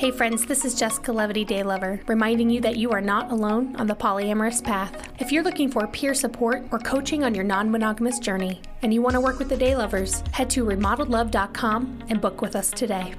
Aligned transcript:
Hey 0.00 0.10
friends, 0.10 0.46
this 0.46 0.64
is 0.64 0.74
Jessica 0.74 1.12
Levity 1.12 1.44
Day 1.44 1.62
Lover, 1.62 2.00
reminding 2.06 2.48
you 2.48 2.62
that 2.62 2.78
you 2.78 2.90
are 2.90 3.02
not 3.02 3.30
alone 3.30 3.76
on 3.76 3.86
the 3.86 3.94
polyamorous 3.94 4.64
path. 4.64 5.10
If 5.18 5.30
you're 5.30 5.42
looking 5.42 5.70
for 5.70 5.86
peer 5.86 6.14
support 6.14 6.64
or 6.72 6.78
coaching 6.78 7.22
on 7.22 7.34
your 7.34 7.44
non 7.44 7.70
monogamous 7.70 8.18
journey, 8.18 8.62
and 8.80 8.94
you 8.94 9.02
want 9.02 9.12
to 9.12 9.20
work 9.20 9.38
with 9.38 9.50
the 9.50 9.58
Day 9.58 9.76
Lovers, 9.76 10.24
head 10.32 10.48
to 10.52 10.64
remodeledlove.com 10.64 12.04
and 12.08 12.18
book 12.18 12.40
with 12.40 12.56
us 12.56 12.70
today. 12.70 13.12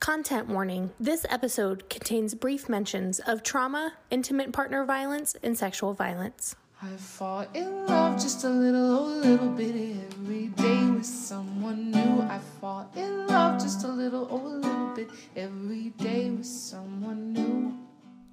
Content 0.00 0.48
warning 0.48 0.90
this 0.98 1.24
episode 1.30 1.88
contains 1.88 2.34
brief 2.34 2.68
mentions 2.68 3.20
of 3.20 3.44
trauma, 3.44 3.92
intimate 4.10 4.52
partner 4.52 4.84
violence, 4.84 5.36
and 5.44 5.56
sexual 5.56 5.94
violence. 5.94 6.56
I 6.84 6.96
fall 6.96 7.46
in 7.54 7.86
love 7.86 8.20
just 8.20 8.42
a 8.42 8.48
little, 8.48 8.98
oh 8.98 9.06
a 9.06 9.14
little 9.22 9.50
bit 9.50 9.72
every 10.10 10.48
day 10.48 10.84
with 10.90 11.06
someone 11.06 11.92
new. 11.92 12.22
I 12.22 12.40
fall 12.60 12.90
in 12.96 13.28
love 13.28 13.62
just 13.62 13.84
a 13.84 13.88
little, 13.88 14.26
oh 14.28 14.44
a 14.44 14.54
little 14.58 14.88
bit 14.88 15.08
every 15.36 15.90
day 15.90 16.30
with 16.30 16.44
someone 16.44 17.34
new. 17.34 17.78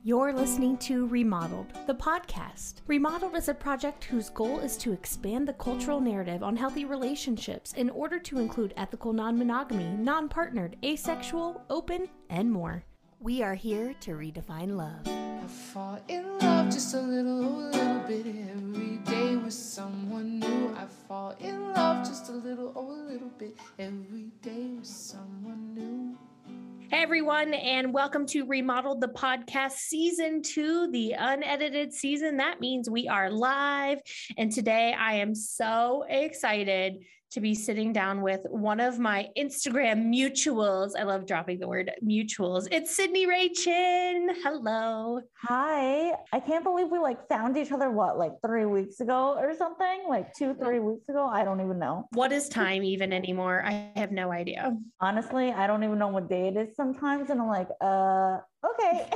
You're 0.03 0.33
listening 0.33 0.79
to 0.79 1.05
Remodeled, 1.05 1.67
the 1.85 1.93
podcast. 1.93 2.77
Remodeled 2.87 3.35
is 3.35 3.49
a 3.49 3.53
project 3.53 4.05
whose 4.05 4.31
goal 4.31 4.57
is 4.57 4.77
to 4.77 4.93
expand 4.93 5.47
the 5.47 5.53
cultural 5.53 6.01
narrative 6.01 6.41
on 6.41 6.55
healthy 6.55 6.85
relationships 6.85 7.73
in 7.73 7.91
order 7.91 8.17
to 8.17 8.39
include 8.39 8.73
ethical 8.77 9.13
non 9.13 9.37
monogamy, 9.37 9.95
non 9.95 10.27
partnered, 10.27 10.75
asexual, 10.83 11.61
open, 11.69 12.09
and 12.31 12.51
more. 12.51 12.83
We 13.21 13.43
are 13.43 13.53
here 13.53 13.93
to 13.99 14.11
redefine 14.11 14.77
love. 14.77 15.05
I 15.05 15.45
fall 15.45 15.99
in 16.07 16.39
love 16.39 16.67
just 16.67 16.93
a 16.95 17.01
little, 17.01 17.41
a 17.41 17.67
little 17.69 17.99
bit 18.07 18.25
every 18.25 18.95
day 19.03 19.35
with 19.35 19.51
someone 19.51 20.39
new. 20.39 20.73
I 20.73 20.85
fall 21.05 21.35
in 21.41 21.73
love 21.73 22.07
just 22.07 22.29
a 22.29 22.31
little, 22.31 22.71
oh, 22.77 22.89
a 22.89 23.11
little 23.11 23.31
bit 23.37 23.57
every 23.77 24.31
day 24.41 24.69
with 24.77 24.87
someone 24.87 25.73
new. 25.73 26.17
Hey 26.89 27.03
everyone, 27.03 27.53
and 27.53 27.93
welcome 27.93 28.25
to 28.27 28.45
Remodeled 28.45 29.01
the 29.01 29.09
Podcast 29.09 29.73
Season 29.73 30.41
2, 30.41 30.89
the 30.91 31.15
unedited 31.19 31.93
season. 31.93 32.37
That 32.37 32.61
means 32.61 32.89
we 32.89 33.09
are 33.09 33.29
live. 33.29 33.99
And 34.37 34.49
today 34.49 34.95
I 34.97 35.15
am 35.15 35.35
so 35.35 36.05
excited 36.07 37.03
to 37.31 37.39
be 37.39 37.53
sitting 37.53 37.93
down 37.93 38.21
with 38.21 38.41
one 38.49 38.79
of 38.79 38.97
my 38.97 39.27
Instagram 39.37 40.13
mutuals. 40.13 40.91
I 40.97 41.03
love 41.03 41.27
dropping 41.27 41.59
the 41.59 41.67
word 41.67 41.91
mutuals. 42.03 42.67
It's 42.71 42.95
Sydney 42.95 43.27
Ray 43.27 43.49
Chin. 43.49 44.29
Hello. 44.43 45.21
Hi. 45.43 46.13
I 46.33 46.39
can't 46.39 46.63
believe 46.63 46.87
we 46.89 46.97
like 46.97 47.27
found 47.27 47.55
each 47.55 47.71
other 47.71 47.91
what 47.91 48.17
like 48.17 48.33
3 48.45 48.65
weeks 48.65 48.99
ago 48.99 49.35
or 49.37 49.53
something? 49.55 50.05
Like 50.09 50.33
2 50.33 50.55
3 50.55 50.79
weeks 50.79 51.07
ago? 51.07 51.25
I 51.25 51.43
don't 51.43 51.61
even 51.61 51.77
know. 51.77 52.07
What 52.13 52.31
is 52.31 52.49
time 52.49 52.83
even 52.83 53.13
anymore? 53.13 53.63
I 53.63 53.91
have 53.95 54.11
no 54.11 54.31
idea. 54.31 54.75
Honestly, 54.99 55.51
I 55.51 55.67
don't 55.67 55.83
even 55.83 55.99
know 55.99 56.07
what 56.07 56.29
day 56.29 56.47
it 56.47 56.57
is 56.57 56.75
sometimes 56.75 57.29
and 57.29 57.39
I'm 57.39 57.47
like, 57.47 57.69
uh 57.79 58.37
okay. 58.65 59.09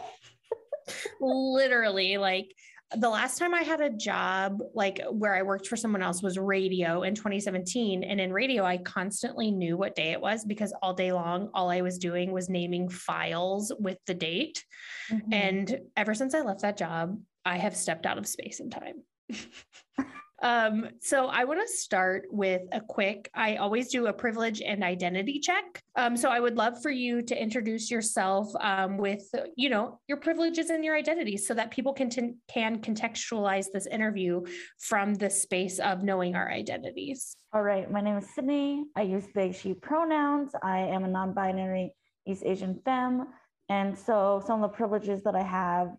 Literally 1.19 2.17
like 2.17 2.53
the 2.97 3.09
last 3.09 3.37
time 3.37 3.53
I 3.53 3.61
had 3.61 3.81
a 3.81 3.89
job, 3.89 4.61
like 4.73 5.01
where 5.09 5.35
I 5.35 5.41
worked 5.41 5.67
for 5.67 5.75
someone 5.75 6.01
else, 6.01 6.21
was 6.21 6.37
radio 6.37 7.03
in 7.03 7.15
2017. 7.15 8.03
And 8.03 8.19
in 8.19 8.31
radio, 8.31 8.63
I 8.63 8.77
constantly 8.77 9.51
knew 9.51 9.77
what 9.77 9.95
day 9.95 10.11
it 10.11 10.21
was 10.21 10.45
because 10.45 10.73
all 10.81 10.93
day 10.93 11.11
long, 11.11 11.49
all 11.53 11.69
I 11.69 11.81
was 11.81 11.97
doing 11.97 12.31
was 12.31 12.49
naming 12.49 12.89
files 12.89 13.71
with 13.79 13.97
the 14.05 14.13
date. 14.13 14.63
Mm-hmm. 15.11 15.33
And 15.33 15.79
ever 15.97 16.13
since 16.13 16.33
I 16.33 16.41
left 16.41 16.61
that 16.61 16.77
job, 16.77 17.19
I 17.45 17.57
have 17.57 17.75
stepped 17.75 18.05
out 18.05 18.17
of 18.17 18.27
space 18.27 18.59
and 18.59 18.71
time. 18.71 19.03
Um, 20.41 20.89
so 20.99 21.27
I 21.27 21.45
want 21.45 21.61
to 21.61 21.73
start 21.73 22.25
with 22.29 22.61
a 22.71 22.81
quick, 22.81 23.29
I 23.33 23.57
always 23.57 23.89
do 23.89 24.07
a 24.07 24.13
privilege 24.13 24.61
and 24.61 24.83
identity 24.83 25.39
check. 25.39 25.81
Um, 25.95 26.17
so 26.17 26.29
I 26.29 26.39
would 26.39 26.57
love 26.57 26.81
for 26.81 26.89
you 26.89 27.21
to 27.21 27.41
introduce 27.41 27.89
yourself 27.89 28.51
um, 28.59 28.97
with, 28.97 29.23
you 29.55 29.69
know, 29.69 29.99
your 30.07 30.17
privileges 30.17 30.69
and 30.69 30.83
your 30.83 30.97
identities 30.97 31.47
so 31.47 31.53
that 31.53 31.71
people 31.71 31.93
can, 31.93 32.09
t- 32.09 32.33
can 32.49 32.79
contextualize 32.79 33.67
this 33.71 33.87
interview 33.87 34.41
from 34.79 35.13
the 35.13 35.29
space 35.29 35.79
of 35.79 36.03
knowing 36.03 36.35
our 36.35 36.51
identities. 36.51 37.37
All 37.53 37.63
right. 37.63 37.89
My 37.89 38.01
name 38.01 38.17
is 38.17 38.33
Sydney. 38.33 38.85
I 38.95 39.03
use 39.03 39.25
they, 39.33 39.51
she 39.53 39.73
pronouns. 39.73 40.51
I 40.61 40.79
am 40.79 41.05
a 41.05 41.07
non-binary 41.07 41.93
East 42.27 42.43
Asian 42.45 42.81
femme. 42.83 43.27
And 43.69 43.97
so 43.97 44.43
some 44.45 44.61
of 44.61 44.71
the 44.71 44.75
privileges 44.75 45.23
that 45.23 45.35
I 45.35 45.43
have 45.43 45.89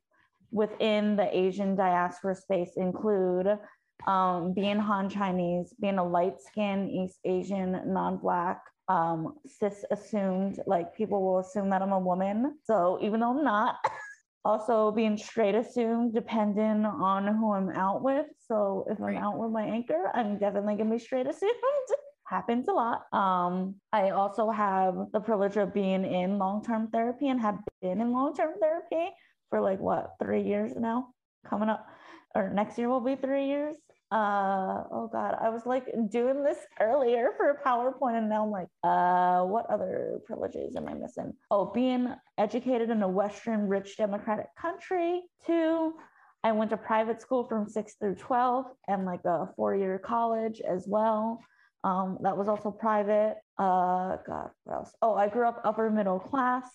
within 0.50 1.16
the 1.16 1.36
Asian 1.36 1.74
diaspora 1.74 2.34
space 2.34 2.72
include 2.76 3.58
um, 4.06 4.52
being 4.52 4.78
Han 4.78 5.08
Chinese, 5.08 5.74
being 5.80 5.98
a 5.98 6.04
light 6.04 6.40
skinned 6.40 6.90
East 6.90 7.18
Asian, 7.24 7.80
non 7.86 8.18
black, 8.18 8.60
um, 8.88 9.34
cis 9.46 9.84
assumed, 9.90 10.60
like 10.66 10.94
people 10.94 11.22
will 11.22 11.38
assume 11.38 11.70
that 11.70 11.82
I'm 11.82 11.92
a 11.92 11.98
woman. 11.98 12.58
So 12.64 12.98
even 13.00 13.20
though 13.20 13.30
I'm 13.30 13.44
not, 13.44 13.76
also 14.44 14.90
being 14.90 15.16
straight 15.16 15.54
assumed 15.54 16.12
depending 16.12 16.84
on 16.84 17.26
who 17.26 17.54
I'm 17.54 17.70
out 17.70 18.02
with. 18.02 18.26
So 18.46 18.86
if 18.90 19.00
I'm 19.00 19.16
out 19.16 19.38
with 19.38 19.50
my 19.50 19.64
anchor, 19.64 20.10
I'm 20.12 20.38
definitely 20.38 20.76
gonna 20.76 20.90
be 20.90 20.98
straight 20.98 21.26
assumed. 21.26 21.52
Happens 22.26 22.68
a 22.68 22.72
lot. 22.72 23.02
Um, 23.12 23.76
I 23.92 24.10
also 24.10 24.50
have 24.50 24.94
the 25.12 25.20
privilege 25.20 25.56
of 25.56 25.74
being 25.74 26.04
in 26.04 26.38
long-term 26.38 26.88
therapy 26.88 27.28
and 27.28 27.40
have 27.40 27.58
been 27.82 28.00
in 28.00 28.12
long-term 28.12 28.54
therapy 28.60 29.14
for 29.50 29.60
like 29.60 29.78
what 29.78 30.14
three 30.20 30.42
years 30.42 30.74
now, 30.74 31.08
coming 31.46 31.68
up 31.68 31.86
or 32.34 32.50
next 32.50 32.78
year 32.78 32.88
will 32.88 33.00
be 33.00 33.16
three 33.16 33.46
years. 33.46 33.76
Uh, 34.10 34.84
oh 34.92 35.08
God, 35.10 35.36
I 35.40 35.48
was 35.48 35.66
like 35.66 35.86
doing 36.10 36.44
this 36.44 36.58
earlier 36.80 37.30
for 37.36 37.60
PowerPoint, 37.66 38.18
and 38.18 38.28
now 38.28 38.44
I'm 38.44 38.50
like, 38.50 38.68
uh, 38.84 39.44
what 39.44 39.66
other 39.70 40.20
privileges 40.26 40.76
am 40.76 40.88
I 40.88 40.94
missing? 40.94 41.32
Oh, 41.50 41.72
being 41.72 42.14
educated 42.38 42.90
in 42.90 43.02
a 43.02 43.08
Western 43.08 43.66
rich 43.66 43.96
democratic 43.96 44.46
country. 44.60 45.22
Two, 45.46 45.94
I 46.44 46.52
went 46.52 46.70
to 46.70 46.76
private 46.76 47.22
school 47.22 47.44
from 47.44 47.68
six 47.68 47.94
through 47.94 48.16
12 48.16 48.66
and 48.86 49.04
like 49.06 49.24
a 49.24 49.48
four 49.56 49.74
year 49.74 49.98
college 49.98 50.60
as 50.60 50.86
well. 50.86 51.40
Um, 51.82 52.18
that 52.22 52.36
was 52.36 52.48
also 52.48 52.70
private. 52.70 53.36
Uh, 53.58 54.16
God, 54.26 54.50
what 54.64 54.74
else? 54.74 54.92
Oh, 55.02 55.14
I 55.14 55.28
grew 55.28 55.48
up 55.48 55.60
upper 55.64 55.90
middle 55.90 56.20
class. 56.20 56.68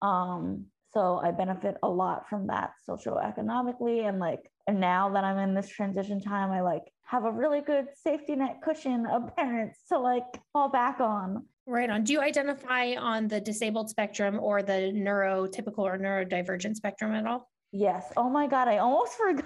Um, 0.00 0.66
so 0.96 1.20
I 1.22 1.30
benefit 1.30 1.76
a 1.82 1.88
lot 1.88 2.26
from 2.26 2.46
that 2.46 2.72
socioeconomically 2.88 4.08
and 4.08 4.18
like 4.18 4.50
and 4.66 4.80
now 4.80 5.10
that 5.10 5.24
I'm 5.24 5.38
in 5.38 5.54
this 5.54 5.68
transition 5.68 6.20
time, 6.20 6.50
I 6.50 6.62
like 6.62 6.82
have 7.04 7.24
a 7.24 7.30
really 7.30 7.60
good 7.60 7.86
safety 8.02 8.34
net 8.34 8.60
cushion 8.64 9.06
of 9.06 9.36
parents 9.36 9.78
to 9.90 9.98
like 9.98 10.24
fall 10.54 10.70
back 10.70 11.00
on. 11.00 11.44
Right 11.66 11.90
on. 11.90 12.02
Do 12.02 12.14
you 12.14 12.20
identify 12.20 12.94
on 12.94 13.28
the 13.28 13.40
disabled 13.40 13.90
spectrum 13.90 14.40
or 14.40 14.62
the 14.62 14.90
neurotypical 14.94 15.80
or 15.80 15.98
neurodivergent 15.98 16.76
spectrum 16.76 17.12
at 17.14 17.26
all? 17.26 17.48
Yes. 17.72 18.12
Oh 18.16 18.30
my 18.30 18.46
God, 18.46 18.66
I 18.66 18.78
almost 18.78 19.12
forgot. 19.18 19.44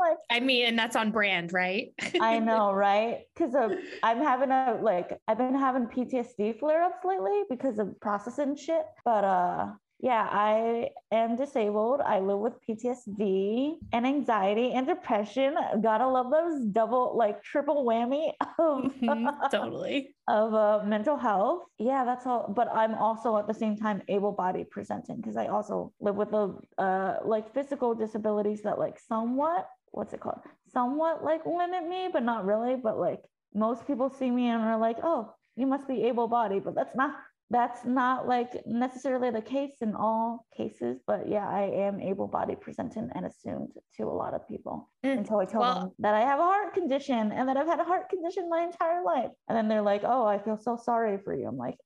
like, 0.00 0.18
I 0.28 0.40
mean, 0.40 0.66
and 0.66 0.78
that's 0.78 0.96
on 0.96 1.12
brand, 1.12 1.52
right? 1.52 1.94
I 2.20 2.40
know, 2.40 2.72
right? 2.74 3.20
Because 3.34 3.54
I'm 4.02 4.18
having 4.18 4.50
a 4.50 4.78
like 4.82 5.16
I've 5.28 5.38
been 5.38 5.54
having 5.54 5.86
PTSD 5.86 6.58
flare 6.58 6.82
ups 6.82 7.04
lately 7.04 7.44
because 7.48 7.78
of 7.78 7.98
processing 8.00 8.56
shit. 8.56 8.82
But 9.04 9.24
uh 9.24 9.66
yeah, 10.00 10.28
I 10.30 10.90
am 11.12 11.36
disabled. 11.36 12.00
I 12.00 12.20
live 12.20 12.38
with 12.38 12.54
PTSD 12.68 13.76
and 13.92 14.06
anxiety 14.06 14.72
and 14.72 14.86
depression. 14.86 15.54
Gotta 15.82 16.06
love 16.06 16.30
those 16.30 16.66
double, 16.66 17.16
like 17.16 17.42
triple 17.42 17.84
whammy 17.84 18.32
of 18.58 18.92
mm-hmm, 18.92 19.28
totally 19.50 20.14
of 20.28 20.52
uh, 20.54 20.82
mental 20.84 21.16
health. 21.16 21.62
Yeah, 21.78 22.04
that's 22.04 22.26
all. 22.26 22.52
But 22.54 22.68
I'm 22.74 22.94
also 22.94 23.38
at 23.38 23.46
the 23.46 23.54
same 23.54 23.76
time 23.76 24.02
able-bodied 24.08 24.70
presenting 24.70 25.16
because 25.16 25.36
I 25.36 25.46
also 25.46 25.92
live 26.00 26.16
with 26.16 26.30
the 26.30 26.54
uh, 26.76 27.16
like 27.24 27.54
physical 27.54 27.94
disabilities 27.94 28.62
that 28.62 28.78
like 28.78 28.98
somewhat 28.98 29.68
what's 29.92 30.12
it 30.12 30.20
called 30.20 30.40
somewhat 30.74 31.24
like 31.24 31.46
limit 31.46 31.88
me, 31.88 32.08
but 32.12 32.22
not 32.22 32.44
really. 32.44 32.76
But 32.76 32.98
like 32.98 33.22
most 33.54 33.86
people 33.86 34.10
see 34.10 34.30
me 34.30 34.48
and 34.48 34.62
are 34.62 34.78
like, 34.78 34.98
oh, 35.02 35.32
you 35.56 35.66
must 35.66 35.86
be 35.86 36.04
able-bodied, 36.04 36.64
but 36.64 36.74
that's 36.74 36.96
not 36.96 37.14
that's 37.50 37.84
not 37.84 38.26
like 38.26 38.66
necessarily 38.66 39.30
the 39.30 39.42
case 39.42 39.76
in 39.80 39.94
all 39.94 40.46
cases, 40.56 41.00
but 41.06 41.28
yeah, 41.28 41.48
I 41.48 41.62
am 41.62 42.00
able 42.00 42.26
bodied 42.26 42.60
presenting 42.60 43.10
and 43.14 43.26
assumed 43.26 43.72
to 43.96 44.04
a 44.04 44.16
lot 44.16 44.34
of 44.34 44.48
people 44.48 44.90
mm, 45.04 45.18
until 45.18 45.38
I 45.38 45.44
tell 45.44 45.60
well, 45.60 45.80
them 45.80 45.90
that 45.98 46.14
I 46.14 46.20
have 46.20 46.40
a 46.40 46.44
heart 46.44 46.74
condition 46.74 47.32
and 47.32 47.48
that 47.48 47.56
I've 47.56 47.66
had 47.66 47.80
a 47.80 47.84
heart 47.84 48.08
condition 48.08 48.48
my 48.48 48.62
entire 48.62 49.04
life. 49.04 49.30
And 49.48 49.56
then 49.56 49.68
they're 49.68 49.82
like, 49.82 50.02
oh, 50.04 50.26
I 50.26 50.38
feel 50.38 50.56
so 50.56 50.76
sorry 50.76 51.18
for 51.18 51.34
you. 51.34 51.46
I'm 51.46 51.58
like, 51.58 51.76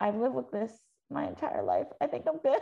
I've 0.00 0.16
lived 0.16 0.34
with 0.34 0.50
this 0.50 0.72
my 1.10 1.26
entire 1.28 1.62
life. 1.62 1.86
I 2.00 2.06
think 2.06 2.24
I'm 2.26 2.38
good. 2.38 2.60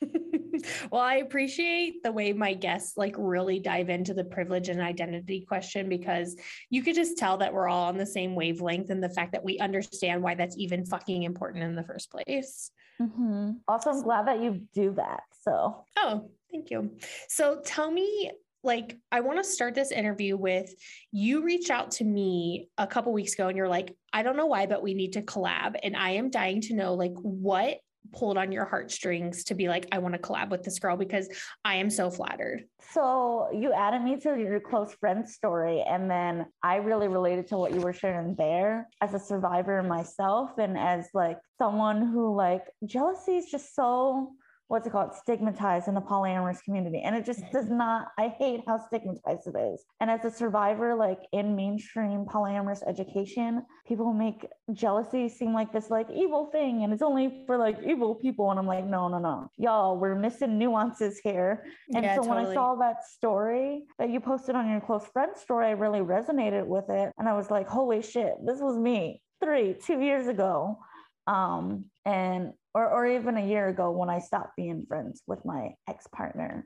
well, 0.90 1.02
I 1.02 1.16
appreciate 1.16 2.02
the 2.02 2.12
way 2.12 2.32
my 2.32 2.54
guests 2.54 2.96
like 2.96 3.14
really 3.18 3.58
dive 3.58 3.88
into 3.88 4.14
the 4.14 4.24
privilege 4.24 4.68
and 4.68 4.80
identity 4.80 5.40
question 5.40 5.88
because 5.88 6.36
you 6.70 6.82
could 6.82 6.94
just 6.94 7.18
tell 7.18 7.36
that 7.38 7.52
we're 7.52 7.68
all 7.68 7.88
on 7.88 7.96
the 7.96 8.06
same 8.06 8.34
wavelength 8.34 8.90
and 8.90 9.02
the 9.02 9.10
fact 9.10 9.32
that 9.32 9.44
we 9.44 9.58
understand 9.58 10.22
why 10.22 10.34
that's 10.34 10.56
even 10.56 10.84
fucking 10.84 11.24
important 11.24 11.64
in 11.64 11.74
the 11.74 11.84
first 11.84 12.10
place. 12.10 12.70
Mm-hmm. 13.00 13.52
Also, 13.66 13.90
I'm 13.90 14.02
glad 14.02 14.26
that 14.26 14.40
you 14.40 14.62
do 14.74 14.92
that. 14.94 15.22
So, 15.42 15.84
oh, 15.96 16.30
thank 16.50 16.70
you. 16.70 16.96
So, 17.28 17.60
tell 17.64 17.90
me 17.90 18.32
like 18.64 18.98
I 19.12 19.20
want 19.20 19.38
to 19.38 19.44
start 19.44 19.74
this 19.74 19.92
interview 19.92 20.36
with 20.36 20.74
you 21.12 21.42
reached 21.44 21.70
out 21.70 21.92
to 21.92 22.04
me 22.04 22.68
a 22.76 22.86
couple 22.86 23.12
weeks 23.12 23.34
ago 23.34 23.48
and 23.48 23.56
you're 23.56 23.68
like, 23.68 23.96
I 24.12 24.22
don't 24.22 24.36
know 24.36 24.46
why, 24.46 24.66
but 24.66 24.82
we 24.82 24.94
need 24.94 25.12
to 25.12 25.22
collab. 25.22 25.76
And 25.82 25.96
I 25.96 26.10
am 26.10 26.30
dying 26.30 26.60
to 26.62 26.74
know 26.74 26.94
like 26.94 27.14
what 27.14 27.78
pulled 28.12 28.38
on 28.38 28.52
your 28.52 28.64
heartstrings 28.64 29.44
to 29.44 29.54
be 29.54 29.68
like, 29.68 29.86
I 29.92 29.98
want 29.98 30.14
to 30.14 30.20
collab 30.20 30.50
with 30.50 30.62
this 30.62 30.78
girl 30.78 30.96
because 30.96 31.28
I 31.64 31.76
am 31.76 31.90
so 31.90 32.10
flattered. 32.10 32.64
So 32.92 33.48
you 33.52 33.72
added 33.72 34.02
me 34.02 34.18
to 34.20 34.38
your 34.38 34.60
close 34.60 34.94
friend 34.94 35.28
story, 35.28 35.84
and 35.86 36.10
then 36.10 36.46
I 36.62 36.76
really 36.76 37.08
related 37.08 37.46
to 37.48 37.56
what 37.56 37.74
you 37.74 37.80
were 37.80 37.92
sharing 37.92 38.34
there 38.36 38.88
as 39.00 39.14
a 39.14 39.18
survivor 39.18 39.82
myself, 39.82 40.58
and 40.58 40.78
as 40.78 41.08
like 41.14 41.38
someone 41.58 42.06
who 42.06 42.34
like 42.34 42.64
jealousy 42.84 43.36
is 43.36 43.50
just 43.50 43.74
so 43.74 44.32
what's 44.68 44.86
it 44.86 44.90
called 44.90 45.14
stigmatized 45.14 45.88
in 45.88 45.94
the 45.94 46.00
polyamorous 46.00 46.62
community. 46.62 47.00
And 47.04 47.16
it 47.16 47.24
just 47.24 47.42
does 47.52 47.68
not 47.68 48.08
i 48.18 48.28
hate 48.28 48.62
how 48.66 48.78
stigmatized 48.78 49.46
it 49.46 49.58
is. 49.58 49.84
And 50.00 50.10
as 50.10 50.24
a 50.24 50.30
survivor 50.30 50.94
like 50.94 51.20
in 51.32 51.56
mainstream 51.56 52.26
polyamorous 52.26 52.86
education 52.86 53.64
people 53.86 54.12
make 54.12 54.46
jealousy 54.72 55.28
seem 55.28 55.52
like 55.52 55.72
this 55.72 55.90
like 55.90 56.08
evil 56.10 56.46
thing 56.52 56.84
and 56.84 56.92
it's 56.92 57.02
only 57.02 57.44
for 57.46 57.56
like 57.56 57.78
evil 57.84 58.14
people. 58.14 58.50
And 58.50 58.60
i'm 58.60 58.66
like 58.66 58.84
no 58.84 59.08
no 59.08 59.18
no. 59.18 59.50
Y'all 59.56 59.98
we're 59.98 60.14
missing 60.14 60.58
nuances 60.58 61.18
here. 61.18 61.64
And 61.94 62.04
yeah, 62.04 62.16
so 62.16 62.22
totally. 62.22 62.44
when 62.44 62.52
i 62.52 62.54
saw 62.54 62.74
that 62.76 63.04
story 63.04 63.84
that 63.98 64.10
you 64.10 64.20
posted 64.20 64.54
on 64.54 64.70
your 64.70 64.80
close 64.80 65.06
friend 65.06 65.32
story 65.36 65.66
i 65.66 65.70
really 65.70 66.00
resonated 66.00 66.66
with 66.66 66.88
it. 66.90 67.12
And 67.18 67.28
i 67.28 67.32
was 67.32 67.50
like 67.50 67.66
holy 67.66 68.02
shit 68.02 68.34
this 68.44 68.60
was 68.60 68.76
me 68.78 69.22
three 69.42 69.74
two 69.84 70.00
years 70.00 70.26
ago. 70.26 70.78
Um, 71.26 71.86
and 72.06 72.52
or, 72.78 72.88
or 72.88 73.06
even 73.06 73.36
a 73.36 73.44
year 73.44 73.68
ago 73.68 73.90
when 73.90 74.08
I 74.08 74.20
stopped 74.20 74.56
being 74.56 74.86
friends 74.86 75.22
with 75.26 75.44
my 75.44 75.74
ex 75.88 76.06
partner. 76.14 76.64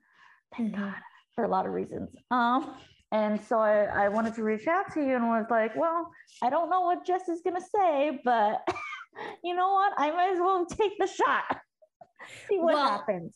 Thank 0.54 0.74
mm-hmm. 0.74 0.84
God 0.84 0.94
for 1.34 1.44
a 1.44 1.48
lot 1.48 1.66
of 1.66 1.72
reasons. 1.72 2.10
Um, 2.30 2.74
and 3.10 3.40
so 3.40 3.58
I, 3.58 3.84
I 3.84 4.08
wanted 4.08 4.34
to 4.34 4.42
reach 4.42 4.66
out 4.66 4.92
to 4.92 5.00
you 5.00 5.16
and 5.16 5.26
was 5.26 5.46
like, 5.50 5.74
well, 5.74 6.10
I 6.42 6.50
don't 6.50 6.68
know 6.68 6.82
what 6.82 7.06
Jess 7.06 7.28
is 7.28 7.40
going 7.42 7.56
to 7.56 7.66
say, 7.74 8.20
but 8.24 8.60
you 9.44 9.54
know 9.54 9.72
what? 9.72 9.94
I 9.96 10.10
might 10.10 10.34
as 10.34 10.38
well 10.38 10.66
take 10.66 10.98
the 10.98 11.06
shot. 11.06 11.44
See 12.48 12.58
what 12.58 12.74
well, 12.74 12.88
happens. 12.88 13.34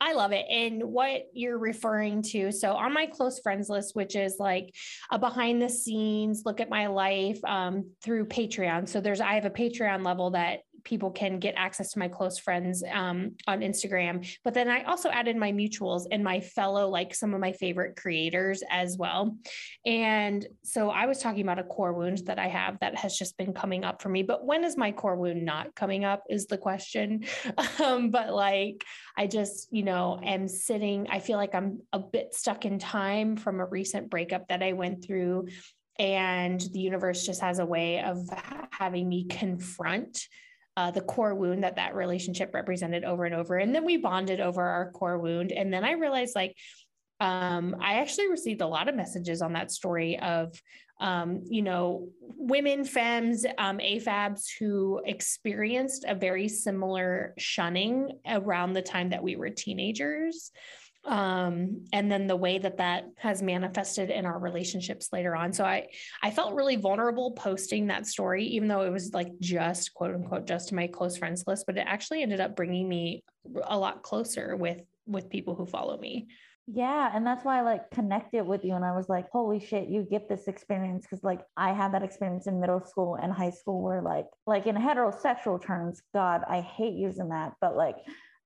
I 0.00 0.12
love 0.12 0.32
it. 0.32 0.46
And 0.48 0.82
what 0.84 1.22
you're 1.32 1.58
referring 1.58 2.22
to. 2.22 2.52
So, 2.52 2.74
on 2.74 2.92
my 2.92 3.06
close 3.06 3.40
friends 3.40 3.68
list, 3.68 3.96
which 3.96 4.14
is 4.14 4.36
like 4.38 4.72
a 5.10 5.18
behind 5.18 5.60
the 5.60 5.68
scenes 5.68 6.42
look 6.44 6.60
at 6.60 6.70
my 6.70 6.86
life 6.86 7.40
um, 7.44 7.90
through 8.02 8.26
Patreon. 8.26 8.88
So, 8.88 9.00
there's, 9.00 9.20
I 9.20 9.34
have 9.34 9.44
a 9.44 9.50
Patreon 9.50 10.04
level 10.04 10.30
that 10.30 10.60
people 10.88 11.10
can 11.10 11.38
get 11.38 11.54
access 11.56 11.92
to 11.92 11.98
my 11.98 12.08
close 12.08 12.38
friends 12.38 12.82
um, 12.90 13.32
on 13.46 13.60
Instagram. 13.60 14.26
But 14.42 14.54
then 14.54 14.68
I 14.70 14.84
also 14.84 15.10
added 15.10 15.36
my 15.36 15.52
mutuals 15.52 16.06
and 16.10 16.24
my 16.24 16.40
fellow, 16.40 16.88
like 16.88 17.14
some 17.14 17.34
of 17.34 17.40
my 17.40 17.52
favorite 17.52 17.96
creators 17.96 18.62
as 18.70 18.96
well. 18.96 19.36
And 19.84 20.46
so 20.64 20.88
I 20.88 21.04
was 21.04 21.18
talking 21.18 21.42
about 21.42 21.58
a 21.58 21.64
core 21.64 21.92
wound 21.92 22.22
that 22.24 22.38
I 22.38 22.48
have 22.48 22.78
that 22.80 22.96
has 22.96 23.18
just 23.18 23.36
been 23.36 23.52
coming 23.52 23.84
up 23.84 24.00
for 24.00 24.08
me. 24.08 24.22
But 24.22 24.46
when 24.46 24.64
is 24.64 24.78
my 24.78 24.90
core 24.90 25.16
wound 25.16 25.44
not 25.44 25.74
coming 25.74 26.06
up 26.06 26.22
is 26.30 26.46
the 26.46 26.58
question. 26.58 27.24
Um, 27.80 28.10
but 28.10 28.32
like, 28.32 28.84
I 29.16 29.26
just, 29.26 29.68
you 29.72 29.82
know, 29.82 30.18
am 30.22 30.48
sitting, 30.48 31.06
I 31.10 31.20
feel 31.20 31.36
like 31.36 31.54
I'm 31.54 31.80
a 31.92 31.98
bit 31.98 32.34
stuck 32.34 32.64
in 32.64 32.78
time 32.78 33.36
from 33.36 33.60
a 33.60 33.64
recent 33.64 34.10
breakup 34.10 34.48
that 34.48 34.62
I 34.62 34.72
went 34.72 35.04
through. 35.04 35.48
And 35.98 36.60
the 36.60 36.80
universe 36.80 37.26
just 37.26 37.40
has 37.40 37.58
a 37.58 37.66
way 37.66 38.02
of 38.02 38.28
having 38.70 39.08
me 39.08 39.24
confront 39.24 40.26
uh, 40.78 40.92
the 40.92 41.00
core 41.00 41.34
wound 41.34 41.64
that 41.64 41.74
that 41.74 41.96
relationship 41.96 42.54
represented 42.54 43.02
over 43.02 43.24
and 43.24 43.34
over. 43.34 43.56
And 43.56 43.74
then 43.74 43.84
we 43.84 43.96
bonded 43.96 44.38
over 44.38 44.62
our 44.62 44.92
core 44.92 45.18
wound. 45.18 45.50
And 45.50 45.74
then 45.74 45.82
I 45.82 45.92
realized 45.92 46.36
like, 46.36 46.56
um, 47.18 47.74
I 47.80 47.94
actually 47.94 48.28
received 48.28 48.60
a 48.60 48.66
lot 48.68 48.88
of 48.88 48.94
messages 48.94 49.42
on 49.42 49.54
that 49.54 49.72
story 49.72 50.20
of, 50.20 50.54
um, 51.00 51.42
you 51.48 51.62
know, 51.62 52.10
women, 52.20 52.84
femmes, 52.84 53.44
um, 53.58 53.78
AFABs 53.78 54.44
who 54.60 55.02
experienced 55.04 56.04
a 56.06 56.14
very 56.14 56.46
similar 56.46 57.34
shunning 57.38 58.12
around 58.24 58.74
the 58.74 58.82
time 58.82 59.10
that 59.10 59.24
we 59.24 59.34
were 59.34 59.50
teenagers 59.50 60.52
um, 61.04 61.84
and 61.92 62.10
then 62.10 62.26
the 62.26 62.36
way 62.36 62.58
that 62.58 62.78
that 62.78 63.04
has 63.16 63.42
manifested 63.42 64.10
in 64.10 64.26
our 64.26 64.38
relationships 64.38 65.08
later 65.12 65.34
on. 65.34 65.52
So 65.52 65.64
i 65.64 65.86
i 66.22 66.30
felt 66.30 66.54
really 66.54 66.76
vulnerable 66.76 67.32
posting 67.32 67.86
that 67.86 68.06
story 68.06 68.44
even 68.44 68.68
though 68.68 68.82
it 68.82 68.90
was 68.92 69.12
like 69.14 69.28
just 69.40 69.94
quote 69.94 70.14
unquote 70.14 70.46
just 70.46 70.68
to 70.68 70.74
my 70.74 70.86
close 70.86 71.16
friends 71.16 71.44
list 71.46 71.64
but 71.66 71.78
it 71.78 71.84
actually 71.86 72.22
ended 72.22 72.40
up 72.40 72.56
bringing 72.56 72.88
me 72.88 73.22
a 73.64 73.78
lot 73.78 74.02
closer 74.02 74.56
with 74.56 74.80
with 75.06 75.30
people 75.30 75.54
who 75.54 75.66
follow 75.66 75.96
me. 75.98 76.28
Yeah, 76.70 77.10
and 77.14 77.26
that's 77.26 77.46
why 77.46 77.58
I 77.58 77.62
like 77.62 77.90
connected 77.90 78.44
with 78.46 78.62
you 78.62 78.74
and 78.74 78.84
I 78.84 78.94
was 78.94 79.08
like, 79.08 79.30
holy 79.30 79.58
shit, 79.58 79.88
you 79.88 80.02
get 80.02 80.28
this 80.28 80.48
experience 80.48 81.06
cuz 81.06 81.24
like 81.24 81.40
I 81.56 81.72
had 81.72 81.94
that 81.94 82.02
experience 82.02 82.46
in 82.46 82.60
middle 82.60 82.84
school 82.84 83.14
and 83.14 83.32
high 83.32 83.50
school 83.50 83.80
where 83.80 84.02
like 84.02 84.26
like 84.46 84.66
in 84.66 84.76
heterosexual 84.76 85.62
terms, 85.62 86.02
god, 86.12 86.44
I 86.46 86.60
hate 86.60 86.94
using 86.94 87.30
that, 87.30 87.54
but 87.60 87.74
like 87.74 87.96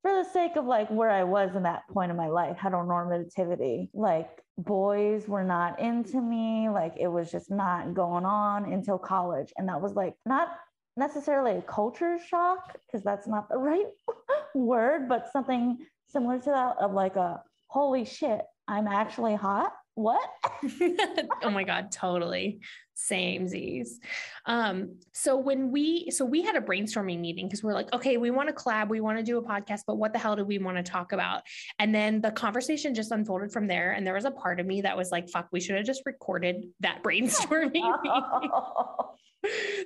for 0.02 0.12
the 0.12 0.28
sake 0.30 0.56
of 0.56 0.66
like 0.66 0.90
where 0.90 1.10
I 1.10 1.22
was 1.22 1.54
in 1.54 1.62
that 1.62 1.88
point 1.88 2.10
in 2.10 2.16
my 2.16 2.28
life, 2.28 2.56
heteronormativity, 2.58 3.88
like 3.94 4.28
boys 4.58 5.28
were 5.28 5.44
not 5.44 5.80
into 5.80 6.20
me. 6.20 6.68
Like 6.68 6.94
it 6.98 7.06
was 7.08 7.30
just 7.30 7.50
not 7.50 7.94
going 7.94 8.24
on 8.24 8.72
until 8.72 8.98
college. 8.98 9.52
And 9.56 9.68
that 9.68 9.80
was 9.80 9.94
like 9.94 10.14
not 10.26 10.48
necessarily 10.96 11.58
a 11.58 11.62
culture 11.62 12.18
shock, 12.28 12.76
because 12.86 13.04
that's 13.04 13.28
not 13.28 13.48
the 13.48 13.56
right 13.58 13.86
word, 14.54 15.08
but 15.08 15.30
something 15.32 15.78
similar 16.08 16.38
to 16.40 16.50
that 16.50 16.76
of 16.80 16.92
like 16.92 17.16
a 17.16 17.40
holy 17.68 18.04
shit, 18.04 18.42
I'm 18.68 18.88
actually 18.88 19.36
hot. 19.36 19.72
What? 19.94 20.28
oh 21.42 21.50
my 21.50 21.64
God, 21.64 21.92
totally 21.92 22.60
same 22.94 23.48
Z's. 23.48 24.00
Um, 24.46 24.96
so 25.12 25.36
when 25.36 25.70
we 25.70 26.10
so 26.10 26.24
we 26.24 26.42
had 26.42 26.56
a 26.56 26.60
brainstorming 26.60 27.20
meeting 27.20 27.46
because 27.46 27.62
we're 27.62 27.74
like, 27.74 27.92
okay, 27.92 28.16
we 28.16 28.30
want 28.30 28.48
to 28.48 28.54
collab, 28.54 28.88
we 28.88 29.00
want 29.00 29.18
to 29.18 29.24
do 29.24 29.38
a 29.38 29.42
podcast, 29.42 29.80
but 29.86 29.96
what 29.96 30.12
the 30.12 30.18
hell 30.18 30.36
do 30.36 30.44
we 30.44 30.58
want 30.58 30.76
to 30.76 30.82
talk 30.82 31.12
about? 31.12 31.42
And 31.78 31.94
then 31.94 32.20
the 32.20 32.30
conversation 32.30 32.94
just 32.94 33.10
unfolded 33.10 33.52
from 33.52 33.66
there. 33.66 33.92
And 33.92 34.06
there 34.06 34.14
was 34.14 34.24
a 34.24 34.30
part 34.30 34.60
of 34.60 34.66
me 34.66 34.82
that 34.82 34.96
was 34.96 35.10
like, 35.10 35.28
fuck, 35.28 35.48
we 35.52 35.60
should 35.60 35.76
have 35.76 35.86
just 35.86 36.02
recorded 36.06 36.66
that 36.80 37.02
brainstorming 37.06 37.82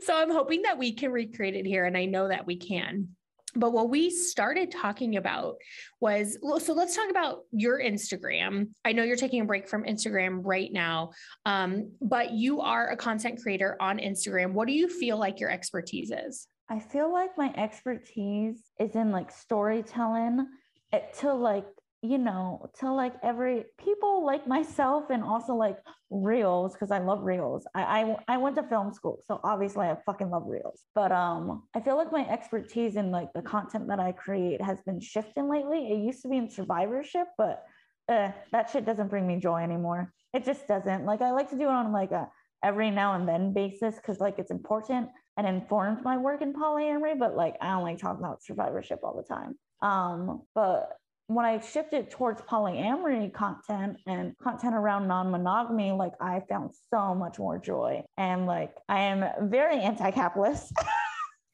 so 0.02 0.16
I'm 0.16 0.30
hoping 0.30 0.62
that 0.62 0.78
we 0.78 0.92
can 0.92 1.10
recreate 1.10 1.56
it 1.56 1.66
here. 1.66 1.84
And 1.84 1.96
I 1.96 2.04
know 2.04 2.28
that 2.28 2.46
we 2.46 2.56
can. 2.56 3.16
But 3.56 3.72
what 3.72 3.90
we 3.90 4.10
started 4.10 4.70
talking 4.70 5.16
about 5.16 5.56
was 6.00 6.38
so 6.58 6.72
let's 6.74 6.94
talk 6.94 7.10
about 7.10 7.40
your 7.52 7.80
Instagram. 7.80 8.68
I 8.84 8.92
know 8.92 9.02
you're 9.02 9.16
taking 9.16 9.40
a 9.40 9.44
break 9.44 9.68
from 9.68 9.84
Instagram 9.84 10.40
right 10.44 10.72
now, 10.72 11.10
um, 11.44 11.92
but 12.00 12.32
you 12.32 12.60
are 12.60 12.88
a 12.88 12.96
content 12.96 13.40
creator 13.42 13.76
on 13.80 13.98
Instagram. 13.98 14.52
What 14.52 14.68
do 14.68 14.74
you 14.74 14.88
feel 14.88 15.18
like 15.18 15.40
your 15.40 15.50
expertise 15.50 16.10
is? 16.10 16.48
I 16.68 16.80
feel 16.80 17.12
like 17.12 17.38
my 17.38 17.52
expertise 17.56 18.60
is 18.80 18.96
in 18.96 19.12
like 19.12 19.30
storytelling 19.30 20.46
eh, 20.92 21.00
to 21.20 21.32
like 21.32 21.66
you 22.02 22.18
know, 22.18 22.70
to 22.80 22.92
like 22.92 23.14
every 23.22 23.64
people 23.82 24.24
like 24.24 24.46
myself 24.46 25.10
and 25.10 25.24
also 25.24 25.54
like 25.54 25.78
reels 26.10 26.74
because 26.74 26.90
I 26.90 26.98
love 26.98 27.22
reels. 27.22 27.66
I, 27.74 28.16
I 28.28 28.34
I 28.34 28.36
went 28.36 28.56
to 28.56 28.62
film 28.62 28.92
school, 28.92 29.22
so 29.26 29.40
obviously 29.42 29.86
I 29.86 29.96
fucking 30.06 30.30
love 30.30 30.44
reels. 30.46 30.82
But 30.94 31.10
um, 31.10 31.64
I 31.74 31.80
feel 31.80 31.96
like 31.96 32.12
my 32.12 32.28
expertise 32.28 32.96
in 32.96 33.10
like 33.10 33.32
the 33.34 33.42
content 33.42 33.88
that 33.88 33.98
I 33.98 34.12
create 34.12 34.60
has 34.62 34.80
been 34.82 35.00
shifting 35.00 35.48
lately. 35.48 35.90
It 35.90 35.98
used 35.98 36.22
to 36.22 36.28
be 36.28 36.36
in 36.36 36.50
survivorship, 36.50 37.28
but 37.38 37.64
uh, 38.08 38.30
that 38.52 38.70
shit 38.70 38.84
doesn't 38.84 39.08
bring 39.08 39.26
me 39.26 39.38
joy 39.40 39.62
anymore. 39.62 40.12
It 40.32 40.44
just 40.44 40.68
doesn't. 40.68 41.06
Like 41.06 41.22
I 41.22 41.30
like 41.30 41.50
to 41.50 41.56
do 41.56 41.62
it 41.62 41.68
on 41.68 41.92
like 41.92 42.12
a 42.12 42.28
every 42.62 42.90
now 42.90 43.14
and 43.14 43.28
then 43.28 43.52
basis 43.52 43.96
because 43.96 44.20
like 44.20 44.38
it's 44.38 44.50
important 44.50 45.08
and 45.36 45.46
informs 45.46 46.02
my 46.02 46.16
work 46.16 46.42
in 46.42 46.52
polyamory. 46.52 47.18
But 47.18 47.36
like 47.36 47.56
I 47.60 47.70
don't 47.70 47.82
like 47.82 47.98
talking 47.98 48.24
about 48.24 48.42
survivorship 48.44 49.00
all 49.02 49.16
the 49.16 49.34
time. 49.34 49.58
Um, 49.82 50.42
but 50.54 50.92
when 51.28 51.44
I 51.44 51.60
shifted 51.60 52.10
towards 52.10 52.40
polyamory 52.42 53.32
content 53.32 53.98
and 54.06 54.36
content 54.38 54.74
around 54.74 55.08
non 55.08 55.30
monogamy, 55.30 55.92
like 55.92 56.12
I 56.20 56.40
found 56.48 56.70
so 56.90 57.14
much 57.14 57.38
more 57.38 57.58
joy. 57.58 58.04
And 58.16 58.46
like 58.46 58.74
I 58.88 59.00
am 59.00 59.48
very 59.48 59.80
anti 59.80 60.10
capitalist. 60.10 60.72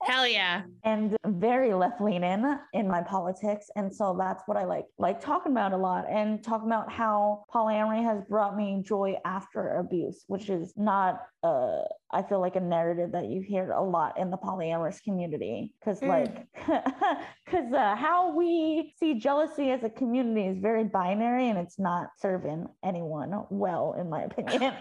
Hell 0.05 0.27
yeah. 0.27 0.63
And 0.85 1.17
very 1.27 1.73
left 1.75 2.01
leaning 2.01 2.45
in 2.73 2.89
my 2.89 3.03
politics. 3.03 3.67
And 3.77 3.95
so 3.95 4.17
that's 4.19 4.43
what 4.47 4.57
I 4.57 4.65
like 4.65 4.87
like 4.99 5.21
talking 5.21 5.53
about 5.53 5.73
a 5.73 5.77
lot 5.77 6.07
and 6.11 6.43
talking 6.43 6.67
about 6.67 6.91
how 6.91 7.45
polyamory 7.55 8.03
has 8.03 8.23
brought 8.29 8.57
me 8.57 8.83
joy 8.85 9.17
after 9.25 9.79
abuse, 9.79 10.25
which 10.27 10.51
is 10.51 10.73
not 10.77 11.21
uh 11.43 11.83
I 12.15 12.23
feel 12.23 12.41
like 12.41 12.57
a 12.57 12.61
narrative 12.61 13.13
that 13.13 13.27
you 13.27 13.41
hear 13.41 13.71
a 13.73 13.83
lot 13.83 14.19
in 14.19 14.31
the 14.31 14.37
polyamorous 14.37 15.03
community. 15.03 15.73
Cause 15.85 16.01
mm. 16.01 16.09
like 16.09 16.47
cause 17.47 17.73
uh, 17.73 17.97
how 17.97 18.35
we 18.37 18.95
see 18.99 19.15
jealousy 19.15 19.71
as 19.71 19.83
a 19.83 19.91
community 19.91 20.47
is 20.47 20.59
very 20.59 20.85
binary 20.85 21.49
and 21.49 21.59
it's 21.59 21.79
not 21.79 22.09
serving 22.19 22.67
anyone 22.85 23.33
well, 23.51 23.95
in 23.99 24.11
my 24.11 24.23
opinion. 24.39 24.75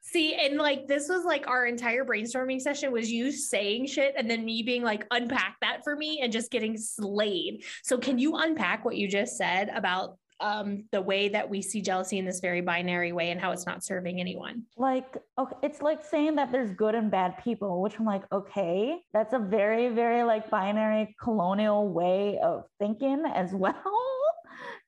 See, 0.00 0.34
and 0.34 0.56
like 0.56 0.86
this 0.86 1.08
was 1.08 1.24
like 1.24 1.48
our 1.48 1.66
entire 1.66 2.04
brainstorming 2.04 2.60
session 2.60 2.92
was 2.92 3.10
you 3.10 3.32
saying 3.32 3.86
shit 3.86 4.14
and 4.16 4.30
then 4.30 4.44
me 4.44 4.62
being 4.62 4.82
like, 4.82 5.04
unpack 5.10 5.56
that 5.60 5.80
for 5.82 5.96
me 5.96 6.20
and 6.22 6.32
just 6.32 6.50
getting 6.50 6.76
slayed. 6.76 7.64
So, 7.82 7.98
can 7.98 8.18
you 8.18 8.36
unpack 8.36 8.84
what 8.84 8.96
you 8.96 9.08
just 9.08 9.36
said 9.36 9.68
about 9.74 10.16
um, 10.40 10.84
the 10.92 11.00
way 11.00 11.28
that 11.30 11.48
we 11.48 11.62
see 11.62 11.80
jealousy 11.80 12.18
in 12.18 12.24
this 12.24 12.40
very 12.40 12.60
binary 12.60 13.12
way 13.12 13.30
and 13.30 13.40
how 13.40 13.52
it's 13.52 13.66
not 13.66 13.82
serving 13.82 14.20
anyone. 14.20 14.64
Like, 14.76 15.16
okay, 15.38 15.56
it's 15.62 15.80
like 15.80 16.04
saying 16.04 16.36
that 16.36 16.52
there's 16.52 16.70
good 16.72 16.94
and 16.94 17.10
bad 17.10 17.42
people, 17.42 17.80
which 17.80 17.98
I'm 17.98 18.04
like, 18.04 18.24
okay, 18.30 18.98
that's 19.14 19.32
a 19.32 19.38
very, 19.38 19.88
very 19.88 20.22
like 20.24 20.50
binary 20.50 21.16
colonial 21.22 21.88
way 21.88 22.38
of 22.42 22.64
thinking 22.78 23.24
as 23.34 23.52
well. 23.54 23.74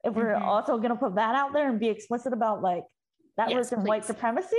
if 0.04 0.14
we're 0.14 0.34
Mhm. 0.34 0.42
also 0.42 0.76
going 0.76 0.90
to 0.90 0.96
put 0.96 1.14
that 1.16 1.34
out 1.34 1.52
there 1.52 1.68
and 1.68 1.80
be 1.80 1.88
explicit 1.88 2.32
about 2.32 2.62
like 2.62 2.84
that 3.36 3.50
Yes, 3.50 3.56
was 3.56 3.72
in 3.72 3.84
white 3.84 4.04
supremacy. 4.04 4.56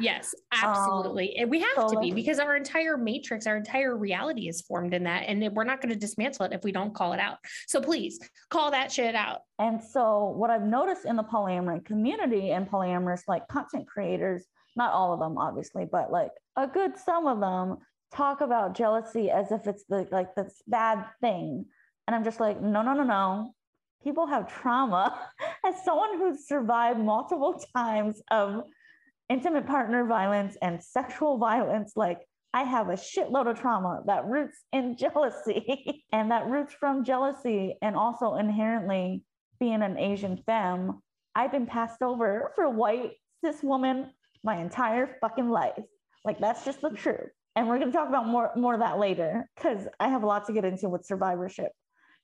Yes, 0.00 0.34
absolutely. 0.52 1.36
and 1.36 1.50
we 1.50 1.60
have 1.60 1.76
Um, 1.76 1.88
so 1.88 1.94
to 1.94 2.00
be 2.00 2.12
because 2.12 2.38
our 2.38 2.56
entire 2.56 2.96
matrix, 2.96 3.46
our 3.46 3.56
entire 3.56 3.96
reality 3.96 4.48
is 4.48 4.62
formed 4.62 4.94
in 4.94 5.04
that. 5.04 5.24
And 5.28 5.54
we're 5.54 5.64
not 5.64 5.80
going 5.80 5.92
to 5.92 5.98
dismantle 5.98 6.46
it 6.46 6.52
if 6.52 6.64
we 6.64 6.72
don't 6.72 6.94
call 6.94 7.12
it 7.12 7.20
out. 7.20 7.38
So 7.66 7.80
please 7.80 8.18
call 8.48 8.70
that 8.70 8.90
shit 8.90 9.14
out. 9.14 9.40
And 9.58 9.82
so, 9.82 10.34
what 10.36 10.50
I've 10.50 10.62
noticed 10.62 11.04
in 11.04 11.16
the 11.16 11.22
polyamory 11.22 11.84
community 11.84 12.50
and 12.50 12.68
polyamorous 12.68 13.22
like 13.28 13.46
content 13.48 13.86
creators, 13.86 14.46
not 14.76 14.92
all 14.92 15.12
of 15.12 15.20
them, 15.20 15.36
obviously, 15.36 15.84
but 15.90 16.10
like 16.10 16.30
a 16.56 16.66
good 16.66 16.96
some 16.96 17.26
of 17.26 17.40
them 17.40 17.78
talk 18.14 18.40
about 18.40 18.74
jealousy 18.74 19.30
as 19.30 19.52
if 19.52 19.66
it's 19.66 19.84
the 19.88 20.06
like 20.10 20.34
this 20.34 20.62
bad 20.66 21.04
thing. 21.20 21.66
And 22.06 22.16
I'm 22.16 22.24
just 22.24 22.40
like, 22.40 22.60
no, 22.60 22.82
no, 22.82 22.94
no, 22.94 23.04
no. 23.04 23.54
People 24.02 24.26
have 24.26 24.52
trauma. 24.52 25.16
As 25.64 25.84
someone 25.84 26.18
who's 26.18 26.48
survived 26.48 26.98
multiple 26.98 27.62
times 27.76 28.20
of 28.30 28.64
intimate 29.28 29.66
partner 29.66 30.04
violence 30.04 30.56
and 30.62 30.82
sexual 30.82 31.38
violence, 31.38 31.92
like 31.96 32.20
I 32.54 32.64
have 32.64 32.88
a 32.88 32.94
shitload 32.94 33.50
of 33.50 33.58
trauma 33.58 34.02
that 34.06 34.26
roots 34.26 34.58
in 34.72 34.96
jealousy 34.98 36.04
and 36.12 36.30
that 36.30 36.46
roots 36.46 36.74
from 36.74 37.04
jealousy 37.04 37.76
and 37.82 37.96
also 37.96 38.34
inherently 38.34 39.22
being 39.58 39.82
an 39.82 39.98
Asian 39.98 40.42
femme. 40.44 41.00
I've 41.34 41.52
been 41.52 41.66
passed 41.66 42.02
over 42.02 42.52
for 42.54 42.68
white 42.68 43.12
cis 43.42 43.62
woman 43.62 44.10
my 44.44 44.56
entire 44.56 45.16
fucking 45.20 45.48
life. 45.48 45.78
Like 46.24 46.38
that's 46.38 46.64
just 46.64 46.80
the 46.80 46.90
truth. 46.90 47.30
And 47.56 47.68
we're 47.68 47.78
gonna 47.78 47.92
talk 47.92 48.08
about 48.08 48.26
more 48.26 48.50
more 48.56 48.74
of 48.74 48.80
that 48.80 48.98
later 48.98 49.48
because 49.56 49.86
I 50.00 50.08
have 50.08 50.22
a 50.22 50.26
lot 50.26 50.46
to 50.46 50.52
get 50.52 50.64
into 50.64 50.88
with 50.88 51.04
survivorship 51.04 51.72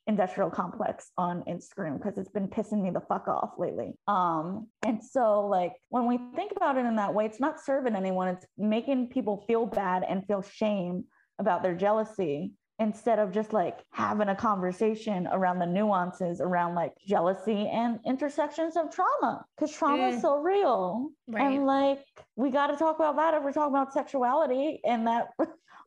industrial 0.09 0.51
complex 0.51 1.13
on 1.19 1.43
Instagram 1.47 1.99
because 1.99 2.17
it's 2.19 2.31
been 2.31 2.49
pissing 2.49 2.83
me 2.83 2.91
the 2.91 3.01
fuck 3.01 3.29
off 3.29 3.51
lately. 3.59 3.93
Um, 4.09 4.67
and 4.83 5.05
so 5.05 5.47
like 5.47 5.75
when 5.91 6.07
we 6.09 6.19
think 6.35 6.53
about 6.57 6.77
it 6.79 6.87
in 6.87 6.97
that 6.97 7.13
way, 7.15 7.27
it's 7.27 7.39
not 7.41 7.61
serving 7.61 7.95
anyone, 7.95 8.29
it's 8.29 8.47
making 8.57 9.09
people 9.11 9.45
feel 9.47 9.67
bad 9.67 10.05
and 10.09 10.27
feel 10.27 10.43
shame 10.43 11.05
about 11.39 11.63
their 11.63 11.75
jealousy 11.77 12.53
instead 12.81 13.19
of 13.19 13.33
just 13.33 13.53
like 13.53 13.81
having 13.91 14.29
a 14.29 14.37
conversation 14.37 15.29
around 15.33 15.59
the 15.59 15.67
nuances 15.67 16.41
around 16.41 16.75
like 16.77 16.93
jealousy 17.07 17.69
and 17.69 17.99
intersections 18.07 18.77
of 18.77 18.89
trauma 18.91 19.45
because 19.57 19.75
trauma 19.75 20.05
Mm. 20.05 20.15
is 20.15 20.23
so 20.23 20.39
real 20.39 21.11
Right. 21.27 21.43
and 21.55 21.67
like 21.67 22.05
we 22.37 22.51
got 22.51 22.69
to 22.69 22.77
talk 22.77 22.97
about 22.97 23.17
that 23.17 23.35
if 23.35 23.43
we're 23.43 23.53
talking 23.53 23.75
about 23.75 23.93
sexuality 23.93 24.81
and 24.85 25.07
that 25.09 25.29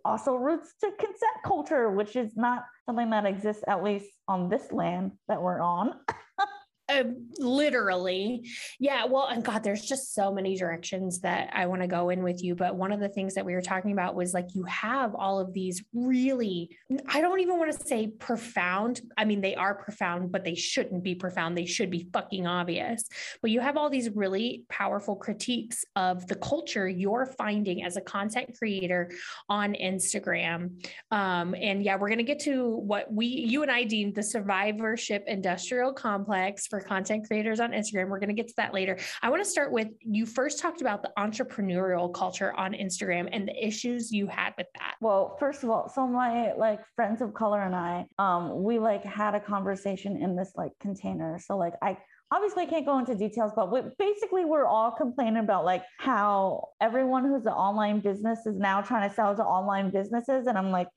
also 0.05 0.35
roots 0.35 0.73
to 0.81 0.89
consent 0.91 1.31
culture 1.45 1.89
which 1.91 2.15
is 2.15 2.35
not 2.35 2.65
something 2.85 3.09
that 3.09 3.25
exists 3.25 3.63
at 3.67 3.83
least 3.83 4.09
on 4.27 4.49
this 4.49 4.71
land 4.71 5.11
that 5.27 5.41
we're 5.41 5.61
on 5.61 5.93
Uh, 6.91 7.03
literally. 7.39 8.49
Yeah. 8.77 9.05
Well, 9.05 9.27
and 9.27 9.45
God, 9.45 9.63
there's 9.63 9.85
just 9.85 10.13
so 10.13 10.33
many 10.33 10.57
directions 10.57 11.21
that 11.21 11.49
I 11.53 11.65
want 11.65 11.81
to 11.81 11.87
go 11.87 12.09
in 12.09 12.21
with 12.21 12.43
you. 12.43 12.53
But 12.53 12.75
one 12.75 12.91
of 12.91 12.99
the 12.99 13.07
things 13.07 13.33
that 13.35 13.45
we 13.45 13.53
were 13.53 13.61
talking 13.61 13.93
about 13.93 14.13
was 14.13 14.33
like 14.33 14.53
you 14.53 14.63
have 14.63 15.15
all 15.15 15.39
of 15.39 15.53
these 15.53 15.81
really, 15.93 16.77
I 17.07 17.21
don't 17.21 17.39
even 17.39 17.57
want 17.57 17.71
to 17.71 17.87
say 17.87 18.07
profound. 18.07 19.01
I 19.17 19.23
mean, 19.23 19.39
they 19.39 19.55
are 19.55 19.73
profound, 19.73 20.31
but 20.33 20.43
they 20.43 20.55
shouldn't 20.55 21.01
be 21.01 21.15
profound. 21.15 21.57
They 21.57 21.65
should 21.65 21.89
be 21.89 22.09
fucking 22.11 22.45
obvious. 22.45 23.05
But 23.41 23.51
you 23.51 23.61
have 23.61 23.77
all 23.77 23.89
these 23.89 24.09
really 24.09 24.65
powerful 24.69 25.15
critiques 25.15 25.85
of 25.95 26.27
the 26.27 26.35
culture 26.35 26.89
you're 26.89 27.25
finding 27.37 27.85
as 27.85 27.95
a 27.95 28.01
content 28.01 28.55
creator 28.57 29.11
on 29.47 29.75
Instagram. 29.75 30.85
Um, 31.09 31.55
and 31.55 31.83
yeah, 31.83 31.95
we're 31.95 32.09
going 32.09 32.17
to 32.17 32.23
get 32.23 32.39
to 32.41 32.75
what 32.75 33.11
we, 33.11 33.27
you 33.27 33.61
and 33.61 33.71
I 33.71 33.85
deemed 33.85 34.15
the 34.15 34.23
survivorship 34.23 35.23
industrial 35.27 35.93
complex 35.93 36.67
for 36.67 36.80
content 36.81 37.27
creators 37.27 37.59
on 37.59 37.71
Instagram. 37.71 38.09
We're 38.09 38.19
going 38.19 38.29
to 38.29 38.35
get 38.35 38.47
to 38.49 38.53
that 38.57 38.73
later. 38.73 38.97
I 39.21 39.29
want 39.29 39.43
to 39.43 39.49
start 39.49 39.71
with 39.71 39.87
you 40.01 40.25
first 40.25 40.59
talked 40.59 40.81
about 40.81 41.01
the 41.01 41.11
entrepreneurial 41.17 42.13
culture 42.13 42.53
on 42.53 42.73
Instagram 42.73 43.29
and 43.31 43.47
the 43.47 43.65
issues 43.65 44.11
you 44.11 44.27
had 44.27 44.53
with 44.57 44.67
that. 44.79 44.95
well 45.01 45.35
first 45.39 45.63
of 45.63 45.69
all 45.69 45.89
so 45.89 46.07
my 46.07 46.53
like 46.53 46.79
friends 46.95 47.21
of 47.21 47.33
color 47.33 47.61
and 47.61 47.75
i 47.75 48.05
um 48.19 48.63
we 48.63 48.79
like 48.79 49.03
had 49.03 49.35
a 49.35 49.39
conversation 49.39 50.17
in 50.17 50.35
this 50.35 50.51
like 50.55 50.71
container 50.79 51.39
so 51.39 51.57
like 51.57 51.73
i 51.81 51.97
obviously 52.31 52.65
can't 52.65 52.85
go 52.85 52.97
into 52.97 53.13
details 53.15 53.51
but 53.55 53.71
we, 53.71 53.81
basically 53.99 54.45
we're 54.45 54.65
all 54.65 54.91
complaining 54.91 55.37
about 55.37 55.65
like 55.65 55.83
how 55.99 56.69
everyone 56.79 57.25
who's 57.25 57.45
an 57.45 57.51
online 57.51 57.99
business 57.99 58.39
is 58.45 58.57
now 58.57 58.81
trying 58.81 59.07
to 59.07 59.13
sell 59.13 59.35
to 59.35 59.43
online 59.43 59.89
businesses 59.89 60.47
and 60.47 60.57
i'm 60.57 60.71
like 60.71 60.87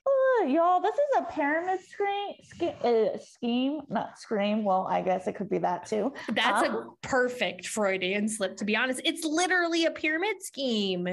"Ugh, 0.45 0.51
y'all 0.51 0.81
this 0.81 0.95
is 0.95 1.01
a 1.19 1.23
pyramid 1.33 1.81
screen, 1.81 2.35
sch- 2.43 2.85
uh, 2.85 3.19
scheme 3.19 3.81
not 3.89 4.19
scream 4.19 4.65
well 4.65 4.87
i 4.91 5.01
guess 5.01 5.27
it 5.27 5.35
could 5.35 5.49
be 5.49 5.59
that 5.59 5.87
too 5.87 6.13
That's 6.33 6.69
Uh, 6.69 6.79
a 6.79 6.87
perfect 7.03 7.67
Freudian 7.67 8.29
slip, 8.29 8.57
to 8.59 8.65
be 8.65 8.77
honest. 8.77 9.01
It's 9.05 9.25
literally 9.25 9.85
a 9.87 9.91
pyramid 9.91 10.43
scheme. 10.43 11.07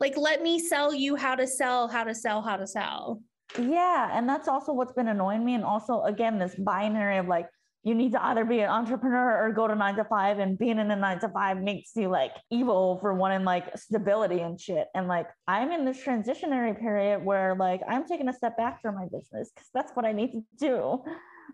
Like, 0.00 0.16
let 0.16 0.42
me 0.42 0.58
sell 0.58 0.92
you 0.94 1.16
how 1.16 1.34
to 1.34 1.46
sell, 1.46 1.88
how 1.88 2.04
to 2.04 2.14
sell, 2.14 2.42
how 2.42 2.56
to 2.56 2.66
sell. 2.66 3.20
Yeah, 3.58 4.10
and 4.12 4.28
that's 4.28 4.48
also 4.48 4.72
what's 4.72 4.92
been 4.92 5.08
annoying 5.08 5.44
me. 5.44 5.54
And 5.54 5.64
also, 5.64 6.02
again, 6.02 6.38
this 6.38 6.54
binary 6.54 7.18
of 7.18 7.28
like, 7.28 7.46
you 7.84 7.94
need 7.94 8.12
to 8.12 8.24
either 8.24 8.44
be 8.44 8.60
an 8.60 8.68
entrepreneur 8.68 9.44
or 9.44 9.52
go 9.52 9.66
to 9.66 9.74
nine 9.74 9.96
to 9.96 10.04
five, 10.04 10.38
and 10.38 10.58
being 10.58 10.78
in 10.78 10.90
a 10.90 10.96
nine 10.96 11.18
to 11.20 11.28
five 11.28 11.58
makes 11.60 11.90
you 11.96 12.08
like 12.08 12.32
evil 12.50 12.98
for 13.00 13.12
wanting 13.14 13.44
like 13.44 13.76
stability 13.76 14.40
and 14.40 14.60
shit. 14.60 14.86
And 14.94 15.08
like, 15.08 15.26
I'm 15.48 15.72
in 15.72 15.84
this 15.84 16.02
transitionary 16.02 16.78
period 16.78 17.24
where 17.24 17.56
like 17.56 17.80
I'm 17.88 18.06
taking 18.06 18.28
a 18.28 18.32
step 18.32 18.56
back 18.56 18.80
from 18.80 18.94
my 18.94 19.06
business 19.12 19.50
because 19.54 19.68
that's 19.74 19.92
what 19.94 20.04
I 20.04 20.12
need 20.12 20.32
to 20.32 20.42
do 20.58 21.02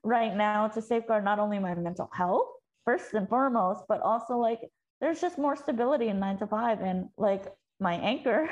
right 0.05 0.35
now 0.37 0.69
to 0.69 0.83
safeguard 0.83 1.25
not 1.25 1.39
only 1.39 1.59
my 1.59 1.75
mental 1.75 2.11
health, 2.13 2.47
first 2.85 3.15
and 3.15 3.29
foremost, 3.29 3.85
but 3.89 4.01
also 4.03 4.37
like 4.37 4.61
there's 5.01 5.21
just 5.21 5.39
more 5.39 5.57
stability 5.57 6.09
in 6.09 6.21
nine 6.21 6.39
to 6.39 6.47
five. 6.47 6.81
And 6.81 7.07
like, 7.17 7.45
my 7.81 7.95
anchor 7.95 8.49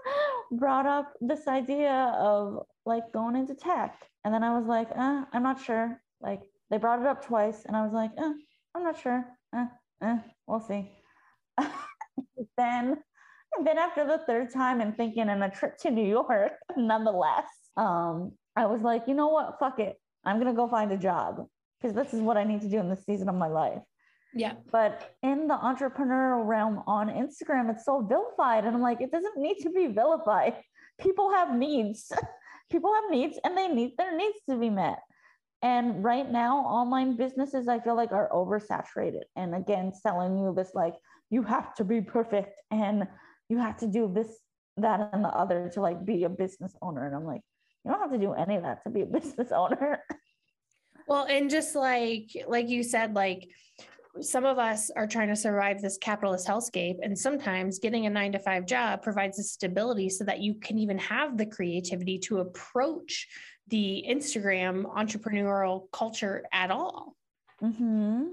brought 0.52 0.86
up 0.86 1.12
this 1.20 1.48
idea 1.48 2.14
of 2.16 2.64
like 2.86 3.12
going 3.12 3.36
into 3.36 3.54
tech. 3.54 3.96
And 4.24 4.32
then 4.32 4.42
I 4.42 4.58
was 4.58 4.66
like, 4.66 4.88
uh, 4.96 5.24
I'm 5.32 5.42
not 5.42 5.62
sure. 5.62 6.00
Like 6.20 6.40
they 6.70 6.78
brought 6.78 7.00
it 7.00 7.06
up 7.06 7.24
twice 7.24 7.64
and 7.66 7.76
I 7.76 7.84
was 7.84 7.92
like, 7.92 8.10
uh, 8.18 8.32
I'm 8.74 8.84
not 8.84 9.00
sure. 9.00 9.24
Uh, 9.54 9.66
uh, 10.00 10.18
we'll 10.46 10.60
see. 10.60 10.90
then 12.56 12.98
then 13.64 13.78
after 13.78 14.06
the 14.06 14.18
third 14.26 14.52
time 14.52 14.80
and 14.80 14.96
thinking 14.96 15.28
and 15.28 15.42
a 15.42 15.50
trip 15.50 15.76
to 15.78 15.90
New 15.90 16.06
York, 16.06 16.52
nonetheless, 16.76 17.48
um, 17.76 18.32
I 18.54 18.66
was 18.66 18.82
like, 18.82 19.08
you 19.08 19.14
know 19.14 19.28
what? 19.28 19.56
Fuck 19.58 19.80
it. 19.80 19.96
I'm 20.24 20.38
gonna 20.38 20.54
go 20.54 20.68
find 20.68 20.92
a 20.92 20.96
job 20.96 21.46
because 21.80 21.94
this 21.94 22.14
is 22.14 22.20
what 22.20 22.36
I 22.36 22.44
need 22.44 22.60
to 22.62 22.68
do 22.68 22.78
in 22.78 22.88
this 22.88 23.04
season 23.04 23.28
of 23.28 23.34
my 23.34 23.48
life. 23.48 23.82
Yeah. 24.34 24.52
But 24.70 25.14
in 25.22 25.48
the 25.48 25.54
entrepreneurial 25.54 26.46
realm 26.46 26.82
on 26.86 27.08
Instagram, 27.08 27.70
it's 27.70 27.84
so 27.84 28.00
vilified. 28.00 28.64
And 28.64 28.76
I'm 28.76 28.82
like, 28.82 29.00
it 29.00 29.10
doesn't 29.10 29.36
need 29.36 29.58
to 29.62 29.70
be 29.70 29.88
vilified. 29.88 30.54
People 31.00 31.32
have 31.32 31.54
needs. 31.54 32.12
People 32.70 32.94
have 32.94 33.10
needs 33.10 33.38
and 33.42 33.56
they 33.56 33.66
need 33.66 33.94
their 33.98 34.16
needs 34.16 34.38
to 34.48 34.56
be 34.56 34.70
met. 34.70 35.00
And 35.62 36.02
right 36.02 36.30
now, 36.30 36.58
online 36.58 37.16
businesses, 37.16 37.68
I 37.68 37.80
feel 37.80 37.94
like 37.94 38.12
are 38.12 38.30
oversaturated. 38.32 39.22
And 39.36 39.54
again, 39.54 39.92
selling 39.92 40.38
you 40.38 40.54
this 40.56 40.70
like, 40.74 40.94
you 41.28 41.42
have 41.42 41.74
to 41.74 41.84
be 41.84 42.00
perfect 42.00 42.54
and 42.70 43.06
you 43.48 43.58
have 43.58 43.76
to 43.78 43.86
do 43.86 44.10
this, 44.12 44.28
that, 44.78 45.10
and 45.12 45.22
the 45.22 45.28
other 45.28 45.70
to 45.74 45.80
like 45.80 46.04
be 46.04 46.24
a 46.24 46.28
business 46.28 46.74
owner. 46.80 47.06
And 47.06 47.14
I'm 47.14 47.26
like, 47.26 47.42
you 47.84 47.90
don't 47.90 48.00
have 48.00 48.12
to 48.12 48.18
do 48.18 48.32
any 48.32 48.56
of 48.56 48.62
that 48.62 48.82
to 48.84 48.90
be 48.90 49.02
a 49.02 49.06
business 49.18 49.52
owner. 49.52 50.02
Well, 51.06 51.26
and 51.28 51.50
just 51.50 51.74
like 51.74 52.30
like 52.46 52.68
you 52.68 52.82
said, 52.82 53.14
like 53.14 53.48
some 54.20 54.44
of 54.44 54.58
us 54.58 54.90
are 54.90 55.06
trying 55.06 55.28
to 55.28 55.36
survive 55.36 55.80
this 55.80 55.98
capitalist 55.98 56.46
hellscape, 56.46 56.96
and 57.02 57.18
sometimes 57.18 57.78
getting 57.78 58.06
a 58.06 58.10
nine 58.10 58.32
to 58.32 58.38
five 58.38 58.66
job 58.66 59.02
provides 59.02 59.38
a 59.38 59.42
stability 59.42 60.08
so 60.08 60.24
that 60.24 60.40
you 60.40 60.54
can 60.54 60.78
even 60.78 60.98
have 60.98 61.36
the 61.36 61.46
creativity 61.46 62.18
to 62.18 62.38
approach 62.38 63.26
the 63.70 64.04
Instagram 64.08 64.84
entrepreneurial 64.94 65.90
culture 65.92 66.44
at 66.52 66.70
all. 66.70 67.16
hmm 67.60 68.24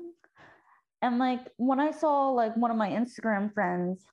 And 1.02 1.20
like 1.20 1.42
when 1.58 1.80
I 1.80 1.92
saw 1.92 2.30
like 2.30 2.56
one 2.58 2.72
of 2.72 2.78
my 2.78 2.90
Instagram 2.90 3.54
friends 3.54 4.04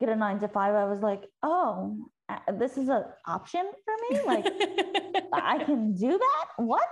get 0.00 0.08
a 0.08 0.16
nine 0.16 0.40
to 0.40 0.48
five, 0.48 0.74
I 0.74 0.84
was 0.84 1.00
like, 1.00 1.22
oh, 1.42 1.96
this 2.58 2.76
is 2.76 2.88
an 2.88 3.04
option 3.26 3.70
for 3.84 3.94
me. 4.10 4.20
Like 4.26 4.46
I 5.32 5.62
can 5.64 5.94
do 5.94 6.10
that. 6.10 6.46
What? 6.56 6.88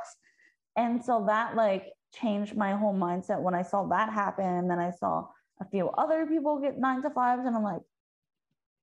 And 0.76 1.04
so 1.04 1.24
that 1.26 1.56
like 1.56 1.86
changed 2.14 2.56
my 2.56 2.72
whole 2.74 2.94
mindset 2.94 3.40
when 3.40 3.54
I 3.54 3.62
saw 3.62 3.86
that 3.88 4.12
happen. 4.12 4.44
And 4.44 4.70
then 4.70 4.78
I 4.78 4.90
saw 4.90 5.26
a 5.60 5.64
few 5.70 5.88
other 5.90 6.26
people 6.26 6.58
get 6.58 6.78
nine 6.78 7.02
to 7.02 7.10
fives, 7.10 7.44
and 7.46 7.54
I'm 7.54 7.62
like, 7.62 7.82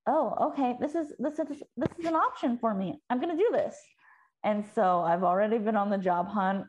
oh, 0.06 0.50
okay, 0.52 0.76
this 0.80 0.94
is 0.94 1.12
this 1.18 1.38
is 1.38 1.62
this 1.76 1.90
is 1.98 2.06
an 2.06 2.14
option 2.14 2.58
for 2.58 2.74
me. 2.74 3.00
I'm 3.10 3.20
gonna 3.20 3.36
do 3.36 3.48
this. 3.52 3.76
And 4.44 4.64
so 4.74 5.00
I've 5.00 5.24
already 5.24 5.58
been 5.58 5.76
on 5.76 5.90
the 5.90 5.98
job 5.98 6.28
hunt 6.28 6.66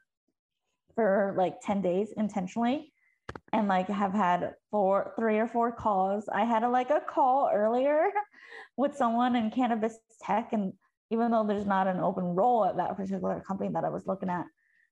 for 0.96 1.34
like 1.38 1.56
10 1.62 1.82
days 1.82 2.14
intentionally. 2.18 2.92
and 3.54 3.68
like 3.68 3.88
have 3.88 4.14
had 4.14 4.56
four, 4.72 5.14
three 5.18 5.38
or 5.38 5.48
four 5.48 5.72
calls. 5.72 6.28
I 6.34 6.46
had 6.46 6.64
a, 6.64 6.70
like 6.70 6.90
a 6.90 7.00
call 7.00 7.50
earlier 7.54 8.10
with 8.78 8.96
someone 8.96 9.36
in 9.36 9.52
cannabis 9.52 9.98
tech, 10.26 10.52
and 10.52 10.74
even 11.12 11.32
though 11.32 11.46
there's 11.48 11.66
not 11.66 11.88
an 11.88 12.00
open 12.00 12.24
role 12.24 12.66
at 12.66 12.78
that 12.78 12.98
particular 12.98 13.44
company 13.48 13.70
that 13.74 13.84
I 13.84 13.90
was 13.90 14.08
looking 14.08 14.30
at 14.30 14.46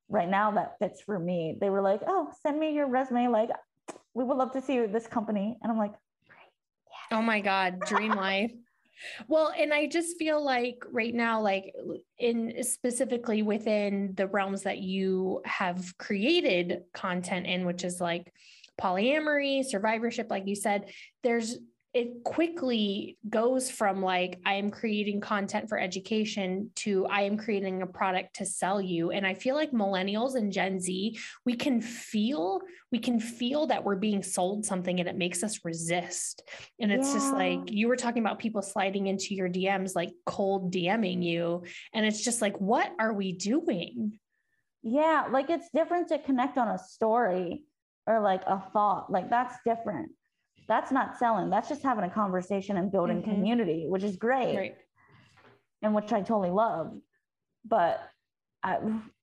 right 0.08 0.30
now 0.30 0.52
that 0.52 0.78
fits 0.80 1.02
for 1.02 1.18
me, 1.18 1.58
they 1.60 1.70
were 1.70 1.82
like, 1.82 2.02
"Oh, 2.08 2.32
send 2.44 2.60
me 2.60 2.74
your 2.74 2.88
resume. 2.88 3.28
Like, 3.28 3.50
we 4.14 4.24
would 4.24 4.38
love 4.38 4.54
to 4.54 4.62
see 4.62 4.76
you 4.76 4.84
at 4.84 4.94
this 4.94 5.08
company." 5.08 5.58
And 5.62 5.72
I'm 5.72 5.78
like, 5.78 5.94
Oh 7.12 7.22
my 7.22 7.40
God, 7.40 7.80
dream 7.88 8.12
life. 8.16 8.52
Well, 9.28 9.54
and 9.58 9.74
I 9.74 9.88
just 9.88 10.18
feel 10.18 10.44
like 10.44 10.84
right 10.92 11.14
now, 11.14 11.42
like 11.42 11.74
in 12.18 12.64
specifically 12.64 13.44
within 13.44 14.14
the 14.16 14.28
realms 14.28 14.64
that 14.64 14.80
you 14.80 15.42
have 15.46 15.98
created 15.98 16.82
content 16.94 17.46
in, 17.46 17.66
which 17.66 17.84
is 17.84 18.02
like 18.02 18.32
polyamory, 18.82 19.64
survivorship, 19.64 20.28
like 20.30 20.48
you 20.48 20.56
said, 20.56 20.92
there's 21.24 21.58
it 21.98 22.24
quickly 22.24 23.18
goes 23.28 23.72
from 23.72 24.04
like 24.04 24.40
I 24.46 24.54
am 24.54 24.70
creating 24.70 25.20
content 25.20 25.68
for 25.68 25.80
education 25.80 26.70
to 26.76 27.08
I 27.08 27.24
am 27.24 27.38
creating 27.38 27.82
a 27.82 27.88
product 27.88 28.36
to 28.36 28.46
sell 28.46 28.80
you. 28.80 29.10
And 29.10 29.26
I 29.26 29.34
feel 29.34 29.56
like 29.56 29.72
millennials 29.72 30.36
and 30.36 30.54
Gen 30.54 30.80
Z 30.80 31.18
we 31.44 31.56
can 31.56 31.82
feel 31.82 32.62
we 32.92 33.00
can 33.00 33.20
feel 33.20 33.66
that 33.68 33.84
we're 33.84 33.96
being 33.96 34.22
sold 34.22 34.64
something 34.64 35.00
and 35.00 35.10
it 35.10 35.18
makes 35.18 35.42
us 35.42 35.66
resist. 35.66 36.48
And 36.80 36.92
it's 36.92 37.08
yeah. 37.08 37.14
just 37.16 37.34
like 37.34 37.62
you 37.66 37.88
were 37.88 37.96
talking 37.96 38.22
about 38.22 38.38
people 38.38 38.62
sliding 38.62 39.08
into 39.08 39.34
your 39.34 39.50
DMs 39.50 39.96
like 39.96 40.12
cold 40.28 40.72
DMing 40.72 41.24
you. 41.24 41.64
And 41.96 42.06
it's 42.06 42.24
just 42.24 42.44
like 42.44 42.62
what 42.62 42.92
are 43.00 43.14
we 43.14 43.32
doing? 43.32 44.20
Yeah 44.84 45.30
like 45.32 45.50
it's 45.50 45.70
different 45.74 46.10
to 46.10 46.20
connect 46.20 46.60
on 46.60 46.68
a 46.68 46.78
story 46.78 47.64
or 48.06 48.22
like 48.22 48.44
a 48.46 48.62
thought. 48.72 49.12
Like 49.12 49.32
that's 49.32 49.56
different 49.66 50.12
that's 50.68 50.92
not 50.92 51.18
selling. 51.18 51.50
That's 51.50 51.70
just 51.70 51.82
having 51.82 52.04
a 52.04 52.10
conversation 52.10 52.78
and 52.78 52.92
building 52.92 53.22
mm-hmm. 53.22 53.32
community 53.32 53.86
which 53.88 54.04
is 54.04 54.18
great. 54.18 54.76
And 55.82 55.94
which 55.94 56.12
i 56.12 56.22
totally 56.22 56.50
love. 56.50 56.94
But 57.66 58.02
I, 58.64 58.80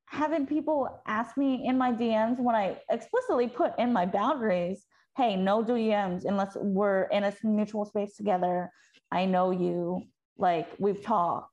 having 0.06 0.46
people 0.46 1.02
ask 1.06 1.36
me 1.36 1.66
in 1.66 1.76
my 1.76 1.90
dms 1.90 2.38
when 2.38 2.54
i 2.54 2.76
explicitly 2.90 3.48
put 3.48 3.76
in 3.78 3.92
my 3.92 4.06
boundaries 4.06 4.84
hey 5.16 5.34
no 5.34 5.64
dms 5.64 6.24
unless 6.24 6.54
we're 6.54 7.04
in 7.04 7.24
a 7.24 7.34
mutual 7.42 7.84
space 7.84 8.16
together. 8.16 8.70
I 9.10 9.26
know 9.26 9.50
you. 9.50 10.02
Like 10.36 10.68
we've 10.78 11.02
talked. 11.02 11.50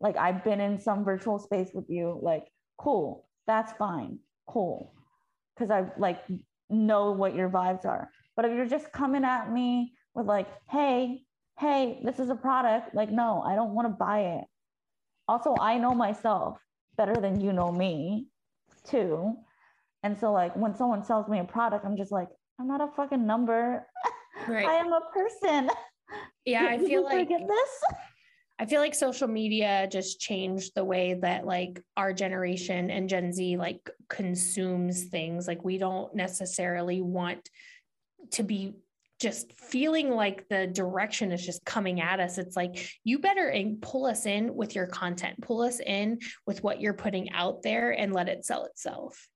Like 0.00 0.16
i've 0.16 0.42
been 0.44 0.60
in 0.60 0.78
some 0.78 1.04
virtual 1.04 1.38
space 1.38 1.70
with 1.74 1.88
you. 1.88 2.18
Like 2.22 2.46
cool. 2.78 3.28
That's 3.46 3.72
fine. 3.72 4.18
Cool. 4.48 4.92
Because 5.54 5.70
i 5.70 5.84
like 5.98 6.20
know 6.68 7.10
what 7.12 7.34
your 7.34 7.50
vibes 7.50 7.84
are 7.84 8.08
but 8.40 8.48
if 8.50 8.56
you're 8.56 8.64
just 8.64 8.90
coming 8.90 9.22
at 9.22 9.52
me 9.52 9.92
with 10.14 10.24
like, 10.24 10.46
hey, 10.70 11.24
hey, 11.58 12.00
this 12.02 12.18
is 12.18 12.30
a 12.30 12.34
product, 12.34 12.94
like, 12.94 13.10
no, 13.10 13.42
I 13.42 13.54
don't 13.54 13.74
want 13.74 13.86
to 13.86 13.90
buy 13.90 14.20
it. 14.20 14.44
Also, 15.28 15.54
I 15.60 15.76
know 15.76 15.90
myself 15.90 16.56
better 16.96 17.12
than 17.20 17.38
you 17.38 17.52
know 17.52 17.70
me, 17.70 18.28
too. 18.88 19.34
And 20.02 20.16
so, 20.16 20.32
like, 20.32 20.56
when 20.56 20.74
someone 20.74 21.04
sells 21.04 21.28
me 21.28 21.38
a 21.38 21.44
product, 21.44 21.84
I'm 21.84 21.98
just 21.98 22.12
like, 22.12 22.28
I'm 22.58 22.66
not 22.66 22.80
a 22.80 22.88
fucking 22.96 23.26
number. 23.26 23.86
Right. 24.48 24.64
I 24.64 24.76
am 24.76 24.90
a 24.90 25.02
person. 25.12 25.68
Yeah, 26.46 26.66
I 26.70 26.78
feel 26.78 27.04
like 27.04 27.28
this. 27.28 27.70
I 28.58 28.64
feel 28.64 28.80
like 28.80 28.94
social 28.94 29.28
media 29.28 29.86
just 29.92 30.18
changed 30.18 30.72
the 30.74 30.84
way 30.84 31.12
that 31.20 31.44
like 31.44 31.82
our 31.98 32.14
generation 32.14 32.90
and 32.90 33.06
Gen 33.06 33.34
Z 33.34 33.58
like 33.58 33.90
consumes 34.08 35.04
things. 35.04 35.46
Like 35.46 35.62
we 35.62 35.76
don't 35.76 36.14
necessarily 36.14 37.02
want 37.02 37.50
to 38.32 38.42
be 38.42 38.74
just 39.20 39.52
feeling 39.52 40.10
like 40.10 40.48
the 40.48 40.66
direction 40.66 41.30
is 41.30 41.44
just 41.44 41.64
coming 41.66 42.00
at 42.00 42.20
us. 42.20 42.38
It's 42.38 42.56
like 42.56 42.90
you 43.04 43.18
better 43.18 43.54
pull 43.82 44.06
us 44.06 44.24
in 44.24 44.54
with 44.54 44.74
your 44.74 44.86
content. 44.86 45.40
Pull 45.42 45.60
us 45.60 45.78
in 45.78 46.18
with 46.46 46.64
what 46.64 46.80
you're 46.80 46.94
putting 46.94 47.30
out 47.32 47.62
there 47.62 47.90
and 47.90 48.14
let 48.14 48.28
it 48.28 48.46
sell 48.46 48.64
itself. 48.64 49.28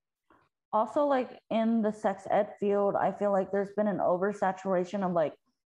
Also 0.73 1.05
like 1.05 1.39
in 1.51 1.81
the 1.81 1.93
sex 1.93 2.23
ed 2.29 2.49
field 2.59 2.95
i 2.95 3.09
feel 3.09 3.31
like 3.31 3.49
there's 3.49 3.71
been 3.77 3.87
an 3.87 3.99
oversaturation 3.99 5.05
of 5.05 5.13
like 5.13 5.33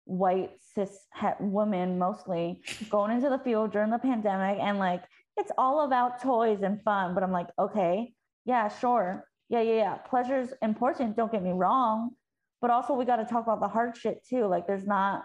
white 0.07 0.53
cis 0.75 1.07
het 1.12 1.37
women 1.38 1.99
mostly 1.99 2.62
going 2.88 3.12
into 3.12 3.29
the 3.29 3.38
field 3.40 3.73
during 3.73 3.90
the 3.90 3.99
pandemic 3.99 4.59
and 4.59 4.79
like 4.79 5.03
it's 5.37 5.53
all 5.59 5.85
about 5.85 6.23
toys 6.23 6.62
and 6.62 6.83
fun. 6.83 7.12
But 7.12 7.25
i'm 7.25 7.33
like 7.33 7.49
okay 7.59 8.14
yeah 8.47 8.69
sure. 8.69 9.27
Yeah 9.49 9.61
yeah 9.61 9.75
yeah. 9.75 9.95
Pleasure's 9.97 10.55
important 10.62 11.16
don't 11.16 11.33
get 11.33 11.42
me 11.42 11.51
wrong 11.51 12.12
but 12.61 12.71
also 12.71 12.95
we 12.95 13.05
got 13.05 13.16
to 13.16 13.25
talk 13.25 13.45
about 13.45 13.61
the 13.61 13.69
hard 13.69 13.97
shit 13.97 14.25
too. 14.29 14.47
Like 14.47 14.66
there's 14.66 14.87
not, 14.87 15.25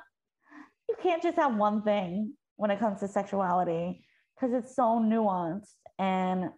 you 0.89 0.95
can't 1.01 1.23
just 1.23 1.37
have 1.37 1.55
one 1.55 1.81
thing 1.83 2.33
when 2.57 2.71
it 2.71 2.79
comes 2.79 2.99
to 2.99 3.07
sexuality 3.07 4.03
because 4.35 4.53
it's 4.53 4.75
so 4.75 4.99
nuanced. 4.99 5.75
And 5.99 6.49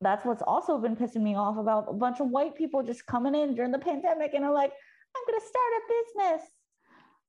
that's 0.00 0.24
what's 0.24 0.42
also 0.42 0.78
been 0.78 0.96
pissing 0.96 1.22
me 1.22 1.36
off 1.36 1.58
about 1.58 1.86
a 1.88 1.92
bunch 1.92 2.20
of 2.20 2.28
white 2.28 2.54
people 2.54 2.82
just 2.82 3.06
coming 3.06 3.34
in 3.34 3.54
during 3.54 3.72
the 3.72 3.78
pandemic 3.78 4.34
and 4.34 4.44
are 4.44 4.52
like, 4.52 4.72
I'm 5.16 5.22
going 5.26 5.40
to 5.40 5.46
start 5.46 5.72
a 5.76 6.32
business. 6.32 6.50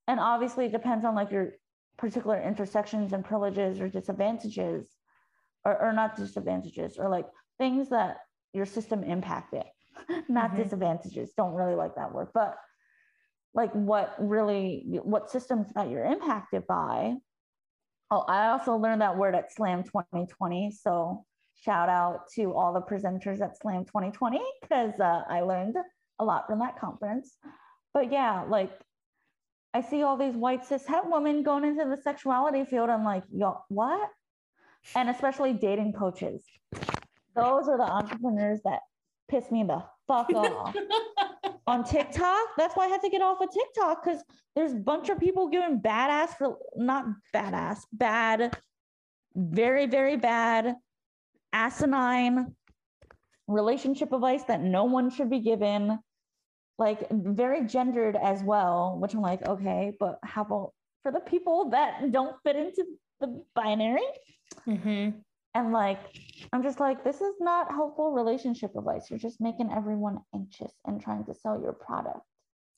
And 0.08 0.20
obviously 0.20 0.66
it 0.66 0.72
depends 0.72 1.06
on 1.06 1.16
like 1.16 1.32
your 1.32 1.54
particular 1.98 2.42
intersections 2.42 3.14
and 3.14 3.26
privileges 3.26 3.80
or 3.80 3.90
disadvantages 3.90 4.88
or, 5.66 5.82
or 5.82 5.94
not 5.94 6.16
disadvantages 6.16 6.98
or 6.98 7.10
like 7.10 7.26
things 7.58 7.90
that 7.90 8.18
your 8.54 8.66
system 8.66 9.04
impacted, 9.04 9.64
not 10.30 10.52
mm-hmm. 10.52 10.64
disadvantages. 10.64 11.32
Don't 11.36 11.54
really 11.54 11.76
like 11.76 11.96
that 11.96 12.14
word, 12.14 12.30
but 12.34 12.56
like 13.54 13.72
what 13.74 14.16
really 14.20 15.00
what 15.04 15.30
systems 15.30 15.68
that 15.76 15.90
you're 15.90 16.06
impacted 16.06 16.66
by. 16.68 17.16
Oh 18.10 18.24
i 18.28 18.48
also 18.48 18.76
learned 18.76 19.02
that 19.02 19.18
word 19.18 19.36
at 19.36 19.52
slam 19.52 19.84
2020 19.84 20.72
so 20.72 21.26
shout 21.56 21.90
out 21.90 22.30
to 22.36 22.54
all 22.54 22.74
the 22.74 22.82
presenters 22.82 23.42
at 23.42 23.58
slam 23.58 23.84
2020 23.84 24.40
because 24.62 24.98
uh, 25.00 25.24
i 25.30 25.42
learned 25.42 25.76
a 26.20 26.24
lot 26.24 26.48
from 26.48 26.60
that 26.60 26.80
conference. 26.80 27.38
But 27.94 28.12
yeah 28.12 28.44
like 28.48 28.72
i 29.74 29.82
see 29.82 30.04
all 30.04 30.18
these 30.18 30.36
white 30.36 30.66
cis 30.66 30.86
het 30.86 31.04
women 31.06 31.44
going 31.44 31.66
into 31.66 31.86
the 31.86 32.02
sexuality 32.02 32.64
field 32.64 32.90
i'm 32.90 33.04
like 33.04 33.24
yo 33.32 33.60
what? 33.70 34.10
And 34.96 35.10
especially 35.10 35.52
dating 35.52 35.94
coaches. 35.94 36.46
Those 37.36 37.68
are 37.68 37.78
the 37.78 37.84
entrepreneurs 37.84 38.62
that 38.64 38.80
piss 39.28 39.52
me 39.52 39.64
the 39.64 39.84
fuck 40.08 40.30
off 40.34 40.76
on 41.68 41.84
TikTok. 41.84 42.48
That's 42.58 42.76
why 42.76 42.86
I 42.86 42.88
had 42.88 43.02
to 43.02 43.10
get 43.10 43.22
off 43.22 43.42
of 43.42 43.52
TikTok 43.52 44.04
because 44.04 44.24
there's 44.56 44.72
a 44.72 44.78
bunch 44.78 45.10
of 45.10 45.20
people 45.20 45.50
giving 45.50 45.82
badass 45.82 46.30
for 46.30 46.58
not 46.76 47.06
badass, 47.36 47.80
bad, 47.92 48.58
very, 49.36 49.86
very 49.86 50.16
bad, 50.16 50.76
asinine 51.54 52.56
relationship 53.48 54.12
advice 54.14 54.44
that 54.46 54.62
no 54.62 54.86
one 54.86 55.10
should 55.10 55.30
be 55.30 55.40
given. 55.40 56.00
Like 56.80 57.08
very 57.12 57.66
gendered 57.66 58.16
as 58.16 58.44
well, 58.44 58.98
which 59.00 59.16
I'm 59.16 59.22
like, 59.22 59.48
okay, 59.48 59.94
but 60.00 60.20
how 60.24 60.44
about 60.44 60.74
for 61.02 61.12
the 61.12 61.20
people 61.20 61.72
that 61.72 62.12
don't 62.12 62.36
fit 62.44 62.56
into 62.56 62.86
the 63.20 63.44
binary? 63.56 64.06
Mm-hmm. 64.68 65.20
And 65.58 65.72
like, 65.72 65.98
I'm 66.54 66.62
just 66.62 66.80
like, 66.80 67.04
this 67.04 67.20
is 67.20 67.34
not 67.40 67.72
helpful 67.72 68.12
relationship 68.12 68.76
advice. 68.78 69.10
You're 69.10 69.18
just 69.18 69.42
making 69.42 69.72
everyone 69.76 70.20
anxious 70.36 70.72
and 70.86 71.02
trying 71.02 71.26
to 71.26 71.34
sell 71.34 71.60
your 71.60 71.74
product. 71.74 72.22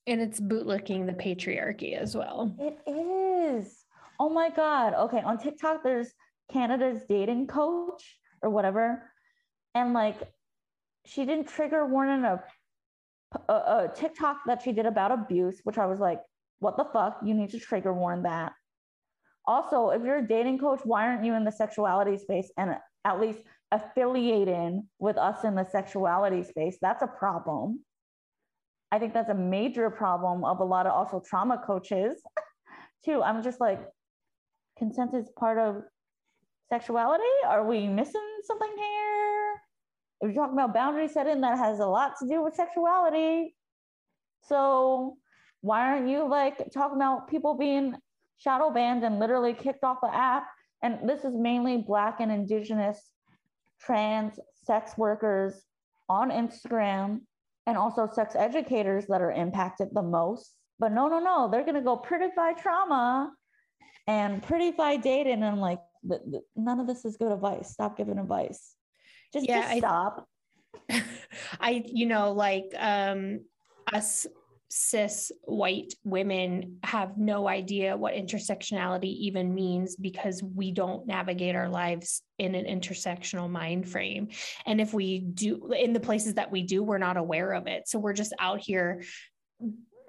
And 0.08 0.22
it's 0.22 0.40
bootlicking 0.40 1.06
the 1.06 1.12
patriarchy 1.12 1.98
as 1.98 2.16
well. 2.16 2.56
It 2.58 2.80
is. 2.90 3.84
Oh 4.18 4.30
my 4.30 4.50
God. 4.50 4.94
Okay. 4.94 5.20
On 5.20 5.38
TikTok, 5.38 5.84
there's 5.84 6.14
Canada's 6.54 7.02
dating 7.10 7.48
coach 7.48 8.18
or 8.42 8.50
whatever. 8.50 9.12
And 9.76 9.92
like, 9.94 10.16
she 11.06 11.26
didn't 11.26 11.50
trigger 11.50 11.86
warning 11.86 12.24
a, 12.24 12.42
a, 13.50 13.54
a 13.54 13.92
TikTok 13.94 14.38
that 14.48 14.62
she 14.62 14.72
did 14.72 14.86
about 14.86 15.12
abuse, 15.12 15.60
which 15.66 15.78
I 15.78 15.86
was 15.86 16.00
like, 16.00 16.22
what 16.60 16.78
the 16.78 16.86
fuck? 16.94 17.20
You 17.26 17.34
need 17.34 17.50
to 17.50 17.60
trigger 17.60 17.94
warn 17.94 18.24
that 18.24 18.54
also 19.50 19.90
if 19.90 20.04
you're 20.04 20.20
a 20.20 20.28
dating 20.28 20.60
coach 20.60 20.82
why 20.84 21.08
aren't 21.08 21.26
you 21.26 21.34
in 21.34 21.44
the 21.44 21.52
sexuality 21.52 22.18
space 22.18 22.52
and 22.58 22.76
at 23.04 23.20
least 23.20 23.40
affiliating 23.72 24.88
with 25.00 25.18
us 25.18 25.44
in 25.44 25.56
the 25.56 25.66
sexuality 25.66 26.44
space? 26.44 26.78
That's 26.82 27.02
a 27.02 27.08
problem. 27.08 27.84
I 28.92 29.00
think 29.00 29.14
that's 29.14 29.30
a 29.30 29.36
major 29.36 29.90
problem 29.90 30.46
of 30.46 30.60
a 30.60 30.64
lot 30.64 30.86
of 30.86 30.94
also 30.94 31.22
trauma 31.28 31.62
coaches 31.66 32.22
too. 33.06 33.24
I'm 33.24 33.42
just 33.42 33.60
like 33.60 33.82
consent 34.78 35.16
is 35.16 35.30
part 35.38 35.58
of 35.58 35.84
sexuality? 36.72 37.24
Are 37.46 37.66
we 37.66 37.88
missing 37.88 38.30
something 38.44 38.74
here? 38.78 39.54
If 40.22 40.34
you're 40.34 40.44
talking 40.44 40.60
about 40.60 40.74
boundary 40.74 41.08
setting 41.08 41.42
that 41.42 41.58
has 41.58 41.80
a 41.80 41.86
lot 41.86 42.14
to 42.20 42.28
do 42.28 42.44
with 42.44 42.54
sexuality. 42.54 43.56
So 44.48 45.18
why 45.62 45.82
aren't 45.82 46.08
you 46.08 46.28
like 46.28 46.72
talking 46.72 46.98
about 46.98 47.30
people 47.30 47.56
being 47.58 47.96
shadow 48.40 48.72
banned 48.72 49.04
and 49.04 49.20
literally 49.20 49.54
kicked 49.54 49.84
off 49.84 50.00
the 50.02 50.14
app. 50.14 50.48
And 50.82 51.08
this 51.08 51.24
is 51.24 51.36
mainly 51.36 51.78
Black 51.78 52.20
and 52.20 52.32
Indigenous 52.32 53.12
trans 53.82 54.40
sex 54.64 54.98
workers 54.98 55.62
on 56.08 56.32
Instagram 56.32 57.22
and 57.68 57.78
also 57.78 58.08
sex 58.12 58.36
educators 58.36 59.06
that 59.08 59.22
are 59.22 59.32
impacted 59.32 59.90
the 59.94 60.02
most. 60.02 60.56
But 60.80 60.92
no, 60.94 61.08
no, 61.08 61.20
no, 61.20 61.50
they're 61.52 61.66
gonna 61.66 61.82
go 61.82 61.98
pretty 61.98 62.28
by 62.36 62.54
trauma 62.54 63.32
and 64.08 64.42
pretty 64.42 64.72
by 64.72 64.96
dating. 64.96 65.34
And 65.34 65.46
I'm 65.46 65.60
like, 65.60 65.80
none 66.56 66.80
of 66.80 66.88
this 66.88 67.04
is 67.06 67.18
good 67.18 67.32
advice. 67.32 67.72
Stop 67.72 67.98
giving 67.98 68.18
advice. 68.18 68.74
Just, 69.34 69.48
Yeah, 69.48 69.62
just 69.62 69.74
I- 69.74 69.78
stop. 69.80 70.28
I, 71.60 71.84
you 71.86 72.06
know, 72.06 72.32
like 72.32 72.74
um, 72.78 73.42
us 73.92 74.26
cis 74.70 75.32
white 75.46 75.94
women 76.04 76.78
have 76.84 77.18
no 77.18 77.48
idea 77.48 77.98
what 77.98 78.14
intersectionality 78.14 79.06
even 79.06 79.54
means 79.54 79.96
because 79.96 80.44
we 80.44 80.72
don't 80.72 81.08
navigate 81.08 81.56
our 81.56 81.70
lives 81.70 82.22
in 82.38 82.54
an 82.54 82.66
intersectional 82.66 83.50
mind 83.50 83.90
frame. 83.90 84.30
And 84.66 84.80
if 84.80 84.94
we 84.94 85.20
do, 85.20 85.72
in 85.74 85.94
the 85.94 86.00
places 86.00 86.36
that 86.36 86.52
we 86.52 86.62
do, 86.64 86.84
we're 86.84 87.00
not 87.00 87.18
aware 87.18 87.54
of 87.54 87.68
it. 87.68 87.88
So 87.88 88.00
we're 88.00 88.14
just 88.14 88.34
out 88.40 88.60
here 88.60 89.04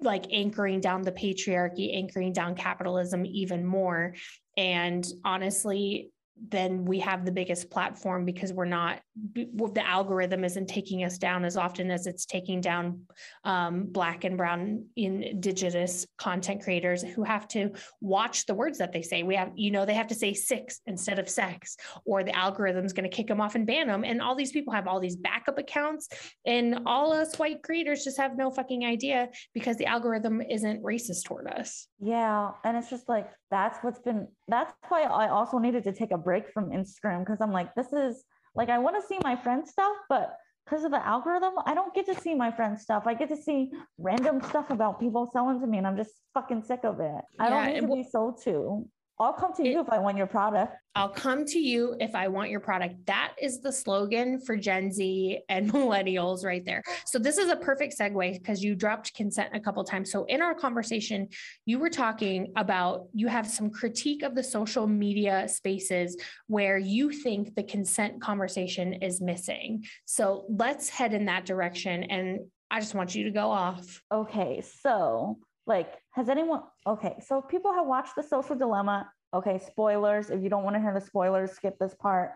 like 0.00 0.26
anchoring 0.32 0.80
down 0.80 1.02
the 1.02 1.12
patriarchy, 1.12 1.96
anchoring 1.96 2.32
down 2.32 2.54
capitalism 2.54 3.24
even 3.26 3.64
more. 3.64 4.14
And 4.56 5.06
honestly, 5.24 6.10
then 6.48 6.84
we 6.84 6.98
have 6.98 7.24
the 7.24 7.32
biggest 7.32 7.70
platform 7.70 8.24
because 8.24 8.52
we're 8.52 8.64
not 8.64 9.00
the 9.34 9.86
algorithm 9.86 10.44
isn't 10.44 10.68
taking 10.68 11.04
us 11.04 11.18
down 11.18 11.44
as 11.44 11.56
often 11.56 11.90
as 11.90 12.06
it's 12.06 12.24
taking 12.24 12.60
down 12.60 13.00
um, 13.44 13.86
black 13.90 14.24
and 14.24 14.36
brown 14.36 14.84
indigenous 14.96 16.06
content 16.18 16.62
creators 16.62 17.02
who 17.02 17.22
have 17.22 17.46
to 17.48 17.70
watch 18.00 18.46
the 18.46 18.54
words 18.54 18.78
that 18.78 18.92
they 18.92 19.02
say 19.02 19.22
we 19.22 19.34
have 19.34 19.50
you 19.54 19.70
know 19.70 19.84
they 19.84 19.94
have 19.94 20.08
to 20.08 20.14
say 20.14 20.32
six 20.32 20.80
instead 20.86 21.18
of 21.18 21.28
sex 21.28 21.76
or 22.04 22.24
the 22.24 22.36
algorithm's 22.36 22.92
going 22.92 23.08
to 23.08 23.14
kick 23.14 23.26
them 23.26 23.40
off 23.40 23.54
and 23.54 23.66
ban 23.66 23.86
them 23.86 24.04
and 24.04 24.22
all 24.22 24.34
these 24.34 24.52
people 24.52 24.72
have 24.72 24.86
all 24.86 25.00
these 25.00 25.16
backup 25.16 25.58
accounts 25.58 26.08
and 26.46 26.80
all 26.86 27.12
us 27.12 27.38
white 27.38 27.62
creators 27.62 28.04
just 28.04 28.18
have 28.18 28.36
no 28.36 28.50
fucking 28.50 28.84
idea 28.84 29.28
because 29.52 29.76
the 29.76 29.86
algorithm 29.86 30.40
isn't 30.40 30.82
racist 30.82 31.24
toward 31.24 31.46
us 31.46 31.88
Yeah. 32.00 32.52
And 32.64 32.76
it's 32.76 32.90
just 32.90 33.08
like, 33.08 33.28
that's 33.50 33.78
what's 33.82 33.98
been, 33.98 34.28
that's 34.48 34.72
why 34.88 35.02
I 35.02 35.28
also 35.28 35.58
needed 35.58 35.84
to 35.84 35.92
take 35.92 36.12
a 36.12 36.18
break 36.18 36.50
from 36.50 36.70
Instagram 36.70 37.20
because 37.20 37.40
I'm 37.40 37.52
like, 37.52 37.74
this 37.74 37.92
is 37.92 38.24
like, 38.54 38.68
I 38.68 38.78
want 38.78 38.96
to 39.00 39.06
see 39.06 39.18
my 39.22 39.36
friend's 39.36 39.70
stuff, 39.70 39.96
but 40.08 40.36
because 40.64 40.84
of 40.84 40.92
the 40.92 41.04
algorithm, 41.04 41.54
I 41.66 41.74
don't 41.74 41.92
get 41.94 42.06
to 42.06 42.14
see 42.20 42.34
my 42.34 42.50
friend's 42.50 42.82
stuff. 42.82 43.04
I 43.06 43.14
get 43.14 43.28
to 43.30 43.36
see 43.36 43.70
random 43.98 44.40
stuff 44.40 44.70
about 44.70 45.00
people 45.00 45.28
selling 45.32 45.60
to 45.60 45.66
me, 45.66 45.78
and 45.78 45.86
I'm 45.86 45.96
just 45.96 46.12
fucking 46.34 46.62
sick 46.62 46.80
of 46.84 47.00
it. 47.00 47.22
I 47.38 47.48
Yeah, 47.48 47.50
don't 47.50 47.74
need 47.74 47.80
to 47.80 47.86
be 47.88 48.08
sold 48.08 48.40
to. 48.44 48.86
I'll 49.20 49.34
come 49.34 49.52
to 49.54 49.62
It- 49.62 49.72
you 49.72 49.80
if 49.80 49.90
I 49.90 49.98
want 49.98 50.16
your 50.16 50.26
product. 50.26 50.74
I'll 50.96 51.10
come 51.10 51.44
to 51.44 51.58
you 51.60 51.94
if 52.00 52.14
I 52.14 52.26
want 52.28 52.50
your 52.50 52.58
product. 52.58 53.06
That 53.06 53.34
is 53.40 53.60
the 53.60 53.70
slogan 53.70 54.40
for 54.40 54.56
Gen 54.56 54.90
Z 54.90 55.40
and 55.48 55.70
millennials 55.72 56.44
right 56.44 56.64
there. 56.64 56.82
So 57.04 57.18
this 57.18 57.38
is 57.38 57.48
a 57.48 57.56
perfect 57.56 57.96
segue 57.98 58.32
because 58.32 58.64
you 58.64 58.74
dropped 58.74 59.14
consent 59.14 59.50
a 59.54 59.60
couple 59.60 59.84
times. 59.84 60.10
So 60.10 60.24
in 60.24 60.42
our 60.42 60.54
conversation, 60.54 61.28
you 61.66 61.78
were 61.78 61.90
talking 61.90 62.52
about 62.56 63.08
you 63.12 63.28
have 63.28 63.46
some 63.48 63.70
critique 63.70 64.22
of 64.22 64.34
the 64.34 64.42
social 64.42 64.86
media 64.86 65.46
spaces 65.48 66.16
where 66.48 66.78
you 66.78 67.10
think 67.12 67.54
the 67.54 67.62
consent 67.62 68.20
conversation 68.20 68.94
is 68.94 69.20
missing. 69.20 69.84
So 70.06 70.46
let's 70.48 70.88
head 70.88 71.12
in 71.12 71.26
that 71.26 71.44
direction 71.46 72.04
and 72.04 72.40
I 72.72 72.80
just 72.80 72.94
want 72.94 73.14
you 73.14 73.24
to 73.24 73.30
go 73.30 73.50
off. 73.50 74.00
Okay, 74.12 74.62
so 74.82 75.38
like, 75.70 75.94
has 76.10 76.28
anyone? 76.28 76.62
Okay, 76.84 77.14
so 77.24 77.40
people 77.40 77.72
have 77.72 77.86
watched 77.86 78.16
The 78.16 78.24
Social 78.24 78.56
Dilemma. 78.56 79.08
Okay, 79.32 79.60
spoilers. 79.64 80.28
If 80.28 80.42
you 80.42 80.50
don't 80.50 80.64
want 80.64 80.74
to 80.74 80.80
hear 80.80 80.92
the 80.92 81.00
spoilers, 81.00 81.52
skip 81.52 81.78
this 81.78 81.94
part. 81.94 82.32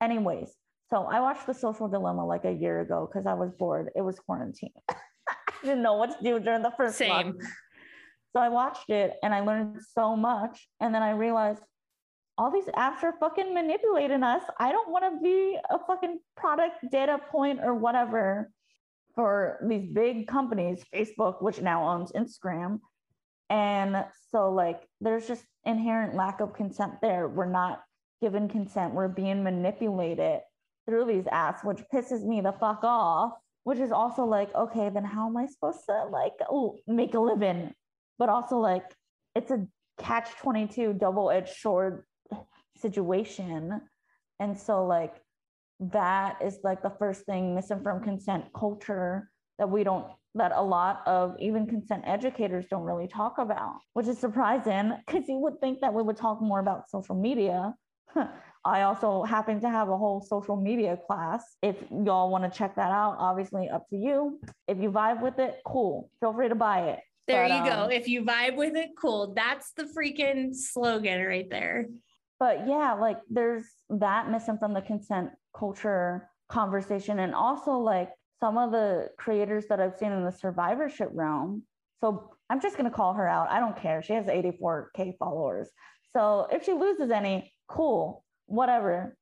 Anyways, 0.00 0.50
so 0.90 1.04
I 1.04 1.20
watched 1.20 1.46
The 1.46 1.52
Social 1.52 1.86
Dilemma 1.86 2.26
like 2.26 2.46
a 2.46 2.52
year 2.52 2.80
ago 2.80 3.06
because 3.06 3.26
I 3.26 3.34
was 3.34 3.50
bored. 3.52 3.90
It 3.94 4.00
was 4.00 4.18
quarantine. 4.18 4.72
I 4.90 5.34
didn't 5.62 5.82
know 5.82 5.96
what 5.96 6.16
to 6.16 6.24
do 6.24 6.40
during 6.40 6.62
the 6.62 6.72
first. 6.78 6.96
Same. 6.96 7.36
So 8.32 8.40
I 8.40 8.48
watched 8.48 8.88
it 8.88 9.12
and 9.22 9.34
I 9.34 9.40
learned 9.40 9.76
so 9.94 10.16
much. 10.16 10.66
And 10.80 10.94
then 10.94 11.02
I 11.02 11.10
realized 11.10 11.60
all 12.38 12.50
these 12.50 12.70
apps 12.76 13.02
are 13.02 13.14
fucking 13.20 13.52
manipulating 13.52 14.22
us. 14.22 14.42
I 14.58 14.72
don't 14.72 14.90
want 14.90 15.04
to 15.04 15.20
be 15.22 15.58
a 15.70 15.78
fucking 15.86 16.20
product 16.38 16.76
data 16.90 17.18
point 17.30 17.60
or 17.62 17.74
whatever 17.74 18.50
for 19.18 19.58
these 19.66 19.84
big 19.84 20.28
companies, 20.28 20.84
Facebook, 20.94 21.42
which 21.42 21.60
now 21.60 21.88
owns 21.88 22.12
Instagram. 22.12 22.78
And 23.50 24.04
so, 24.30 24.52
like, 24.52 24.86
there's 25.00 25.26
just 25.26 25.42
inherent 25.64 26.14
lack 26.14 26.38
of 26.38 26.54
consent 26.54 27.00
there. 27.02 27.26
We're 27.26 27.50
not 27.50 27.82
given 28.22 28.48
consent, 28.48 28.94
we're 28.94 29.08
being 29.08 29.42
manipulated 29.42 30.42
through 30.86 31.06
these 31.06 31.24
apps, 31.24 31.64
which 31.64 31.82
pisses 31.92 32.24
me 32.24 32.40
the 32.40 32.52
fuck 32.52 32.84
off. 32.84 33.32
Which 33.64 33.80
is 33.80 33.90
also 33.90 34.24
like, 34.24 34.54
okay, 34.54 34.88
then 34.88 35.04
how 35.04 35.26
am 35.28 35.36
I 35.36 35.46
supposed 35.46 35.80
to 35.86 36.04
like 36.04 36.34
make 36.86 37.14
a 37.14 37.20
living? 37.20 37.74
But 38.20 38.28
also 38.28 38.58
like 38.58 38.84
it's 39.34 39.50
a 39.50 39.66
catch 39.98 40.30
22 40.36 40.94
double-edged 40.94 41.54
sword 41.56 42.04
situation. 42.76 43.80
And 44.38 44.56
so 44.56 44.86
like 44.86 45.16
that 45.80 46.38
is 46.42 46.58
like 46.64 46.82
the 46.82 46.90
first 46.98 47.24
thing 47.24 47.54
misinformed 47.54 48.04
consent 48.04 48.44
culture 48.54 49.30
that 49.58 49.68
we 49.70 49.84
don't 49.84 50.06
that 50.34 50.52
a 50.54 50.62
lot 50.62 51.02
of 51.06 51.34
even 51.40 51.66
consent 51.66 52.02
educators 52.06 52.64
don't 52.70 52.82
really 52.84 53.08
talk 53.08 53.38
about, 53.38 53.76
which 53.94 54.06
is 54.06 54.18
surprising 54.18 54.92
because 55.06 55.28
you 55.28 55.38
would 55.38 55.58
think 55.60 55.80
that 55.80 55.92
we 55.92 56.02
would 56.02 56.16
talk 56.16 56.40
more 56.40 56.60
about 56.60 56.88
social 56.88 57.14
media. 57.16 57.74
I 58.64 58.82
also 58.82 59.22
happen 59.22 59.60
to 59.60 59.68
have 59.70 59.88
a 59.88 59.96
whole 59.96 60.20
social 60.20 60.56
media 60.56 60.98
class. 61.06 61.42
If 61.62 61.76
y'all 61.90 62.30
want 62.30 62.44
to 62.44 62.56
check 62.56 62.76
that 62.76 62.90
out, 62.92 63.16
obviously 63.18 63.68
up 63.68 63.88
to 63.90 63.96
you. 63.96 64.40
If 64.68 64.78
you 64.78 64.90
vibe 64.90 65.22
with 65.22 65.38
it, 65.38 65.60
cool. 65.66 66.10
Feel 66.20 66.34
free 66.34 66.48
to 66.48 66.54
buy 66.54 66.90
it. 66.90 67.00
There 67.26 67.48
But, 67.48 67.56
you 67.64 67.70
go. 67.70 67.82
um, 67.84 67.90
If 67.90 68.06
you 68.08 68.22
vibe 68.24 68.56
with 68.56 68.76
it, 68.76 68.90
cool. 69.00 69.32
That's 69.34 69.72
the 69.72 69.84
freaking 69.84 70.54
slogan 70.54 71.24
right 71.24 71.48
there. 71.50 71.86
but 72.38 72.68
yeah, 72.68 72.92
like 72.94 73.18
there's 73.28 73.66
that 73.90 74.30
missing 74.30 74.58
from 74.58 74.72
the 74.74 74.82
consent 74.82 75.30
culture 75.58 76.28
conversation. 76.48 77.18
And 77.18 77.34
also 77.34 77.72
like 77.72 78.10
some 78.40 78.56
of 78.56 78.70
the 78.70 79.08
creators 79.18 79.66
that 79.68 79.80
I've 79.80 79.96
seen 79.96 80.12
in 80.12 80.24
the 80.24 80.32
survivorship 80.32 81.10
realm. 81.12 81.62
So 82.00 82.30
I'm 82.48 82.60
just 82.60 82.76
gonna 82.76 82.90
call 82.90 83.14
her 83.14 83.28
out. 83.28 83.50
I 83.50 83.58
don't 83.58 83.76
care. 83.76 84.02
She 84.02 84.12
has 84.12 84.26
84k 84.26 85.18
followers. 85.18 85.68
So 86.16 86.46
if 86.50 86.64
she 86.64 86.72
loses 86.72 87.10
any, 87.10 87.52
cool, 87.68 88.24
whatever. 88.46 89.16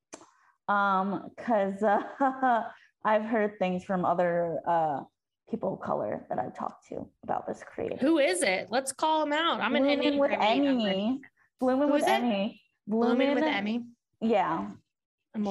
Um, 0.69 1.31
because 1.37 1.83
uh, 1.83 2.03
I've 3.05 3.25
heard 3.25 3.59
things 3.59 3.85
from 3.85 4.05
other 4.05 4.61
uh 4.67 5.01
people 5.49 5.75
of 5.75 5.81
color 5.81 6.27
that 6.29 6.41
I've 6.41 6.57
talked 6.57 6.89
to 6.89 7.09
about 7.23 7.47
this 7.47 7.63
creator. 7.63 7.97
Who 8.01 8.19
is 8.19 8.43
it? 8.43 8.67
Let's 8.71 8.93
call 8.93 9.23
him 9.23 9.33
out. 9.33 9.61
I'm 9.61 9.77
an 9.77 9.85
Blooming 9.85 10.19
with 10.19 10.33
eight. 10.33 10.39
I'm 10.41 10.61
ready. 10.61 10.69
Emmy. 10.69 11.21
Blooming 11.61 11.89
Who 11.89 11.95
with 11.95 12.03
it? 12.03 12.09
Emmy. 12.09 12.61
Blooming 12.89 13.35
with 13.35 13.45
Emmy. 13.45 13.85
Yeah, 14.21 14.67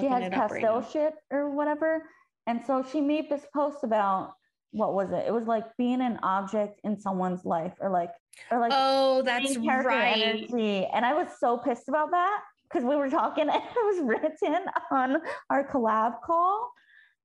she 0.01 0.07
has 0.07 0.23
up 0.23 0.51
right 0.51 0.61
pastel 0.61 0.81
shit 0.91 1.13
or 1.31 1.49
whatever. 1.49 2.03
And 2.47 2.61
so 2.65 2.85
she 2.91 3.01
made 3.01 3.29
this 3.29 3.45
post 3.53 3.83
about 3.83 4.33
what 4.71 4.93
was 4.93 5.11
it? 5.11 5.23
It 5.27 5.33
was 5.33 5.47
like 5.47 5.65
being 5.77 6.01
an 6.01 6.19
object 6.21 6.81
in 6.83 6.99
someone's 6.99 7.45
life 7.45 7.73
or 7.79 7.89
like 7.89 8.11
or 8.51 8.59
like 8.59 8.71
Oh, 8.75 9.21
that's 9.23 9.57
right. 9.57 10.17
energy. 10.17 10.85
And 10.93 11.05
I 11.05 11.13
was 11.13 11.29
so 11.39 11.57
pissed 11.57 11.87
about 11.87 12.11
that 12.11 12.41
because 12.63 12.83
we 12.83 12.95
were 12.95 13.09
talking 13.09 13.49
and 13.49 13.61
it 13.61 13.75
was 13.75 14.03
written 14.03 14.57
on 14.91 15.17
our 15.49 15.67
collab 15.67 16.21
call. 16.23 16.71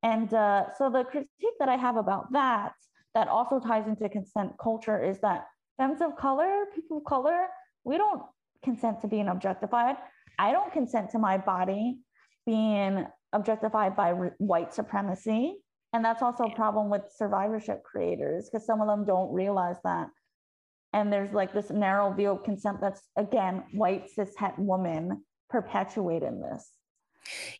And 0.03 0.33
uh, 0.33 0.73
so 0.77 0.89
the 0.89 1.03
critique 1.03 1.57
that 1.59 1.69
I 1.69 1.75
have 1.75 1.97
about 1.97 2.31
that, 2.31 2.73
that 3.13 3.27
also 3.27 3.59
ties 3.59 3.85
into 3.87 4.07
consent 4.09 4.53
culture, 4.59 5.03
is 5.03 5.19
that 5.19 5.45
femmes 5.77 6.01
of 6.01 6.15
color, 6.15 6.65
people 6.73 6.97
of 6.97 7.03
color, 7.03 7.47
we 7.83 7.97
don't 7.97 8.23
consent 8.63 9.01
to 9.01 9.07
being 9.07 9.27
objectified. 9.27 9.97
I 10.39 10.51
don't 10.51 10.71
consent 10.71 11.11
to 11.11 11.19
my 11.19 11.37
body 11.37 11.99
being 12.45 13.05
objectified 13.33 13.95
by 13.95 14.09
re- 14.09 14.29
white 14.37 14.73
supremacy. 14.73 15.57
And 15.93 16.03
that's 16.03 16.21
also 16.21 16.45
a 16.45 16.55
problem 16.55 16.89
with 16.89 17.01
survivorship 17.15 17.83
creators 17.83 18.49
because 18.49 18.65
some 18.65 18.81
of 18.81 18.87
them 18.87 19.05
don't 19.05 19.33
realize 19.33 19.77
that. 19.83 20.07
And 20.93 21.11
there's 21.11 21.33
like 21.33 21.53
this 21.53 21.69
narrow 21.69 22.13
view 22.13 22.31
of 22.31 22.43
consent 22.43 22.77
that's, 22.81 23.01
again, 23.17 23.63
white 23.73 24.09
cis 24.09 24.33
het 24.37 24.57
woman 24.57 25.23
perpetuating 25.49 26.41
this. 26.41 26.71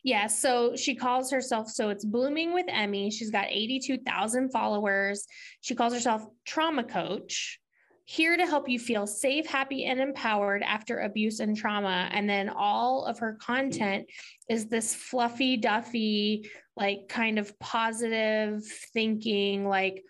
Yeah, 0.02 0.26
so 0.26 0.74
she 0.76 0.94
calls 0.94 1.30
herself 1.30 1.68
so 1.68 1.90
it's 1.90 2.04
blooming 2.04 2.52
with 2.52 2.66
Emmy. 2.68 3.10
She's 3.10 3.30
got 3.30 3.46
82,000 3.48 4.50
followers. 4.50 5.26
She 5.60 5.74
calls 5.74 5.94
herself 5.94 6.24
trauma 6.44 6.84
coach. 6.84 7.60
Here 8.04 8.36
to 8.36 8.46
help 8.46 8.68
you 8.68 8.78
feel 8.78 9.06
safe, 9.06 9.46
happy, 9.46 9.84
and 9.84 10.00
empowered 10.00 10.62
after 10.62 10.98
abuse 11.00 11.40
and 11.40 11.56
trauma. 11.56 12.08
And 12.12 12.28
then 12.28 12.48
all 12.48 13.04
of 13.06 13.20
her 13.20 13.38
content 13.40 14.06
is 14.48 14.66
this 14.66 14.94
fluffy, 14.94 15.56
duffy, 15.56 16.50
like 16.76 17.08
kind 17.08 17.38
of 17.38 17.58
positive 17.60 18.64
thinking, 18.92 19.66
like 19.66 20.02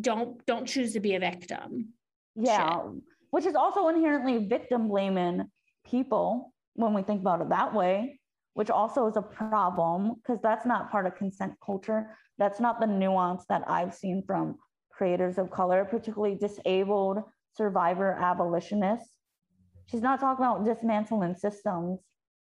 don't 0.00 0.44
don't 0.46 0.66
choose 0.66 0.94
to 0.94 1.00
be 1.00 1.14
a 1.14 1.20
victim. 1.20 1.94
Yeah, 2.34 2.80
which 3.30 3.46
is 3.46 3.54
also 3.54 3.88
inherently 3.88 4.46
victim 4.46 4.88
blaming 4.88 5.44
people 5.86 6.52
when 6.74 6.94
we 6.94 7.02
think 7.02 7.20
about 7.20 7.40
it 7.40 7.50
that 7.50 7.74
way. 7.74 8.18
which 8.54 8.70
also 8.70 9.06
is 9.06 9.16
a 9.16 9.22
problem 9.22 10.14
because 10.14 10.40
that's 10.42 10.64
not 10.64 10.90
part 10.90 11.06
of 11.06 11.14
consent 11.16 11.54
culture. 11.64 12.16
That's 12.38 12.60
not 12.60 12.80
the 12.80 12.86
nuance 12.86 13.44
that 13.48 13.62
I've 13.68 13.94
seen 13.94 14.22
from 14.26 14.58
creators 14.96 15.38
of 15.38 15.50
color, 15.50 15.84
particularly 15.84 16.36
disabled 16.36 17.18
survivor 17.56 18.12
abolitionists. 18.20 19.10
She's 19.86 20.02
not 20.02 20.20
talking 20.20 20.44
about 20.44 20.64
dismantling 20.64 21.34
systems 21.34 22.00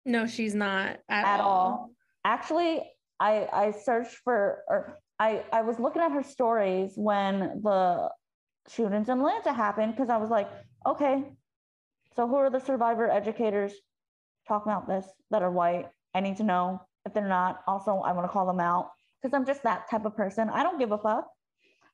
No, 0.05 0.27
she's 0.27 0.53
not 0.55 0.97
at, 1.09 1.25
at 1.25 1.39
all. 1.39 1.49
all. 1.49 1.91
Actually, 2.25 2.83
I 3.19 3.47
I 3.53 3.71
searched 3.71 4.15
for 4.23 4.63
or 4.67 4.99
I 5.19 5.43
I 5.53 5.61
was 5.61 5.79
looking 5.79 6.01
at 6.01 6.11
her 6.11 6.23
stories 6.23 6.93
when 6.95 7.61
the 7.63 8.09
shootings 8.69 9.09
in 9.09 9.19
Atlanta 9.19 9.53
happened 9.53 9.93
because 9.95 10.09
I 10.09 10.17
was 10.17 10.29
like, 10.29 10.49
okay, 10.85 11.23
so 12.15 12.27
who 12.27 12.35
are 12.35 12.49
the 12.49 12.59
survivor 12.59 13.09
educators 13.09 13.73
talking 14.47 14.71
about 14.71 14.87
this 14.87 15.05
that 15.31 15.41
are 15.41 15.51
white? 15.51 15.87
I 16.13 16.19
need 16.19 16.37
to 16.37 16.43
know. 16.43 16.81
If 17.05 17.13
they're 17.13 17.27
not, 17.27 17.61
also 17.67 18.01
I 18.05 18.11
want 18.11 18.25
to 18.27 18.33
call 18.33 18.45
them 18.45 18.59
out 18.59 18.91
because 19.21 19.33
I'm 19.33 19.45
just 19.45 19.63
that 19.63 19.89
type 19.89 20.05
of 20.05 20.15
person. 20.15 20.49
I 20.49 20.61
don't 20.63 20.77
give 20.79 20.91
a 20.91 20.97
fuck. 20.97 21.27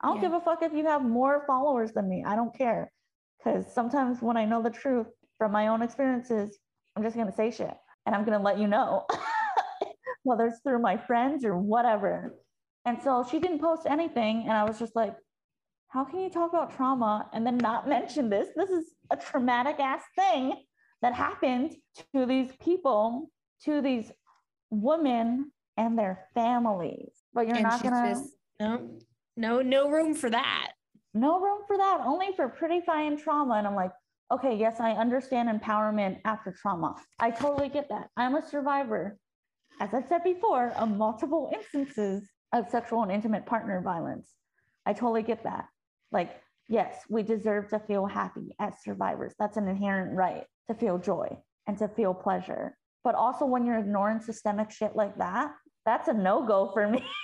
I 0.01 0.07
don't 0.07 0.17
Yeah. 0.17 0.21
give 0.29 0.33
a 0.33 0.41
fuck 0.41 0.61
if 0.61 0.73
you 0.73 0.85
have 0.85 1.03
more 1.03 1.43
followers 1.47 1.91
than 1.93 2.07
me. 2.07 2.23
I 2.25 2.35
don't 2.35 2.55
care. 2.55 2.91
Because 3.37 3.71
sometimes 3.73 4.21
when 4.21 4.37
I 4.37 4.45
know 4.45 4.61
the 4.61 4.69
truth 4.69 5.07
from 5.37 5.51
my 5.51 5.67
own 5.67 5.81
experiences, 5.81 6.57
I'm 6.95 7.03
just 7.03 7.15
gonna 7.15 7.31
say 7.31 7.51
shit 7.51 7.75
and 8.05 8.15
I'm 8.15 8.23
gonna 8.25 8.41
let 8.41 8.57
you 8.59 8.67
know, 8.67 9.05
whether 10.23 10.47
it's 10.47 10.59
through 10.61 10.79
my 10.81 10.97
friends 10.97 11.45
or 11.45 11.57
whatever. 11.57 12.35
And 12.85 13.01
so 13.01 13.25
she 13.29 13.39
didn't 13.39 13.59
post 13.59 13.85
anything, 13.85 14.43
and 14.43 14.53
I 14.53 14.63
was 14.63 14.79
just 14.79 14.95
like, 14.95 15.13
how 15.89 16.05
can 16.05 16.21
you 16.21 16.29
talk 16.29 16.49
about 16.51 16.75
trauma 16.75 17.29
and 17.33 17.45
then 17.45 17.57
not 17.57 17.87
mention 17.95 18.29
this? 18.29 18.49
This 18.55 18.69
is 18.69 18.95
a 19.11 19.17
traumatic 19.17 19.79
ass 19.79 20.03
thing 20.15 20.63
that 21.01 21.13
happened 21.13 21.75
to 22.13 22.25
these 22.25 22.51
people, 22.61 23.29
to 23.65 23.81
these 23.81 24.11
women 24.69 25.51
and 25.75 25.97
their 25.97 26.27
families. 26.33 27.11
But 27.33 27.47
you're 27.47 27.57
and 27.57 27.63
not 27.63 27.83
gonna 27.83 28.15
no, 28.59 28.99
no, 29.37 29.61
no 29.61 29.89
room 29.89 30.13
for 30.13 30.29
that. 30.29 30.71
no 31.13 31.39
room 31.39 31.61
for 31.67 31.77
that, 31.77 32.01
only 32.05 32.27
for 32.35 32.49
pretty 32.49 32.81
fine 32.85 33.17
trauma. 33.17 33.55
And 33.55 33.65
I'm 33.67 33.75
like, 33.75 33.91
okay, 34.31 34.55
yes, 34.57 34.79
I 34.79 34.91
understand 34.91 35.49
empowerment 35.49 36.19
after 36.25 36.51
trauma. 36.51 36.95
I 37.19 37.31
totally 37.31 37.69
get 37.69 37.87
that. 37.89 38.09
I'm 38.17 38.35
a 38.35 38.45
survivor, 38.45 39.17
as 39.79 39.93
I 39.93 40.01
said 40.09 40.23
before, 40.23 40.69
of 40.77 40.89
multiple 40.89 41.49
instances 41.53 42.29
of 42.53 42.69
sexual 42.69 43.03
and 43.03 43.11
intimate 43.11 43.45
partner 43.45 43.81
violence. 43.81 44.29
I 44.85 44.93
totally 44.93 45.23
get 45.23 45.43
that. 45.43 45.65
Like, 46.11 46.41
yes, 46.67 46.95
we 47.09 47.23
deserve 47.23 47.69
to 47.69 47.79
feel 47.79 48.05
happy 48.05 48.55
as 48.59 48.73
survivors. 48.83 49.33
That's 49.39 49.57
an 49.57 49.67
inherent 49.67 50.15
right 50.15 50.45
to 50.67 50.73
feel 50.75 50.97
joy 50.97 51.37
and 51.67 51.77
to 51.77 51.87
feel 51.87 52.13
pleasure. 52.13 52.75
But 53.03 53.15
also, 53.15 53.45
when 53.45 53.65
you're 53.65 53.79
ignoring 53.79 54.19
systemic 54.19 54.71
shit 54.71 54.95
like 54.95 55.17
that, 55.17 55.51
that's 55.85 56.07
a 56.09 56.13
no 56.13 56.45
go 56.45 56.71
for 56.73 56.87
me. 56.87 57.03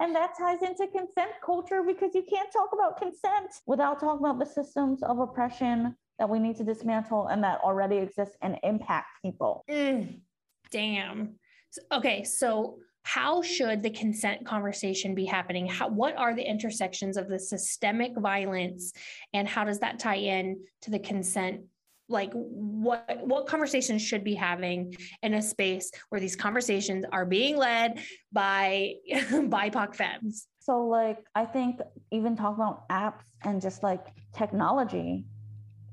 and 0.00 0.14
that 0.14 0.36
ties 0.36 0.62
into 0.62 0.86
consent 0.86 1.30
culture 1.44 1.82
because 1.82 2.14
you 2.14 2.22
can't 2.28 2.52
talk 2.52 2.70
about 2.72 3.00
consent 3.00 3.50
without 3.66 4.00
talking 4.00 4.24
about 4.24 4.38
the 4.38 4.46
systems 4.46 5.02
of 5.02 5.18
oppression 5.18 5.96
that 6.18 6.28
we 6.28 6.38
need 6.38 6.56
to 6.56 6.64
dismantle 6.64 7.26
and 7.28 7.42
that 7.42 7.60
already 7.60 7.96
exist 7.96 8.32
and 8.42 8.58
impact 8.62 9.08
people. 9.22 9.64
Mm, 9.68 10.20
damn. 10.70 11.34
Okay, 11.92 12.22
so 12.22 12.78
how 13.02 13.42
should 13.42 13.82
the 13.82 13.90
consent 13.90 14.46
conversation 14.46 15.14
be 15.14 15.26
happening? 15.26 15.66
How, 15.66 15.88
what 15.88 16.16
are 16.16 16.34
the 16.34 16.42
intersections 16.42 17.16
of 17.16 17.28
the 17.28 17.38
systemic 17.38 18.16
violence, 18.16 18.92
and 19.34 19.46
how 19.46 19.64
does 19.64 19.80
that 19.80 19.98
tie 19.98 20.16
in 20.16 20.64
to 20.82 20.90
the 20.90 20.98
consent? 20.98 21.62
Like, 22.08 22.32
what 22.32 23.18
what 23.26 23.46
conversations 23.46 24.02
should 24.02 24.24
be 24.24 24.34
having 24.34 24.94
in 25.22 25.34
a 25.34 25.42
space 25.42 25.90
where 26.10 26.20
these 26.20 26.36
conversations 26.36 27.04
are 27.12 27.24
being 27.24 27.56
led 27.56 28.00
by 28.32 28.94
BIPOC 29.12 29.94
femmes? 29.94 30.46
So, 30.58 30.86
like, 30.86 31.24
I 31.34 31.46
think 31.46 31.80
even 32.10 32.36
talking 32.36 32.62
about 32.62 32.88
apps 32.90 33.24
and 33.42 33.60
just 33.60 33.82
like 33.82 34.06
technology, 34.36 35.24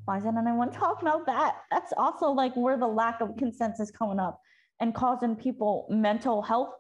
why 0.06 0.18
isn't 0.18 0.38
anyone 0.38 0.72
talking 0.84 1.08
about 1.08 1.26
that? 1.28 1.56
That's 1.72 1.94
also 1.96 2.32
like 2.32 2.56
where 2.56 2.78
the 2.78 2.88
lack 2.88 3.22
of 3.22 3.38
consensus 3.38 3.92
coming 3.92 4.20
up 4.20 4.42
and 4.82 4.94
causing 4.94 5.36
people 5.36 5.88
mental 5.90 6.42
health 6.42 6.74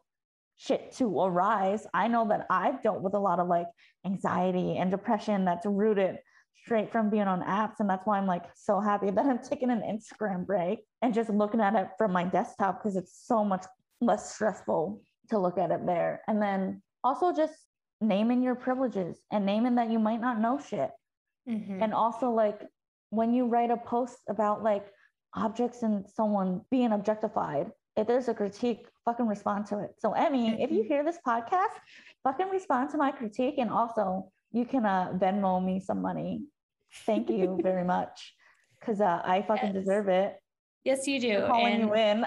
shit 0.58 0.92
to 0.94 1.22
arise. 1.22 1.88
I 1.94 2.08
know 2.08 2.28
that 2.28 2.46
I've 2.50 2.84
dealt 2.84 3.02
with 3.02 3.14
a 3.14 3.20
lot 3.20 3.40
of 3.40 3.48
like 3.48 3.68
anxiety 4.06 4.78
and 4.78 4.92
depression 4.92 5.46
that's 5.46 5.66
rooted 5.66 6.18
straight 6.56 6.92
from 6.92 7.10
being 7.10 7.24
on 7.28 7.42
apps. 7.42 7.80
And 7.80 7.90
that's 7.90 8.06
why 8.06 8.18
I'm 8.18 8.28
like 8.28 8.46
so 8.56 8.80
happy 8.80 9.10
that 9.10 9.26
I'm 9.26 9.40
taking 9.40 9.72
an 9.72 9.82
Instagram 9.82 10.46
break 10.46 10.80
and 11.02 11.14
just 11.14 11.30
looking 11.30 11.62
at 11.62 11.76
it 11.76 11.90
from 11.98 12.12
my 12.12 12.24
desktop 12.24 12.80
because 12.80 12.96
it's 12.96 13.26
so 13.26 13.44
much 13.44 13.66
less 14.00 14.34
stressful 14.34 15.02
to 15.30 15.40
look 15.40 15.58
at 15.58 15.72
it 15.72 15.86
there. 15.86 16.22
And 16.28 16.42
then 16.42 16.82
also 17.04 17.34
just 17.34 17.54
naming 18.00 18.42
your 18.42 18.56
privileges 18.56 19.22
and 19.32 19.46
naming 19.46 19.76
that 19.76 19.90
you 19.90 20.00
might 20.00 20.22
not 20.22 20.40
know 20.40 20.60
shit. 20.60 20.92
Mhm. 21.48 21.82
And 21.82 21.94
also 21.94 22.30
like 22.32 22.62
when 23.10 23.34
you 23.34 23.48
write 23.48 23.72
a 23.72 23.78
post 23.78 24.18
about 24.30 24.64
like 24.64 24.86
objects 25.36 25.84
and 25.84 26.08
someone 26.10 26.62
being 26.70 26.92
objectified, 26.92 27.72
if 27.98 28.08
there's 28.08 28.28
a 28.30 28.34
critique, 28.34 28.88
fucking 29.06 29.28
respond 29.28 29.66
to 29.68 29.80
it. 29.80 29.92
So 30.00 30.14
Emmy, 30.14 30.62
if 30.62 30.72
you 30.72 30.84
Mhm. 30.84 30.88
hear 30.88 31.04
this 31.04 31.20
podcast, 31.26 31.76
fucking 32.24 32.50
respond 32.50 32.90
to 32.92 32.98
my 32.98 33.12
critique. 33.12 33.58
And 33.58 33.70
also 33.70 34.31
you 34.52 34.66
can 34.66 34.86
uh, 34.86 35.14
Venmo 35.16 35.64
me 35.64 35.80
some 35.80 36.02
money. 36.02 36.42
Thank 37.06 37.30
you 37.30 37.60
very 37.64 37.84
much. 37.84 38.34
Cause 38.84 39.00
uh, 39.02 39.22
I 39.24 39.44
fucking 39.44 39.74
Yes. 39.74 39.84
deserve 39.84 40.08
it. 40.10 40.36
Yes, 40.84 41.08
you 41.08 41.20
do. 41.20 41.42
For 41.42 41.48
calling 41.48 41.74
And- 41.74 41.84
you 41.84 41.94
in 41.96 42.26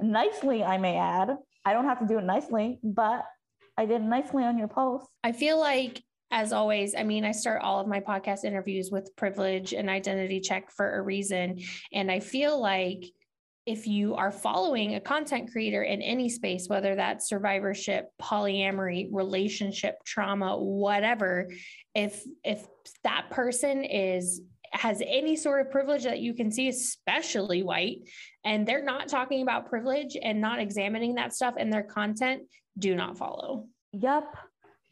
nicely, 0.00 0.62
I 0.62 0.76
may 0.78 0.96
add. 0.96 1.30
I 1.64 1.72
don't 1.72 1.86
have 1.86 1.98
to 2.00 2.06
do 2.06 2.18
it 2.18 2.24
nicely, 2.24 2.78
but 2.82 3.24
I 3.78 3.86
did 3.86 4.02
nicely 4.02 4.44
on 4.44 4.56
your 4.58 4.68
post. 4.68 5.06
I 5.24 5.32
feel 5.32 5.58
like, 5.58 6.02
as 6.30 6.52
always, 6.52 6.94
I 6.94 7.02
mean, 7.02 7.24
I 7.24 7.32
start 7.32 7.62
all 7.62 7.80
of 7.80 7.86
my 7.88 8.00
podcast 8.00 8.44
interviews 8.44 8.90
with 8.90 9.14
privilege 9.16 9.72
and 9.72 9.88
identity 9.88 10.40
check 10.40 10.70
for 10.70 10.96
a 10.98 11.02
reason. 11.02 11.58
And 11.92 12.10
I 12.10 12.20
feel 12.20 12.60
like 12.60 13.04
if 13.66 13.88
you 13.88 14.14
are 14.14 14.30
following 14.30 14.94
a 14.94 15.00
content 15.00 15.50
creator 15.50 15.82
in 15.82 16.00
any 16.00 16.28
space, 16.28 16.68
whether 16.68 16.94
that's 16.94 17.28
survivorship, 17.28 18.08
polyamory, 18.22 19.08
relationship, 19.10 19.96
trauma, 20.04 20.56
whatever, 20.56 21.50
if 21.94 22.22
if 22.44 22.64
that 23.02 23.28
person 23.30 23.84
is 23.84 24.42
has 24.72 25.02
any 25.04 25.36
sort 25.36 25.60
of 25.64 25.72
privilege 25.72 26.04
that 26.04 26.20
you 26.20 26.34
can 26.34 26.50
see, 26.50 26.68
especially 26.68 27.62
white, 27.62 28.08
and 28.44 28.66
they're 28.66 28.84
not 28.84 29.08
talking 29.08 29.42
about 29.42 29.68
privilege 29.68 30.16
and 30.20 30.40
not 30.40 30.60
examining 30.60 31.14
that 31.16 31.32
stuff 31.32 31.56
in 31.56 31.70
their 31.70 31.82
content, 31.82 32.42
do 32.78 32.94
not 32.94 33.18
follow. 33.18 33.66
Yep. 33.92 34.36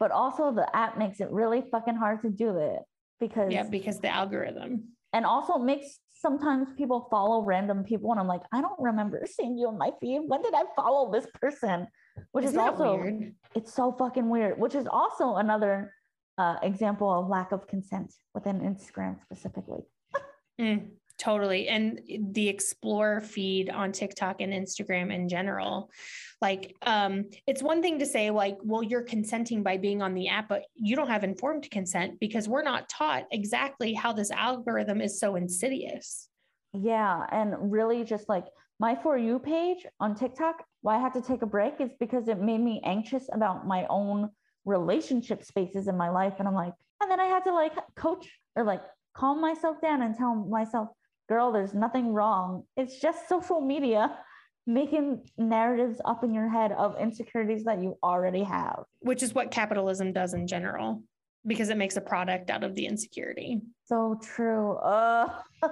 But 0.00 0.10
also 0.10 0.52
the 0.52 0.74
app 0.74 0.98
makes 0.98 1.20
it 1.20 1.30
really 1.30 1.62
fucking 1.70 1.94
hard 1.96 2.22
to 2.22 2.30
do 2.30 2.58
it 2.58 2.80
because 3.20 3.52
Yeah, 3.52 3.64
because 3.64 4.00
the 4.00 4.08
algorithm. 4.08 4.88
and 5.12 5.24
also 5.24 5.58
makes 5.58 5.98
sometimes 6.24 6.68
people 6.78 7.06
follow 7.10 7.42
random 7.42 7.84
people 7.84 8.10
and 8.10 8.18
I'm 8.18 8.26
like, 8.26 8.40
I 8.50 8.62
don't 8.62 8.80
remember 8.80 9.22
seeing 9.36 9.58
you 9.58 9.68
on 9.68 9.76
my 9.76 9.90
feed. 10.00 10.22
When 10.26 10.40
did 10.40 10.54
I 10.54 10.64
follow 10.74 11.12
this 11.12 11.26
person? 11.40 11.86
Which 12.32 12.46
Isn't 12.46 12.58
is 12.58 12.66
also 12.66 12.96
weird? 12.96 13.34
it's 13.54 13.72
so 13.74 13.92
fucking 13.92 14.28
weird, 14.34 14.58
which 14.58 14.74
is 14.74 14.86
also 14.86 15.36
another 15.36 15.92
uh, 16.38 16.56
example 16.62 17.10
of 17.18 17.28
lack 17.28 17.52
of 17.52 17.66
consent 17.66 18.14
within 18.34 18.60
Instagram 18.60 19.20
specifically. 19.22 19.82
Mm, 20.60 20.90
totally. 21.18 21.68
And 21.68 22.00
the 22.32 22.48
explore 22.48 23.20
feed 23.20 23.70
on 23.70 23.92
TikTok 23.92 24.40
and 24.40 24.52
Instagram 24.52 25.12
in 25.12 25.28
general. 25.28 25.90
Like, 26.40 26.74
um, 26.82 27.24
it's 27.46 27.62
one 27.62 27.82
thing 27.82 28.00
to 28.00 28.06
say, 28.06 28.30
like, 28.30 28.58
well, 28.62 28.82
you're 28.82 29.02
consenting 29.02 29.62
by 29.62 29.78
being 29.78 30.02
on 30.02 30.14
the 30.14 30.28
app, 30.28 30.48
but 30.48 30.64
you 30.74 30.96
don't 30.96 31.08
have 31.08 31.24
informed 31.24 31.70
consent 31.70 32.20
because 32.20 32.48
we're 32.48 32.62
not 32.62 32.88
taught 32.88 33.24
exactly 33.30 33.94
how 33.94 34.12
this 34.12 34.30
algorithm 34.30 35.00
is 35.00 35.18
so 35.18 35.36
insidious. 35.36 36.28
Yeah, 36.72 37.24
and 37.30 37.54
really 37.72 38.04
just 38.04 38.28
like 38.28 38.46
my 38.80 38.96
for 38.96 39.16
you 39.16 39.38
page 39.38 39.86
on 40.00 40.16
TikTok, 40.16 40.64
why 40.82 40.96
I 40.96 41.00
had 41.00 41.14
to 41.14 41.22
take 41.22 41.42
a 41.42 41.46
break 41.46 41.80
is 41.80 41.90
because 42.00 42.28
it 42.28 42.40
made 42.40 42.60
me 42.60 42.80
anxious 42.84 43.28
about 43.32 43.66
my 43.66 43.86
own 43.88 44.30
relationship 44.64 45.44
spaces 45.44 45.86
in 45.86 45.96
my 45.96 46.10
life. 46.10 46.34
And 46.38 46.48
I'm 46.48 46.54
like, 46.54 46.72
and 47.00 47.10
then 47.10 47.20
I 47.20 47.26
had 47.26 47.44
to 47.44 47.54
like 47.54 47.72
coach 47.94 48.28
or 48.56 48.64
like 48.64 48.82
calm 49.14 49.40
myself 49.40 49.80
down 49.80 50.02
and 50.02 50.16
tell 50.16 50.34
myself, 50.34 50.88
girl, 51.28 51.52
there's 51.52 51.74
nothing 51.74 52.12
wrong. 52.12 52.64
It's 52.76 53.00
just 53.00 53.28
social 53.28 53.60
media 53.60 54.16
making 54.66 55.22
narratives 55.36 56.00
up 56.06 56.24
in 56.24 56.32
your 56.32 56.48
head 56.48 56.72
of 56.72 56.96
insecurities 56.98 57.64
that 57.64 57.82
you 57.82 57.98
already 58.02 58.42
have. 58.42 58.84
which 59.00 59.22
is 59.22 59.34
what 59.34 59.50
capitalism 59.50 60.12
does 60.12 60.32
in 60.32 60.46
general 60.46 61.02
because 61.46 61.68
it 61.68 61.76
makes 61.76 61.96
a 61.96 62.00
product 62.00 62.50
out 62.50 62.64
of 62.64 62.74
the 62.74 62.86
insecurity. 62.86 63.60
So 63.84 64.18
true. 64.22 64.76
Uh, 64.76 65.28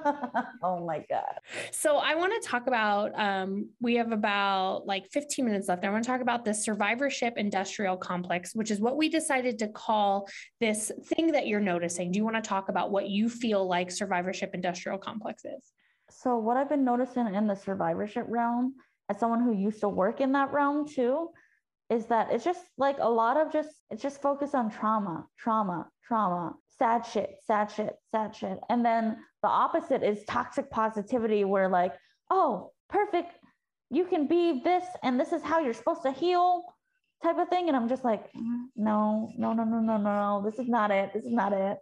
oh 0.62 0.84
my 0.84 1.04
God. 1.08 1.38
So 1.70 1.96
I 1.96 2.14
want 2.14 2.40
to 2.40 2.48
talk 2.48 2.66
about 2.66 3.18
um, 3.18 3.70
we 3.80 3.94
have 3.94 4.12
about 4.12 4.86
like 4.86 5.10
15 5.10 5.44
minutes 5.44 5.68
left. 5.68 5.84
I 5.84 5.90
want 5.90 6.04
to 6.04 6.10
talk 6.10 6.20
about 6.20 6.44
the 6.44 6.52
survivorship 6.52 7.34
industrial 7.36 7.96
complex, 7.96 8.54
which 8.54 8.70
is 8.70 8.80
what 8.80 8.96
we 8.96 9.08
decided 9.08 9.58
to 9.60 9.68
call 9.68 10.28
this 10.60 10.92
thing 11.06 11.32
that 11.32 11.46
you're 11.46 11.60
noticing. 11.60 12.12
Do 12.12 12.18
you 12.18 12.24
want 12.24 12.36
to 12.36 12.46
talk 12.46 12.68
about 12.68 12.90
what 12.90 13.08
you 13.08 13.30
feel 13.30 13.66
like 13.66 13.90
survivorship 13.90 14.50
industrial 14.54 14.98
complex 14.98 15.44
is? 15.44 15.72
So 16.10 16.36
what 16.36 16.58
I've 16.58 16.68
been 16.68 16.84
noticing 16.84 17.34
in 17.34 17.46
the 17.46 17.56
survivorship 17.56 18.26
realm 18.28 18.74
as 19.08 19.18
someone 19.18 19.42
who 19.42 19.52
used 19.52 19.80
to 19.80 19.88
work 19.88 20.20
in 20.20 20.32
that 20.32 20.52
realm 20.52 20.86
too, 20.86 21.30
is 21.92 22.06
that 22.06 22.32
it's 22.32 22.44
just 22.44 22.64
like 22.78 22.96
a 23.00 23.08
lot 23.08 23.36
of 23.36 23.52
just 23.52 23.68
it's 23.90 24.02
just 24.02 24.22
focused 24.22 24.54
on 24.54 24.70
trauma, 24.70 25.26
trauma, 25.38 25.86
trauma, 26.02 26.54
sad 26.78 27.04
shit, 27.04 27.36
sad 27.46 27.70
shit, 27.70 27.94
sad 28.10 28.34
shit. 28.34 28.58
And 28.70 28.84
then 28.84 29.18
the 29.42 29.48
opposite 29.48 30.02
is 30.02 30.24
toxic 30.24 30.70
positivity 30.70 31.44
where 31.44 31.68
like, 31.68 31.94
oh, 32.30 32.72
perfect, 32.88 33.32
you 33.90 34.06
can 34.06 34.26
be 34.26 34.62
this 34.64 34.84
and 35.02 35.20
this 35.20 35.32
is 35.32 35.42
how 35.42 35.60
you're 35.60 35.74
supposed 35.74 36.02
to 36.02 36.12
heal 36.12 36.64
type 37.22 37.38
of 37.38 37.48
thing. 37.48 37.68
And 37.68 37.76
I'm 37.76 37.88
just 37.88 38.04
like, 38.04 38.32
mm, 38.32 38.64
no, 38.74 39.30
no, 39.36 39.52
no, 39.52 39.64
no, 39.64 39.80
no, 39.80 39.96
no, 39.98 40.42
this 40.42 40.58
is 40.58 40.68
not 40.68 40.90
it. 40.90 41.12
This 41.12 41.24
is 41.24 41.32
not 41.32 41.52
it. 41.52 41.78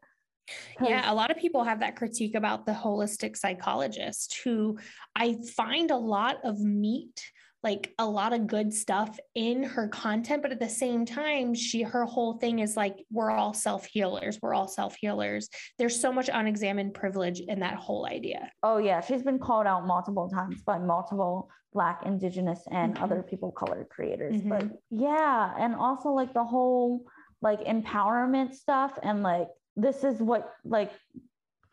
Yeah, 0.82 1.10
a 1.10 1.14
lot 1.14 1.30
of 1.30 1.36
people 1.36 1.62
have 1.62 1.78
that 1.80 1.94
critique 1.94 2.34
about 2.34 2.66
the 2.66 2.72
holistic 2.72 3.36
psychologist 3.36 4.40
who 4.42 4.78
I 5.14 5.36
find 5.54 5.92
a 5.92 5.96
lot 5.96 6.38
of 6.42 6.58
meat 6.58 7.22
like 7.62 7.92
a 7.98 8.06
lot 8.06 8.32
of 8.32 8.46
good 8.46 8.72
stuff 8.72 9.18
in 9.34 9.62
her 9.62 9.88
content 9.88 10.42
but 10.42 10.52
at 10.52 10.60
the 10.60 10.68
same 10.68 11.04
time 11.04 11.54
she 11.54 11.82
her 11.82 12.04
whole 12.04 12.34
thing 12.34 12.58
is 12.60 12.76
like 12.76 13.04
we're 13.10 13.30
all 13.30 13.52
self-healers 13.52 14.38
we're 14.42 14.54
all 14.54 14.68
self-healers 14.68 15.48
there's 15.78 16.00
so 16.00 16.12
much 16.12 16.30
unexamined 16.32 16.94
privilege 16.94 17.40
in 17.40 17.60
that 17.60 17.74
whole 17.74 18.06
idea 18.06 18.50
oh 18.62 18.78
yeah 18.78 19.00
she's 19.00 19.22
been 19.22 19.38
called 19.38 19.66
out 19.66 19.86
multiple 19.86 20.28
times 20.28 20.62
by 20.62 20.78
multiple 20.78 21.48
black 21.72 22.02
indigenous 22.04 22.60
and 22.70 22.94
mm-hmm. 22.94 23.04
other 23.04 23.22
people 23.22 23.52
color 23.52 23.86
creators 23.90 24.36
mm-hmm. 24.36 24.48
but 24.48 24.68
yeah 24.90 25.52
and 25.58 25.74
also 25.74 26.10
like 26.10 26.32
the 26.34 26.44
whole 26.44 27.04
like 27.42 27.64
empowerment 27.64 28.54
stuff 28.54 28.98
and 29.02 29.22
like 29.22 29.48
this 29.76 30.04
is 30.04 30.20
what 30.20 30.52
like 30.64 30.90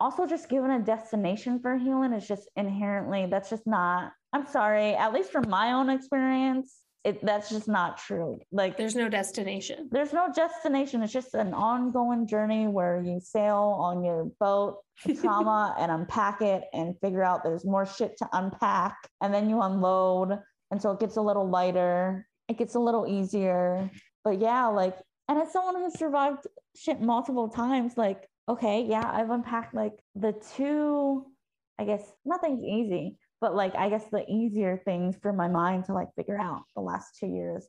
also 0.00 0.26
just 0.26 0.48
given 0.48 0.70
a 0.70 0.78
destination 0.78 1.58
for 1.60 1.76
healing 1.76 2.12
is 2.12 2.26
just 2.26 2.48
inherently 2.56 3.26
that's 3.26 3.50
just 3.50 3.66
not 3.66 4.12
i'm 4.32 4.46
sorry 4.46 4.94
at 4.94 5.12
least 5.12 5.30
from 5.30 5.48
my 5.48 5.72
own 5.72 5.90
experience 5.90 6.82
it 7.04 7.24
that's 7.24 7.48
just 7.48 7.68
not 7.68 7.96
true. 7.96 8.40
Like 8.52 8.76
there's 8.76 8.94
no 8.94 9.08
destination. 9.08 9.88
there's 9.90 10.12
no 10.12 10.30
destination. 10.34 11.02
It's 11.02 11.12
just 11.12 11.34
an 11.34 11.54
ongoing 11.54 12.26
journey 12.26 12.66
where 12.66 13.00
you 13.02 13.20
sail 13.20 13.76
on 13.78 14.04
your 14.04 14.26
boat 14.40 14.78
trauma 15.20 15.74
and 15.78 15.90
unpack 15.90 16.42
it 16.42 16.64
and 16.72 16.94
figure 17.00 17.22
out 17.22 17.44
there's 17.44 17.64
more 17.64 17.86
shit 17.86 18.16
to 18.18 18.28
unpack 18.32 18.96
and 19.20 19.32
then 19.32 19.48
you 19.48 19.62
unload 19.62 20.38
and 20.70 20.82
so 20.82 20.90
it 20.90 21.00
gets 21.00 21.16
a 21.16 21.22
little 21.22 21.48
lighter. 21.48 22.26
It 22.48 22.58
gets 22.58 22.74
a 22.74 22.80
little 22.80 23.06
easier. 23.06 23.90
But 24.24 24.40
yeah 24.40 24.66
like 24.66 24.96
and 25.28 25.38
as 25.38 25.52
someone 25.52 25.76
who 25.76 25.90
survived 25.90 26.46
shit 26.76 27.00
multiple 27.00 27.48
times 27.48 27.96
like 27.96 28.28
okay, 28.48 28.86
yeah, 28.88 29.04
I've 29.04 29.28
unpacked 29.28 29.74
like 29.74 29.92
the 30.14 30.32
two, 30.56 31.26
I 31.78 31.84
guess 31.84 32.02
nothing's 32.24 32.64
easy, 32.64 33.18
but 33.40 33.54
like 33.54 33.74
I 33.74 33.88
guess 33.88 34.04
the 34.10 34.24
easier 34.28 34.80
things 34.84 35.16
for 35.20 35.32
my 35.32 35.48
mind 35.48 35.84
to 35.86 35.94
like 35.94 36.08
figure 36.16 36.38
out 36.38 36.62
the 36.74 36.82
last 36.82 37.16
two 37.18 37.26
years. 37.26 37.66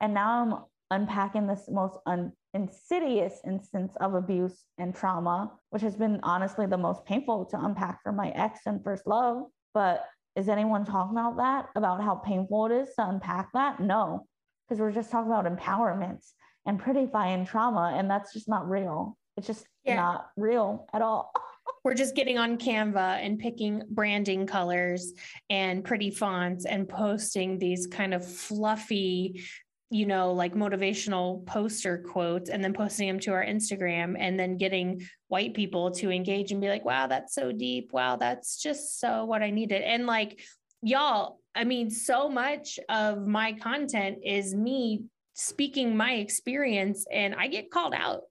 And 0.00 0.14
now 0.14 0.66
I'm 0.90 1.00
unpacking 1.02 1.46
this 1.46 1.68
most 1.70 1.98
un- 2.06 2.32
insidious 2.52 3.40
instance 3.46 3.94
of 4.00 4.14
abuse 4.14 4.64
and 4.78 4.94
trauma, 4.94 5.52
which 5.70 5.82
has 5.82 5.96
been 5.96 6.20
honestly 6.22 6.66
the 6.66 6.78
most 6.78 7.04
painful 7.04 7.46
to 7.46 7.64
unpack 7.64 8.02
for 8.02 8.12
my 8.12 8.30
ex 8.30 8.60
and 8.66 8.82
first 8.82 9.06
love. 9.06 9.44
But 9.72 10.04
is 10.36 10.48
anyone 10.48 10.84
talking 10.84 11.16
about 11.16 11.36
that? 11.36 11.68
About 11.76 12.02
how 12.02 12.16
painful 12.16 12.66
it 12.66 12.72
is 12.72 12.94
to 12.96 13.08
unpack 13.08 13.50
that? 13.54 13.80
No, 13.80 14.26
because 14.68 14.80
we're 14.80 14.92
just 14.92 15.10
talking 15.10 15.30
about 15.30 15.46
empowerment 15.46 16.24
and 16.66 16.80
prettifying 16.80 17.46
trauma, 17.46 17.94
and 17.96 18.10
that's 18.10 18.32
just 18.32 18.48
not 18.48 18.68
real. 18.68 19.16
It's 19.36 19.46
just 19.46 19.66
yeah. 19.84 19.96
not 19.96 20.28
real 20.36 20.86
at 20.92 21.02
all. 21.02 21.32
We're 21.84 21.94
just 21.94 22.14
getting 22.14 22.38
on 22.38 22.56
Canva 22.56 23.18
and 23.22 23.38
picking 23.38 23.82
branding 23.90 24.46
colors 24.46 25.12
and 25.50 25.84
pretty 25.84 26.10
fonts 26.10 26.64
and 26.64 26.88
posting 26.88 27.58
these 27.58 27.86
kind 27.86 28.14
of 28.14 28.26
fluffy, 28.26 29.44
you 29.90 30.06
know, 30.06 30.32
like 30.32 30.54
motivational 30.54 31.44
poster 31.44 31.98
quotes 31.98 32.48
and 32.48 32.64
then 32.64 32.72
posting 32.72 33.06
them 33.06 33.20
to 33.20 33.32
our 33.32 33.44
Instagram 33.44 34.16
and 34.18 34.40
then 34.40 34.56
getting 34.56 35.06
white 35.28 35.52
people 35.52 35.90
to 35.90 36.10
engage 36.10 36.52
and 36.52 36.60
be 36.62 36.70
like, 36.70 36.86
wow, 36.86 37.06
that's 37.06 37.34
so 37.34 37.52
deep. 37.52 37.92
Wow, 37.92 38.16
that's 38.16 38.62
just 38.62 38.98
so 38.98 39.26
what 39.26 39.42
I 39.42 39.50
needed. 39.50 39.82
And 39.82 40.06
like, 40.06 40.40
y'all, 40.80 41.38
I 41.54 41.64
mean, 41.64 41.90
so 41.90 42.30
much 42.30 42.78
of 42.88 43.26
my 43.26 43.52
content 43.52 44.20
is 44.24 44.54
me 44.54 45.02
speaking 45.34 45.94
my 45.94 46.14
experience 46.14 47.04
and 47.12 47.34
I 47.34 47.48
get 47.48 47.70
called 47.70 47.92
out 47.92 48.22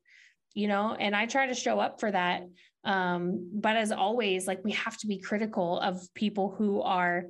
you 0.56 0.68
know, 0.68 0.96
and 1.00 1.16
I 1.16 1.26
try 1.26 1.48
to 1.48 1.54
show 1.56 1.80
up 1.80 2.00
for 2.00 2.12
that. 2.12 2.44
Um, 2.84 3.50
but 3.54 3.78
as 3.78 3.92
always, 3.92 4.48
like 4.48 4.64
we 4.64 4.72
have 4.72 4.98
to 4.98 5.08
be 5.08 5.20
critical 5.20 5.80
of 5.80 6.02
people 6.14 6.54
who 6.58 6.82
are, 6.82 7.26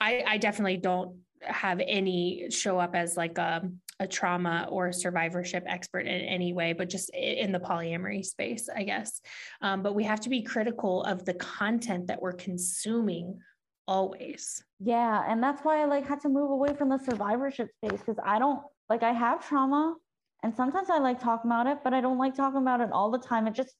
I, 0.00 0.24
I 0.26 0.38
definitely 0.38 0.78
don't 0.78 1.18
have 1.42 1.80
any 1.86 2.50
show 2.50 2.78
up 2.78 2.94
as 2.96 3.16
like 3.16 3.38
a, 3.38 3.70
a 4.00 4.06
trauma 4.06 4.66
or 4.70 4.92
survivorship 4.92 5.64
expert 5.66 6.06
in 6.06 6.20
any 6.22 6.52
way, 6.52 6.72
but 6.72 6.88
just 6.88 7.10
in 7.10 7.52
the 7.52 7.60
polyamory 7.60 8.24
space, 8.24 8.68
I 8.74 8.82
guess. 8.82 9.20
Um, 9.60 9.82
but 9.82 9.94
we 9.94 10.04
have 10.04 10.20
to 10.20 10.28
be 10.28 10.42
critical 10.42 11.02
of 11.04 11.24
the 11.24 11.34
content 11.34 12.08
that 12.08 12.20
we're 12.20 12.32
consuming 12.32 13.38
always. 13.86 14.62
Yeah. 14.80 15.24
And 15.26 15.42
that's 15.42 15.62
why 15.62 15.82
I 15.82 15.86
like 15.86 16.06
had 16.06 16.20
to 16.20 16.28
move 16.28 16.50
away 16.50 16.74
from 16.74 16.88
the 16.88 16.98
survivorship 16.98 17.70
space 17.72 18.00
because 18.00 18.20
I 18.24 18.38
don't 18.38 18.60
like 18.88 19.02
I 19.02 19.12
have 19.12 19.46
trauma 19.46 19.96
and 20.42 20.54
sometimes 20.54 20.88
I 20.90 20.98
like 20.98 21.20
talking 21.20 21.50
about 21.50 21.66
it, 21.66 21.78
but 21.82 21.92
I 21.92 22.00
don't 22.00 22.18
like 22.18 22.34
talking 22.34 22.60
about 22.60 22.80
it 22.80 22.90
all 22.92 23.10
the 23.10 23.18
time. 23.18 23.46
It 23.46 23.54
just, 23.54 23.74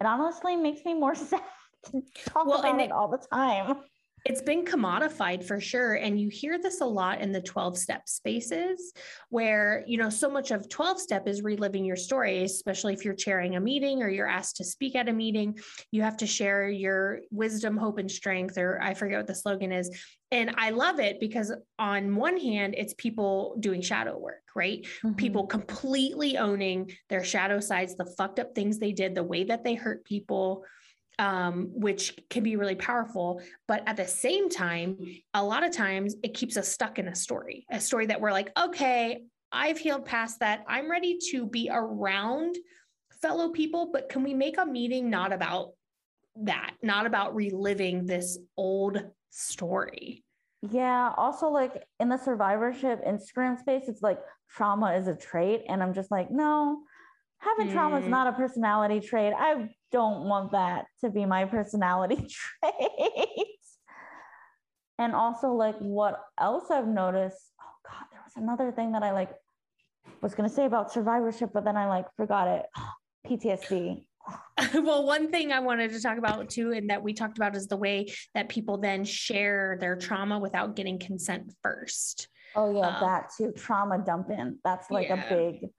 it 0.00 0.06
honestly 0.06 0.56
makes 0.56 0.84
me 0.84 0.94
more 0.94 1.14
sad 1.30 1.40
to 1.86 2.02
talk 2.26 2.46
well, 2.46 2.60
about 2.60 2.80
it, 2.80 2.84
it 2.84 2.92
all 2.92 3.08
the 3.08 3.18
time. 3.32 3.76
It's 4.28 4.42
been 4.42 4.66
commodified 4.66 5.42
for 5.42 5.58
sure. 5.58 5.94
And 5.94 6.20
you 6.20 6.28
hear 6.28 6.58
this 6.58 6.82
a 6.82 6.84
lot 6.84 7.22
in 7.22 7.32
the 7.32 7.40
12 7.40 7.78
step 7.78 8.06
spaces 8.06 8.92
where, 9.30 9.84
you 9.86 9.96
know, 9.96 10.10
so 10.10 10.28
much 10.28 10.50
of 10.50 10.68
12 10.68 11.00
step 11.00 11.26
is 11.26 11.42
reliving 11.42 11.82
your 11.82 11.96
story, 11.96 12.44
especially 12.44 12.92
if 12.92 13.06
you're 13.06 13.14
chairing 13.14 13.56
a 13.56 13.60
meeting 13.60 14.02
or 14.02 14.10
you're 14.10 14.28
asked 14.28 14.56
to 14.56 14.64
speak 14.64 14.94
at 14.96 15.08
a 15.08 15.12
meeting. 15.14 15.58
You 15.92 16.02
have 16.02 16.18
to 16.18 16.26
share 16.26 16.68
your 16.68 17.20
wisdom, 17.30 17.78
hope, 17.78 17.96
and 17.96 18.10
strength, 18.10 18.58
or 18.58 18.78
I 18.82 18.92
forget 18.92 19.18
what 19.18 19.26
the 19.28 19.34
slogan 19.34 19.72
is. 19.72 19.90
And 20.30 20.54
I 20.58 20.70
love 20.70 21.00
it 21.00 21.20
because, 21.20 21.50
on 21.78 22.14
one 22.14 22.36
hand, 22.38 22.74
it's 22.76 22.92
people 22.98 23.56
doing 23.60 23.80
shadow 23.80 24.18
work, 24.18 24.42
right? 24.54 24.82
Mm-hmm. 25.02 25.14
People 25.14 25.46
completely 25.46 26.36
owning 26.36 26.92
their 27.08 27.24
shadow 27.24 27.60
sides, 27.60 27.96
the 27.96 28.04
fucked 28.18 28.38
up 28.38 28.54
things 28.54 28.78
they 28.78 28.92
did, 28.92 29.14
the 29.14 29.22
way 29.22 29.44
that 29.44 29.64
they 29.64 29.74
hurt 29.74 30.04
people, 30.04 30.64
um, 31.18 31.70
which 31.72 32.18
can 32.30 32.42
be 32.42 32.56
really 32.56 32.74
powerful. 32.74 33.40
But 33.66 33.82
at 33.86 33.96
the 33.96 34.06
same 34.06 34.48
time, 34.48 34.98
a 35.34 35.44
lot 35.44 35.64
of 35.64 35.72
times 35.72 36.16
it 36.22 36.34
keeps 36.34 36.56
us 36.56 36.68
stuck 36.68 36.98
in 36.98 37.08
a 37.08 37.14
story, 37.14 37.66
a 37.70 37.80
story 37.80 38.06
that 38.06 38.20
we're 38.20 38.32
like, 38.32 38.50
okay, 38.58 39.24
I've 39.50 39.78
healed 39.78 40.04
past 40.04 40.40
that. 40.40 40.64
I'm 40.68 40.90
ready 40.90 41.18
to 41.30 41.46
be 41.46 41.70
around 41.72 42.56
fellow 43.22 43.50
people, 43.50 43.90
but 43.92 44.08
can 44.08 44.22
we 44.22 44.34
make 44.34 44.58
a 44.58 44.66
meeting 44.66 45.10
not 45.10 45.32
about 45.32 45.72
that, 46.44 46.74
not 46.82 47.06
about 47.06 47.34
reliving 47.34 48.06
this 48.06 48.38
old 48.56 49.02
story. 49.30 50.24
Yeah. 50.70 51.12
Also, 51.16 51.48
like 51.48 51.84
in 52.00 52.08
the 52.08 52.16
survivorship 52.16 53.04
Instagram 53.04 53.58
space, 53.58 53.84
it's 53.86 54.02
like 54.02 54.18
trauma 54.50 54.94
is 54.94 55.06
a 55.06 55.14
trait. 55.14 55.62
And 55.68 55.82
I'm 55.82 55.94
just 55.94 56.10
like, 56.10 56.30
no, 56.30 56.82
having 57.38 57.68
mm. 57.68 57.72
trauma 57.72 57.98
is 57.98 58.06
not 58.06 58.26
a 58.26 58.32
personality 58.32 59.00
trait. 59.00 59.32
I 59.36 59.68
don't 59.92 60.24
want 60.24 60.52
that 60.52 60.86
to 61.02 61.10
be 61.10 61.24
my 61.24 61.44
personality 61.44 62.16
trait. 62.62 63.46
and 64.98 65.14
also, 65.14 65.52
like, 65.52 65.76
what 65.78 66.20
else 66.38 66.70
I've 66.70 66.88
noticed? 66.88 67.52
Oh, 67.60 67.90
God, 67.90 68.04
there 68.10 68.20
was 68.24 68.36
another 68.36 68.72
thing 68.72 68.92
that 68.92 69.02
I 69.02 69.12
like 69.12 69.30
was 70.20 70.34
going 70.34 70.48
to 70.48 70.54
say 70.54 70.64
about 70.64 70.92
survivorship, 70.92 71.50
but 71.52 71.64
then 71.64 71.76
I 71.76 71.86
like 71.86 72.06
forgot 72.16 72.48
it. 72.48 72.66
PTSD. 73.26 74.04
well, 74.74 75.06
one 75.06 75.30
thing 75.30 75.52
I 75.52 75.60
wanted 75.60 75.92
to 75.92 76.00
talk 76.00 76.18
about 76.18 76.50
too, 76.50 76.72
and 76.72 76.90
that 76.90 77.02
we 77.02 77.12
talked 77.12 77.38
about 77.38 77.56
is 77.56 77.66
the 77.66 77.76
way 77.76 78.12
that 78.34 78.48
people 78.48 78.78
then 78.78 79.04
share 79.04 79.76
their 79.80 79.96
trauma 79.96 80.38
without 80.38 80.76
getting 80.76 80.98
consent 80.98 81.52
first. 81.62 82.28
Oh, 82.54 82.74
yeah, 82.74 82.88
um, 82.88 83.00
that 83.00 83.30
too. 83.36 83.52
Trauma 83.56 83.98
dumping. 83.98 84.58
That's 84.64 84.90
like 84.90 85.08
yeah. 85.08 85.24
a 85.24 85.28
big 85.28 85.70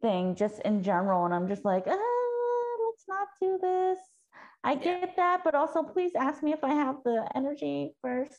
thing 0.00 0.34
just 0.34 0.60
in 0.60 0.82
general. 0.82 1.24
And 1.24 1.34
I'm 1.34 1.48
just 1.48 1.64
like, 1.64 1.84
ah, 1.86 2.76
let's 2.86 3.04
not 3.08 3.28
do 3.40 3.58
this. 3.60 3.98
I 4.64 4.74
get 4.74 5.00
yeah. 5.00 5.06
that, 5.16 5.40
but 5.44 5.54
also 5.54 5.82
please 5.82 6.12
ask 6.18 6.42
me 6.42 6.52
if 6.52 6.64
I 6.64 6.74
have 6.74 6.96
the 7.04 7.28
energy 7.34 7.94
first. 8.02 8.34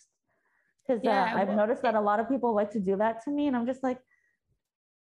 Because 0.86 1.02
uh, 1.02 1.10
yeah, 1.10 1.34
uh, 1.34 1.38
I've 1.40 1.48
well, 1.50 1.58
noticed 1.58 1.82
that 1.84 1.96
a 1.96 2.02
lot 2.02 2.20
of 2.20 2.30
people 2.30 2.54
like 2.54 2.72
to 2.72 2.80
do 2.80 2.98
that 2.98 3.24
to 3.24 3.32
me. 3.32 3.48
And 3.48 3.56
I'm 3.56 3.66
just 3.66 3.84
like, 3.84 4.00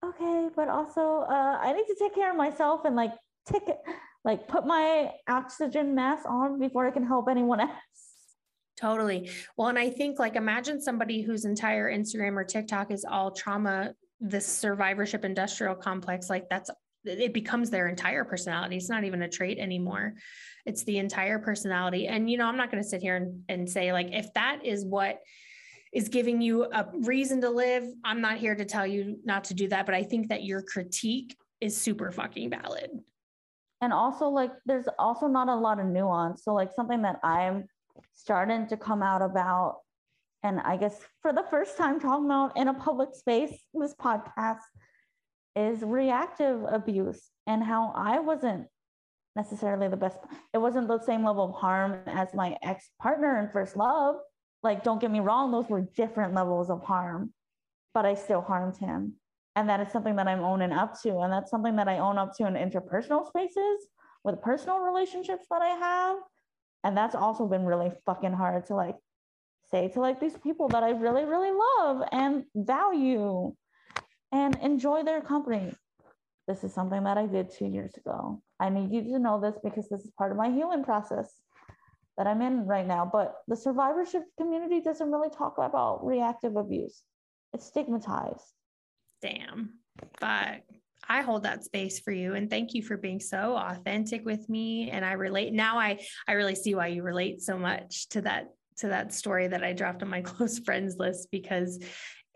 okay, 0.05 0.49
but 0.55 0.69
also 0.69 1.27
uh, 1.29 1.59
I 1.61 1.73
need 1.73 1.87
to 1.87 1.97
take 1.99 2.15
care 2.15 2.31
of 2.31 2.37
myself 2.37 2.85
and 2.85 2.97
like 2.97 3.13
take 3.47 3.69
it 3.69 3.79
like 4.25 4.49
put 4.49 4.67
my 4.67 5.13
oxygen 5.29 5.95
mask 5.95 6.27
on 6.29 6.59
before 6.59 6.87
I 6.87 6.91
can 6.91 7.07
help 7.07 7.29
anyone 7.29 7.61
else. 7.69 7.71
Totally. 8.79 9.31
Well, 9.57 9.69
and 9.69 9.79
I 9.79 9.91
think 9.91 10.19
like 10.19 10.37
imagine 10.37 10.81
somebody 10.81 11.21
whose 11.21 11.45
entire 11.45 11.91
Instagram 11.91 12.35
or 12.37 12.45
TikTok 12.45 12.91
is 12.91 13.05
all 13.05 13.31
trauma, 13.31 13.93
this 14.21 14.47
survivorship 14.47 15.25
industrial 15.25 15.75
complex, 15.75 16.29
like 16.31 16.49
that's 16.49 16.71
it 17.05 17.33
becomes 17.33 17.71
their 17.71 17.89
entire 17.89 18.25
personality. 18.25 18.77
It's 18.77 18.91
not 18.91 19.05
even 19.05 19.23
a 19.23 19.29
trait 19.29 19.59
anymore. 19.59 20.15
It's 20.67 20.85
the 20.85 20.99
entire 20.99 21.39
personality. 21.39 22.07
And 22.07 22.31
you 22.31 22.37
know, 22.37 22.47
I'm 22.47 22.59
not 22.59 22.71
going 22.71 22.83
to 22.83 22.89
sit 22.89 23.01
here 23.01 23.17
and, 23.17 23.43
and 23.49 23.69
say 23.69 23.93
like 23.93 24.09
if 24.13 24.33
that 24.35 24.61
is 24.65 24.85
what 24.85 25.21
is 25.93 26.09
giving 26.09 26.41
you 26.41 26.65
a 26.65 26.87
reason 27.01 27.41
to 27.41 27.51
live, 27.51 27.85
I'm 28.05 28.21
not 28.21 28.39
here 28.39 28.55
to 28.55 28.65
tell 28.65 28.87
you 28.87 29.19
not 29.25 29.45
to 29.45 29.55
do 29.55 29.69
that, 29.69 29.87
but 29.87 29.95
I 29.95 30.03
think 30.03 30.29
that 30.29 30.45
your 30.45 30.63
critique 30.63 31.37
is 31.61 31.77
super 31.77 32.13
fucking 32.13 32.51
valid. 32.51 32.91
And 33.81 33.93
also, 33.93 34.29
like, 34.29 34.53
there's 34.67 34.87
also 34.99 35.27
not 35.27 35.49
a 35.49 35.55
lot 35.55 35.81
of 35.81 35.87
nuance. 35.87 36.45
So, 36.45 36.53
like, 36.53 36.71
something 36.73 37.03
that 37.03 37.17
I'm 37.25 37.67
starting 38.15 38.67
to 38.69 38.77
come 38.77 39.03
out 39.03 39.23
about, 39.23 39.79
and 40.43 40.61
I 40.61 40.77
guess 40.77 40.99
for 41.21 41.33
the 41.33 41.45
first 41.51 41.77
time 41.77 42.01
talking 42.01 42.27
about 42.27 42.57
in 42.57 42.69
a 42.69 42.75
public 42.75 43.15
space, 43.15 43.53
this 43.75 43.95
podcast 43.95 44.61
is 45.55 45.83
reactive 45.83 46.63
abuse 46.69 47.31
and 47.47 47.63
how 47.63 47.93
I 47.95 48.21
wasn't 48.21 48.67
necessarily 49.37 49.89
the 49.89 49.97
best. 49.97 50.19
It 50.55 50.59
wasn't 50.59 50.89
the 50.89 51.01
same 51.01 51.25
level 51.25 51.45
of 51.45 51.55
harm 51.55 52.01
as 52.07 52.33
my 52.35 52.57
ex 52.63 52.91
partner 53.01 53.39
in 53.39 53.51
first 53.51 53.77
love. 53.77 54.17
Like, 54.63 54.83
don't 54.83 55.01
get 55.01 55.11
me 55.11 55.21
wrong, 55.21 55.53
those 55.53 55.69
were 55.69 55.87
different 55.97 56.35
levels 56.35 56.71
of 56.71 56.83
harm, 56.83 57.33
but 57.95 58.07
I 58.07 58.15
still 58.15 58.43
harmed 58.43 58.77
him. 58.77 59.15
And 59.57 59.69
that 59.69 59.81
is 59.81 59.91
something 59.93 60.17
that 60.17 60.29
I'm 60.29 60.41
owning 60.41 60.73
up 60.73 61.01
to. 61.03 61.19
And 61.19 61.33
that's 61.33 61.51
something 61.51 61.77
that 61.77 61.89
I 61.89 61.99
own 61.99 62.19
up 62.19 62.37
to 62.37 62.47
in 62.47 62.55
interpersonal 62.55 63.27
spaces 63.27 63.89
with 64.23 64.41
personal 64.43 64.81
relationships 64.81 65.47
that 65.51 65.63
I 65.63 65.69
have. 65.69 66.19
And 66.85 66.97
that's 66.97 67.15
also 67.15 67.47
been 67.47 67.65
really 67.65 67.91
fucking 68.07 68.33
hard 68.33 68.67
to 68.67 68.75
like 68.75 68.97
say 69.71 69.89
to 69.89 70.01
like 70.01 70.21
these 70.21 70.37
people 70.39 70.69
that 70.69 70.83
I 70.83 70.91
really, 70.91 71.25
really 71.25 71.51
love 71.51 72.03
and 72.13 72.45
value 72.55 73.55
and 74.33 74.57
enjoy 74.57 75.03
their 75.03 75.21
company. 75.21 75.73
This 76.47 76.65
is 76.65 76.75
something 76.75 77.05
that 77.05 77.19
I 77.19 77.27
did 77.27 77.51
two 77.51 77.67
years 77.67 77.95
ago. 77.97 78.43
I 78.59 78.71
need 78.71 78.93
you 78.93 79.03
to 79.13 79.19
know 79.19 79.41
this 79.41 79.57
because 79.63 79.89
this 79.89 80.03
is 80.03 80.11
part 80.19 80.33
of 80.33 80.37
my 80.37 80.51
healing 80.51 80.85
process 80.85 81.33
that 82.19 82.27
I'm 82.27 82.43
in 82.43 82.67
right 82.67 82.87
now. 82.87 83.09
But 83.11 83.37
the 83.49 83.57
survivorship 83.57 84.25
community 84.39 84.81
doesn't 84.81 85.11
really 85.11 85.31
talk 85.31 85.59
about 85.59 86.05
reactive 86.05 86.57
abuse, 86.57 87.03
it's 87.53 87.67
stigmatized. 87.67 88.45
Damn. 89.23 89.79
But 90.19 90.63
I 91.09 91.23
hold 91.23 91.43
that 91.43 91.65
space 91.65 91.99
for 91.99 92.13
you 92.13 92.35
and 92.35 92.49
thank 92.49 92.75
you 92.75 92.83
for 92.83 92.97
being 92.97 93.21
so 93.21 93.57
authentic 93.57 94.25
with 94.25 94.49
me 94.49 94.91
and 94.91 95.05
I 95.05 95.13
relate 95.13 95.53
now 95.53 95.79
I 95.79 95.99
I 96.29 96.33
really 96.33 96.55
see 96.55 96.75
why 96.75 96.87
you 96.89 97.03
relate 97.03 97.43
so 97.43 97.59
much 97.59 98.09
to 98.11 98.23
that 98.23 98.47
to 98.81 98.89
that 98.89 99.13
story 99.13 99.49
that 99.49 99.63
I 99.63 99.73
dropped 99.73 100.03
on 100.03 100.09
my 100.09 100.21
close 100.31 100.59
friends 100.59 100.97
list 100.99 101.29
because 101.31 101.83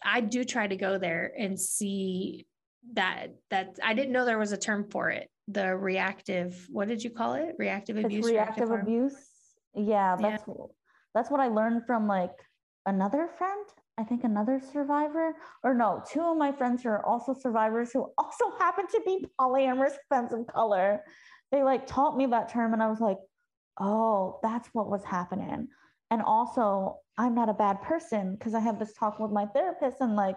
I 0.03 0.21
do 0.21 0.45
try 0.45 0.67
to 0.67 0.77
go 0.77 0.99
there 0.99 1.33
and 1.39 1.59
see 1.59 2.47
that 2.93 3.29
that 3.51 3.79
I 3.83 3.95
didn't 3.95 4.13
know 4.13 4.25
there 4.25 4.39
was 4.39 4.53
a 4.53 4.57
term 4.57 4.89
for 4.91 5.11
it. 5.11 5.29
The 5.49 5.77
reactive, 5.77 6.67
what 6.71 6.89
did 6.89 7.03
you 7.03 7.11
call 7.11 7.35
it? 7.35 7.55
Reactive 7.59 7.97
It's 7.97 8.07
abuse. 8.07 8.27
reactive 8.27 8.71
abuse. 8.71 9.17
Yeah, 9.75 10.17
Yeah. 10.21 10.31
that's 10.31 10.45
that's 11.15 11.31
what 11.31 11.41
I 11.41 11.49
learned 11.49 11.87
from 11.87 12.07
like 12.07 12.33
another 12.87 13.29
friend. 13.39 13.67
I 13.97 14.03
think 14.03 14.25
another 14.25 14.61
survivor, 14.73 15.35
or 15.63 15.73
no, 15.73 16.03
two 16.11 16.21
of 16.21 16.37
my 16.37 16.51
friends 16.51 16.83
who 16.83 16.89
are 16.89 17.07
also 17.07 17.33
survivors 17.33 17.93
who 17.93 18.11
also 18.19 18.57
happen 18.59 18.87
to 18.89 19.01
be 19.07 19.27
polyamorous 19.41 19.95
friends 20.09 20.33
of 20.33 20.47
color. 20.47 21.03
They 21.53 21.63
like 21.63 21.87
taught 21.87 22.17
me 22.17 22.27
that 22.27 22.51
term, 22.51 22.73
and 22.73 22.83
I 22.83 22.89
was 22.89 23.01
like, 23.01 23.19
oh, 23.81 24.41
that's 24.43 24.69
what 24.73 24.91
was 24.91 25.05
happening. 25.05 25.69
And 26.15 26.23
also, 26.23 27.01
I'm 27.19 27.35
not 27.35 27.49
a 27.49 27.53
bad 27.53 27.83
person 27.83 28.37
because 28.37 28.55
I 28.55 28.61
have 28.61 28.79
this 28.79 28.93
talk 28.93 29.19
with 29.19 29.33
my 29.33 29.47
therapist, 29.47 29.97
and 30.01 30.15
like 30.15 30.37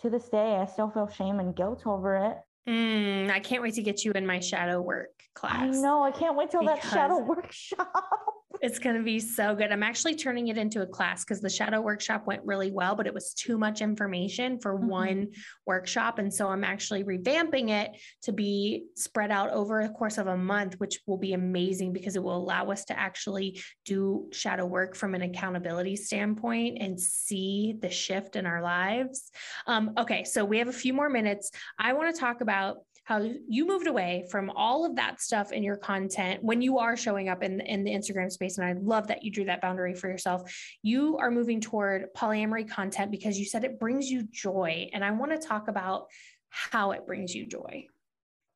to 0.00 0.08
this 0.08 0.26
day, 0.30 0.56
I 0.56 0.64
still 0.64 0.88
feel 0.88 1.06
shame 1.06 1.38
and 1.38 1.54
guilt 1.54 1.82
over 1.84 2.16
it. 2.16 2.38
Mm, 2.66 3.30
I 3.30 3.38
can't 3.38 3.62
wait 3.62 3.74
to 3.74 3.82
get 3.82 4.06
you 4.06 4.12
in 4.12 4.26
my 4.26 4.40
shadow 4.40 4.80
work 4.80 5.10
class. 5.34 5.76
I 5.76 5.80
know. 5.82 6.02
I 6.02 6.12
can't 6.12 6.34
wait 6.34 6.50
till 6.50 6.64
that 6.64 6.82
shadow 6.82 7.18
workshop. 7.18 7.92
It's 8.60 8.78
going 8.78 8.96
to 8.96 9.02
be 9.02 9.20
so 9.20 9.54
good. 9.54 9.70
I'm 9.70 9.82
actually 9.82 10.16
turning 10.16 10.48
it 10.48 10.58
into 10.58 10.82
a 10.82 10.86
class 10.86 11.24
because 11.24 11.40
the 11.40 11.48
shadow 11.48 11.80
workshop 11.80 12.26
went 12.26 12.44
really 12.44 12.70
well, 12.70 12.94
but 12.94 13.06
it 13.06 13.14
was 13.14 13.34
too 13.34 13.58
much 13.58 13.80
information 13.80 14.58
for 14.58 14.78
Mhm. 14.78 14.88
one 14.88 15.28
workshop. 15.66 16.18
And 16.18 16.32
so 16.32 16.48
I'm 16.48 16.64
actually 16.64 17.04
revamping 17.04 17.70
it 17.70 17.92
to 18.22 18.32
be 18.32 18.86
spread 18.94 19.30
out 19.30 19.50
over 19.50 19.82
the 19.82 19.92
course 19.92 20.18
of 20.18 20.26
a 20.26 20.36
month, 20.36 20.74
which 20.80 21.00
will 21.06 21.18
be 21.18 21.32
amazing 21.32 21.92
because 21.92 22.16
it 22.16 22.22
will 22.22 22.36
allow 22.36 22.70
us 22.70 22.84
to 22.86 22.98
actually 22.98 23.60
do 23.84 24.28
shadow 24.32 24.66
work 24.66 24.96
from 24.96 25.14
an 25.14 25.22
accountability 25.22 25.96
standpoint 25.96 26.78
and 26.80 27.00
see 27.00 27.76
the 27.80 27.90
shift 27.90 28.36
in 28.36 28.46
our 28.46 28.62
lives. 28.62 29.30
Um, 29.66 29.92
okay, 29.96 30.24
so 30.24 30.44
we 30.44 30.58
have 30.58 30.68
a 30.68 30.72
few 30.72 30.92
more 30.92 31.08
minutes. 31.08 31.50
I 31.78 31.92
want 31.92 32.14
to 32.14 32.20
talk 32.20 32.40
about 32.40 32.78
how 33.08 33.26
you 33.48 33.66
moved 33.66 33.86
away 33.86 34.26
from 34.30 34.50
all 34.50 34.84
of 34.84 34.94
that 34.96 35.18
stuff 35.18 35.50
in 35.50 35.62
your 35.62 35.78
content 35.78 36.44
when 36.44 36.60
you 36.60 36.76
are 36.78 36.94
showing 36.94 37.30
up 37.30 37.42
in, 37.42 37.58
in 37.62 37.82
the 37.82 37.90
Instagram 37.90 38.30
space. 38.30 38.58
And 38.58 38.66
I 38.66 38.74
love 38.74 39.06
that 39.06 39.24
you 39.24 39.30
drew 39.30 39.46
that 39.46 39.62
boundary 39.62 39.94
for 39.94 40.08
yourself. 40.08 40.42
You 40.82 41.16
are 41.16 41.30
moving 41.30 41.58
toward 41.58 42.08
polyamory 42.14 42.68
content 42.68 43.10
because 43.10 43.38
you 43.38 43.46
said 43.46 43.64
it 43.64 43.80
brings 43.80 44.10
you 44.10 44.24
joy. 44.30 44.90
And 44.92 45.02
I 45.02 45.10
want 45.12 45.32
to 45.32 45.38
talk 45.38 45.68
about 45.68 46.08
how 46.50 46.90
it 46.90 47.06
brings 47.06 47.34
you 47.34 47.46
joy. 47.46 47.86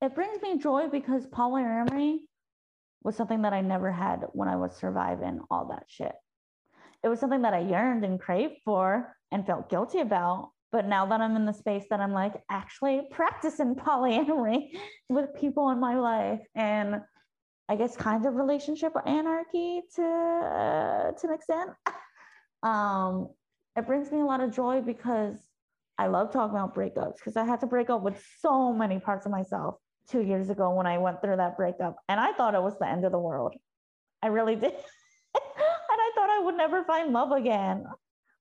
it 0.03 0.14
brings 0.14 0.42
me 0.42 0.59
joy 0.59 0.88
because 0.92 1.26
polyamory 1.28 2.18
was 3.03 3.16
something 3.16 3.40
that 3.42 3.55
I 3.55 3.62
never 3.62 3.90
had 3.90 4.20
when 4.32 4.48
I 4.48 4.57
was 4.57 4.76
surviving 4.76 5.40
all 5.50 5.68
that 5.70 5.84
shit. 5.88 6.12
It 7.03 7.09
was 7.09 7.20
something 7.20 7.40
that 7.40 7.55
I 7.55 7.61
yearned 7.61 8.05
and 8.05 8.20
craved 8.20 8.59
for 8.66 9.16
and 9.30 9.46
felt 9.46 9.70
guilty 9.70 10.00
about. 10.00 10.50
But 10.72 10.86
now 10.86 11.04
that 11.06 11.20
I'm 11.20 11.36
in 11.36 11.44
the 11.44 11.52
space 11.52 11.84
that 11.90 12.00
I'm 12.00 12.12
like 12.12 12.34
actually 12.50 13.02
practicing 13.10 13.74
polyamory 13.86 14.70
with 15.08 15.34
people 15.38 15.70
in 15.70 15.78
my 15.78 15.96
life 15.96 16.40
and 16.54 17.02
I 17.68 17.76
guess 17.76 17.96
kind 17.96 18.26
of 18.26 18.34
relationship 18.34 18.92
anarchy 19.06 19.82
to 19.96 20.02
uh, 20.02 21.12
to 21.12 21.28
an 21.28 21.34
extent. 21.34 21.70
Um, 22.64 23.30
it 23.76 23.88
brings 23.88 24.12
me 24.12 24.20
a 24.20 24.24
lot 24.24 24.40
of 24.40 24.54
joy 24.54 24.82
because 24.82 25.36
I 25.98 26.06
love 26.06 26.32
talking 26.32 26.56
about 26.56 26.76
breakups 26.76 27.16
because 27.16 27.36
I 27.36 27.44
had 27.44 27.58
to 27.60 27.66
break 27.66 27.90
up 27.90 28.02
with 28.02 28.22
so 28.38 28.72
many 28.72 29.00
parts 29.00 29.26
of 29.26 29.32
myself 29.32 29.76
two 30.08 30.22
years 30.22 30.50
ago 30.50 30.70
when 30.70 30.86
I 30.86 30.98
went 30.98 31.20
through 31.20 31.36
that 31.36 31.56
breakup. 31.56 31.96
And 32.08 32.20
I 32.20 32.32
thought 32.32 32.54
it 32.54 32.62
was 32.62 32.78
the 32.78 32.88
end 32.88 33.04
of 33.04 33.12
the 33.12 33.18
world. 33.18 33.54
I 34.22 34.28
really 34.28 34.54
did. 34.54 34.72
and 34.74 34.74
I 35.34 36.10
thought 36.14 36.30
I 36.30 36.42
would 36.44 36.56
never 36.56 36.84
find 36.84 37.12
love 37.12 37.32
again, 37.32 37.84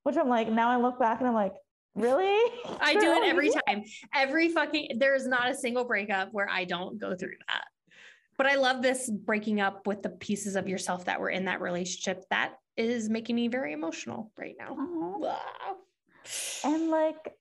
which 0.04 0.16
I'm 0.16 0.28
like, 0.28 0.48
now 0.48 0.70
I 0.70 0.76
look 0.76 0.98
back 0.98 1.18
and 1.18 1.28
I'm 1.28 1.34
like, 1.34 1.54
really? 1.94 2.52
I 2.80 2.94
do 2.94 3.12
it 3.12 3.24
every 3.24 3.50
time. 3.68 3.84
Every 4.14 4.48
fucking, 4.48 4.98
there's 4.98 5.26
not 5.26 5.50
a 5.50 5.54
single 5.54 5.84
breakup 5.84 6.28
where 6.32 6.48
I 6.48 6.64
don't 6.64 6.98
go 6.98 7.14
through 7.14 7.34
that. 7.48 7.64
But 8.38 8.46
I 8.46 8.56
love 8.56 8.82
this 8.82 9.10
breaking 9.10 9.60
up 9.60 9.86
with 9.86 10.02
the 10.02 10.08
pieces 10.08 10.56
of 10.56 10.68
yourself 10.68 11.04
that 11.04 11.20
were 11.20 11.30
in 11.30 11.44
that 11.44 11.60
relationship. 11.60 12.24
That 12.30 12.54
is 12.76 13.08
making 13.08 13.36
me 13.36 13.48
very 13.48 13.72
emotional 13.72 14.32
right 14.38 14.54
now. 14.58 14.76
Uh-huh. 14.78 15.74
And 16.64 16.90
like, 16.90 17.34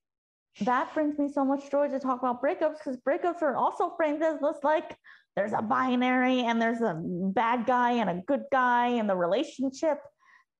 that 0.61 0.93
brings 0.93 1.17
me 1.17 1.29
so 1.33 1.45
much 1.45 1.71
joy 1.71 1.87
to 1.87 1.99
talk 1.99 2.19
about 2.19 2.41
breakups 2.41 2.77
because 2.77 2.97
breakups 2.97 3.41
are 3.41 3.55
also 3.55 3.93
framed 3.95 4.21
as 4.21 4.39
this 4.41 4.57
like 4.63 4.97
there's 5.35 5.53
a 5.53 5.61
binary 5.61 6.41
and 6.41 6.61
there's 6.61 6.81
a 6.81 6.99
bad 7.01 7.65
guy 7.65 7.93
and 7.93 8.09
a 8.09 8.21
good 8.27 8.43
guy 8.51 8.87
in 8.87 9.07
the 9.07 9.15
relationship. 9.15 9.99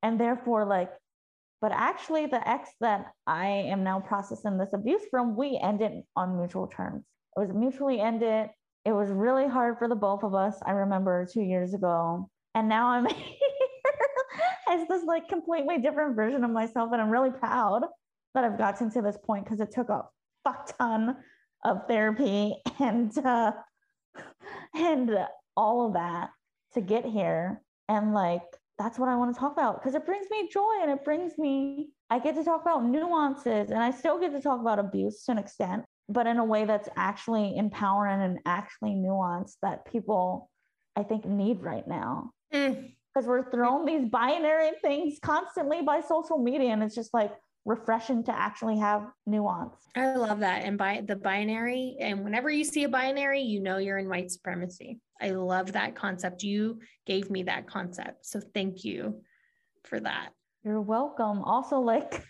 And 0.01 0.19
therefore, 0.19 0.65
like, 0.65 0.91
but 1.61 1.71
actually, 1.71 2.25
the 2.25 2.47
ex 2.47 2.69
that 2.81 3.13
I 3.27 3.45
am 3.45 3.83
now 3.83 3.99
processing 3.99 4.57
this 4.57 4.73
abuse 4.73 5.03
from, 5.11 5.35
we 5.35 5.59
ended 5.61 6.01
on 6.15 6.37
mutual 6.37 6.65
terms. 6.65 7.05
It 7.37 7.39
was 7.39 7.53
mutually 7.53 8.01
ended. 8.01 8.49
It 8.83 8.91
was 8.93 9.09
really 9.09 9.47
hard 9.47 9.77
for 9.77 9.87
the 9.87 9.95
both 9.95 10.23
of 10.23 10.33
us. 10.33 10.55
I 10.65 10.71
remember 10.71 11.27
two 11.31 11.43
years 11.43 11.75
ago. 11.75 12.27
And 12.55 12.67
now 12.67 12.87
I'm 12.87 13.05
here 13.15 13.37
as 14.69 14.87
this 14.87 15.03
like 15.03 15.29
completely 15.29 15.77
different 15.77 16.15
version 16.15 16.43
of 16.43 16.49
myself. 16.49 16.89
And 16.93 17.01
I'm 17.01 17.11
really 17.11 17.29
proud 17.29 17.83
that 18.33 18.43
I've 18.43 18.57
gotten 18.57 18.89
to 18.91 19.01
this 19.03 19.17
point 19.23 19.45
because 19.45 19.59
it 19.59 19.71
took 19.71 19.89
a 19.89 20.05
fuck 20.43 20.75
ton 20.77 21.15
of 21.63 21.81
therapy 21.87 22.55
and 22.79 23.15
uh, 23.19 23.51
and 24.75 25.11
all 25.55 25.85
of 25.85 25.93
that 25.93 26.31
to 26.73 26.81
get 26.81 27.05
here. 27.05 27.61
And 27.87 28.15
like 28.15 28.41
that's 28.81 28.97
what 28.97 29.09
I 29.09 29.15
want 29.15 29.33
to 29.33 29.39
talk 29.39 29.51
about 29.51 29.79
because 29.79 29.93
it 29.93 30.07
brings 30.07 30.25
me 30.31 30.49
joy 30.51 30.79
and 30.81 30.89
it 30.89 31.05
brings 31.05 31.37
me 31.37 31.89
I 32.09 32.17
get 32.17 32.35
to 32.35 32.43
talk 32.43 32.61
about 32.61 32.83
nuances 32.83 33.69
and 33.69 33.77
I 33.77 33.91
still 33.91 34.19
get 34.19 34.31
to 34.31 34.41
talk 34.41 34.59
about 34.59 34.79
abuse 34.79 35.23
to 35.25 35.33
an 35.33 35.37
extent, 35.37 35.85
but 36.09 36.25
in 36.25 36.37
a 36.37 36.43
way 36.43 36.65
that's 36.65 36.89
actually 36.97 37.55
empowering 37.57 38.21
and 38.21 38.39
actually 38.45 38.91
nuanced 38.91 39.57
that 39.61 39.85
people 39.85 40.49
I 40.95 41.03
think 41.03 41.25
need 41.25 41.61
right 41.61 41.87
now. 41.87 42.31
Mm, 42.53 42.93
because 43.13 43.27
we're 43.27 43.51
thrown 43.51 43.85
these 43.85 44.09
binary 44.09 44.71
things 44.81 45.19
constantly 45.21 45.83
by 45.83 46.01
social 46.01 46.39
media 46.39 46.71
and 46.71 46.81
it's 46.81 46.95
just 46.95 47.13
like 47.13 47.33
refreshing 47.65 48.23
to 48.23 48.31
actually 48.37 48.77
have 48.79 49.07
nuance 49.25 49.75
I 49.95 50.15
love 50.15 50.39
that. 50.39 50.63
And 50.63 50.77
by 50.77 51.03
the 51.05 51.15
binary, 51.17 51.97
and 51.99 52.23
whenever 52.23 52.49
you 52.49 52.63
see 52.63 52.83
a 52.85 52.89
binary, 52.89 53.41
you 53.41 53.59
know 53.59 53.77
you're 53.77 53.97
in 53.97 54.07
white 54.07 54.31
supremacy. 54.31 54.99
I 55.21 55.31
love 55.31 55.73
that 55.73 55.95
concept. 55.95 56.43
You 56.43 56.79
gave 57.05 57.29
me 57.29 57.43
that 57.43 57.67
concept. 57.67 58.25
So 58.25 58.39
thank 58.53 58.85
you 58.85 59.21
for 59.83 59.99
that. 59.99 60.29
you're 60.63 60.81
welcome 60.81 61.41
also 61.43 61.79
like 61.79 62.23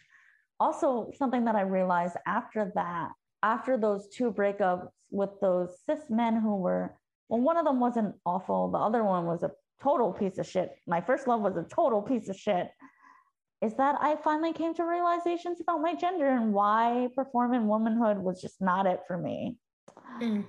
also 0.60 1.12
something 1.18 1.44
that 1.46 1.56
i 1.56 1.62
realized 1.62 2.16
after 2.26 2.72
that 2.76 3.10
after 3.44 3.78
those 3.78 4.08
two 4.10 4.32
breakups 4.32 4.88
with 5.10 5.30
those 5.42 5.70
cis 5.86 6.00
men 6.10 6.40
who 6.40 6.56
were 6.56 6.96
well 7.30 7.42
one 7.42 7.58
of 7.58 7.66
them 7.66 7.80
wasn't 7.80 8.16
awful 8.26 8.70
the 8.72 8.78
other 8.78 9.04
one 9.04 9.26
was 9.26 9.44
a 9.44 9.52
total 9.82 10.14
piece 10.14 10.38
of 10.38 10.48
shit 10.48 10.72
my 10.88 11.02
first 11.02 11.28
love 11.28 11.42
was 11.42 11.58
a 11.58 11.64
total 11.64 12.02
piece 12.02 12.30
of 12.30 12.38
shit 12.38 12.70
is 13.62 13.76
that 13.76 13.96
I 14.02 14.16
finally 14.16 14.54
came 14.54 14.74
to 14.76 14.84
realizations 14.84 15.62
about 15.62 15.82
my 15.82 15.94
gender 15.94 16.28
and 16.28 16.52
why 16.52 17.10
performing 17.16 17.68
womanhood 17.68 18.18
was 18.18 18.42
just 18.42 18.60
not 18.60 18.88
it 18.88 19.02
for 19.08 19.18
me. 19.18 19.58
Mm. 20.20 20.46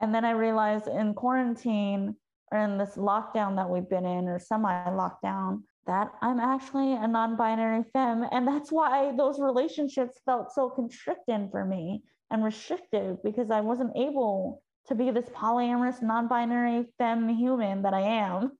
And 0.00 0.14
then 0.14 0.24
I 0.24 0.30
realized 0.32 0.86
in 0.86 1.14
quarantine 1.14 2.16
or 2.52 2.58
in 2.58 2.78
this 2.78 2.96
lockdown 2.96 3.56
that 3.56 3.68
we've 3.68 3.88
been 3.88 4.06
in 4.06 4.28
or 4.28 4.38
semi 4.38 4.72
lockdown 4.90 5.62
that 5.86 6.12
I'm 6.20 6.38
actually 6.38 6.92
a 6.92 7.08
non 7.08 7.36
binary 7.36 7.84
femme. 7.92 8.26
And 8.30 8.46
that's 8.46 8.70
why 8.70 9.14
those 9.16 9.40
relationships 9.40 10.20
felt 10.24 10.52
so 10.52 10.70
constricting 10.70 11.48
for 11.50 11.64
me 11.64 12.02
and 12.30 12.44
restrictive 12.44 13.22
because 13.24 13.50
I 13.50 13.60
wasn't 13.60 13.96
able 13.96 14.62
to 14.86 14.94
be 14.94 15.10
this 15.10 15.28
polyamorous, 15.30 16.02
non 16.02 16.28
binary 16.28 16.86
femme 16.98 17.28
human 17.28 17.82
that 17.82 17.94
I 17.94 18.02
am 18.02 18.52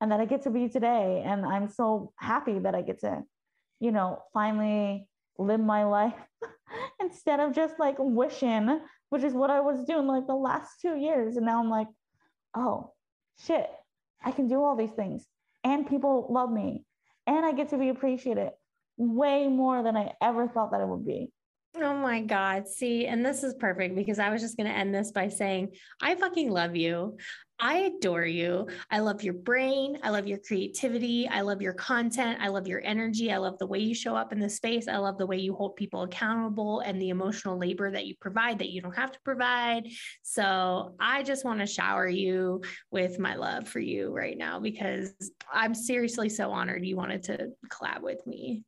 and 0.00 0.12
that 0.12 0.20
I 0.20 0.24
get 0.24 0.42
to 0.42 0.50
be 0.50 0.68
today. 0.68 1.22
And 1.24 1.44
I'm 1.44 1.68
so 1.68 2.12
happy 2.16 2.60
that 2.60 2.74
I 2.74 2.82
get 2.82 3.00
to 3.00 3.22
you 3.80 3.90
know, 3.92 4.22
finally 4.32 5.08
live 5.38 5.60
my 5.60 5.84
life 5.84 6.14
instead 7.00 7.40
of 7.40 7.54
just 7.54 7.78
like 7.78 7.96
wishing, 7.98 8.80
which 9.08 9.24
is 9.24 9.32
what 9.32 9.50
I 9.50 9.60
was 9.60 9.84
doing 9.84 10.06
like 10.06 10.26
the 10.26 10.34
last 10.34 10.80
two 10.80 10.96
years. 10.96 11.36
And 11.36 11.46
now 11.46 11.60
I'm 11.60 11.70
like, 11.70 11.88
oh 12.54 12.92
shit, 13.44 13.68
I 14.22 14.30
can 14.32 14.48
do 14.48 14.62
all 14.62 14.76
these 14.76 14.92
things 14.92 15.24
and 15.64 15.88
people 15.88 16.26
love 16.30 16.52
me 16.52 16.84
and 17.26 17.44
I 17.44 17.52
get 17.52 17.70
to 17.70 17.78
be 17.78 17.88
appreciated 17.88 18.50
way 18.96 19.48
more 19.48 19.82
than 19.82 19.96
I 19.96 20.12
ever 20.22 20.46
thought 20.46 20.72
that 20.72 20.80
it 20.80 20.88
would 20.88 21.06
be. 21.06 21.32
Oh 21.76 21.94
my 21.94 22.20
God. 22.20 22.66
See, 22.66 23.06
and 23.06 23.24
this 23.24 23.44
is 23.44 23.54
perfect 23.54 23.94
because 23.94 24.18
I 24.18 24.30
was 24.30 24.42
just 24.42 24.56
going 24.56 24.68
to 24.68 24.76
end 24.76 24.94
this 24.94 25.12
by 25.12 25.28
saying, 25.28 25.70
I 26.02 26.16
fucking 26.16 26.50
love 26.50 26.74
you. 26.74 27.16
I 27.62 27.92
adore 27.94 28.24
you. 28.24 28.68
I 28.90 29.00
love 29.00 29.22
your 29.22 29.34
brain. 29.34 29.98
I 30.02 30.08
love 30.10 30.26
your 30.26 30.38
creativity. 30.38 31.28
I 31.28 31.42
love 31.42 31.60
your 31.60 31.74
content. 31.74 32.38
I 32.40 32.48
love 32.48 32.66
your 32.66 32.80
energy. 32.82 33.30
I 33.30 33.36
love 33.36 33.58
the 33.58 33.66
way 33.66 33.80
you 33.80 33.94
show 33.94 34.16
up 34.16 34.32
in 34.32 34.40
the 34.40 34.48
space. 34.48 34.88
I 34.88 34.96
love 34.96 35.18
the 35.18 35.26
way 35.26 35.36
you 35.36 35.54
hold 35.54 35.76
people 35.76 36.02
accountable 36.02 36.80
and 36.80 37.00
the 37.00 37.10
emotional 37.10 37.58
labor 37.58 37.90
that 37.90 38.06
you 38.06 38.14
provide 38.18 38.58
that 38.60 38.70
you 38.70 38.80
don't 38.80 38.96
have 38.96 39.12
to 39.12 39.20
provide. 39.24 39.88
So 40.22 40.94
I 40.98 41.22
just 41.22 41.44
want 41.44 41.60
to 41.60 41.66
shower 41.66 42.08
you 42.08 42.62
with 42.90 43.18
my 43.18 43.34
love 43.34 43.68
for 43.68 43.80
you 43.80 44.10
right 44.10 44.38
now 44.38 44.58
because 44.58 45.12
I'm 45.52 45.74
seriously 45.74 46.30
so 46.30 46.50
honored 46.50 46.84
you 46.84 46.96
wanted 46.96 47.24
to 47.24 47.48
collab 47.68 48.00
with 48.00 48.26
me. 48.26 48.64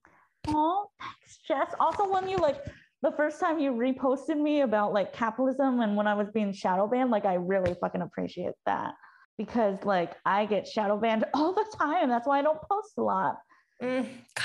Oh, 0.49 0.91
thanks, 1.01 1.39
Jess. 1.49 1.75
Also, 1.81 2.11
when 2.13 2.29
you 2.29 2.37
like 2.37 2.59
the 3.03 3.13
first 3.13 3.41
time 3.41 3.59
you 3.59 3.73
reposted 3.73 4.41
me 4.41 4.61
about 4.61 4.93
like 4.93 5.13
capitalism 5.13 5.81
and 5.81 5.97
when 5.97 6.07
I 6.07 6.15
was 6.15 6.31
being 6.31 6.53
shadow 6.53 6.87
banned, 6.87 7.11
like 7.11 7.25
I 7.25 7.35
really 7.35 7.75
fucking 7.81 8.01
appreciate 8.01 8.55
that 8.67 8.95
because 9.37 9.79
like 9.85 10.13
I 10.25 10.47
get 10.47 10.69
shadow 10.69 10.97
banned 10.97 11.25
all 11.35 11.53
the 11.53 11.67
time. 11.77 12.09
That's 12.09 12.27
why 12.27 12.39
I 12.39 12.43
don't 12.43 12.61
post 12.63 12.93
a 12.99 13.03
lot. 13.03 13.37
Mm, 13.83 14.07
God. 14.35 14.45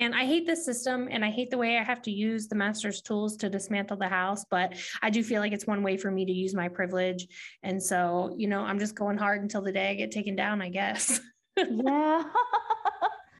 And 0.00 0.14
I 0.16 0.24
hate 0.24 0.46
this 0.46 0.64
system 0.64 1.08
and 1.10 1.24
I 1.24 1.30
hate 1.30 1.50
the 1.50 1.58
way 1.58 1.78
I 1.78 1.84
have 1.84 2.02
to 2.02 2.10
use 2.10 2.48
the 2.48 2.56
master's 2.56 3.02
tools 3.02 3.36
to 3.36 3.48
dismantle 3.48 3.98
the 3.98 4.08
house, 4.08 4.44
but 4.50 4.74
I 5.00 5.10
do 5.10 5.22
feel 5.22 5.40
like 5.40 5.52
it's 5.52 5.66
one 5.66 5.84
way 5.84 5.96
for 5.96 6.10
me 6.10 6.24
to 6.24 6.32
use 6.32 6.54
my 6.54 6.66
privilege. 6.68 7.28
And 7.62 7.80
so, 7.80 8.34
you 8.36 8.48
know, 8.48 8.62
I'm 8.62 8.80
just 8.80 8.96
going 8.96 9.16
hard 9.16 9.42
until 9.42 9.62
the 9.62 9.70
day 9.70 9.90
I 9.90 9.94
get 9.94 10.10
taken 10.10 10.34
down, 10.34 10.60
I 10.60 10.70
guess. 10.70 11.20
yeah. 11.56 12.24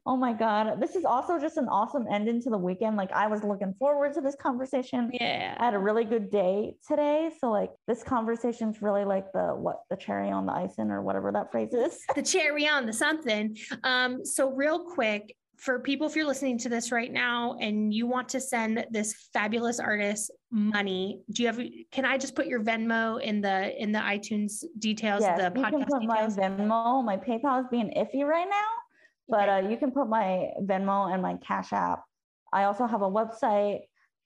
Oh 0.05 0.17
my 0.17 0.33
God. 0.33 0.81
This 0.81 0.95
is 0.95 1.05
also 1.05 1.39
just 1.39 1.55
an 1.55 1.67
awesome 1.69 2.05
ending 2.11 2.41
to 2.41 2.49
the 2.49 2.57
weekend. 2.57 2.97
Like, 2.97 3.11
I 3.13 3.27
was 3.27 3.43
looking 3.43 3.73
forward 3.79 4.13
to 4.15 4.21
this 4.21 4.35
conversation. 4.35 5.09
Yeah. 5.13 5.55
I 5.57 5.65
had 5.65 5.73
a 5.73 5.79
really 5.79 6.03
good 6.03 6.29
day 6.29 6.75
today. 6.85 7.31
So, 7.39 7.49
like, 7.49 7.71
this 7.87 8.03
conversation's 8.03 8.81
really 8.81 9.05
like 9.05 9.31
the 9.33 9.55
what, 9.55 9.83
the 9.89 9.95
cherry 9.95 10.29
on 10.29 10.45
the 10.45 10.51
icing 10.51 10.91
or 10.91 11.01
whatever 11.01 11.31
that 11.31 11.51
phrase 11.51 11.73
is. 11.73 11.99
The 12.15 12.21
cherry 12.21 12.67
on 12.67 12.85
the 12.85 12.93
something. 12.93 13.55
Um, 13.83 14.25
so, 14.25 14.51
real 14.51 14.79
quick, 14.93 15.35
for 15.57 15.79
people, 15.79 16.07
if 16.07 16.15
you're 16.15 16.25
listening 16.25 16.57
to 16.59 16.69
this 16.69 16.91
right 16.91 17.11
now 17.11 17.55
and 17.61 17.93
you 17.93 18.05
want 18.05 18.27
to 18.29 18.41
send 18.41 18.85
this 18.91 19.29
fabulous 19.31 19.79
artist 19.79 20.31
money, 20.51 21.21
do 21.31 21.43
you 21.43 21.47
have? 21.47 21.61
Can 21.91 22.03
I 22.03 22.17
just 22.17 22.35
put 22.35 22.47
your 22.47 22.61
Venmo 22.61 23.21
in 23.21 23.39
the 23.39 23.81
in 23.81 23.93
the 23.93 23.99
iTunes 23.99 24.65
details? 24.79 25.21
Yes, 25.21 25.37
the 25.39 25.57
you 25.57 25.65
can 25.65 25.85
put 25.85 26.01
details? 26.01 26.37
my 26.37 26.43
Venmo. 26.43 27.03
My 27.05 27.15
PayPal 27.15 27.61
is 27.61 27.67
being 27.71 27.93
iffy 27.95 28.25
right 28.25 28.47
now. 28.49 28.82
But 29.27 29.49
uh, 29.49 29.67
you 29.69 29.77
can 29.77 29.91
put 29.91 30.09
my 30.09 30.49
Venmo 30.61 31.11
and 31.11 31.21
my 31.21 31.35
Cash 31.45 31.73
App. 31.73 32.03
I 32.51 32.65
also 32.65 32.85
have 32.85 33.01
a 33.01 33.09
website. 33.09 33.81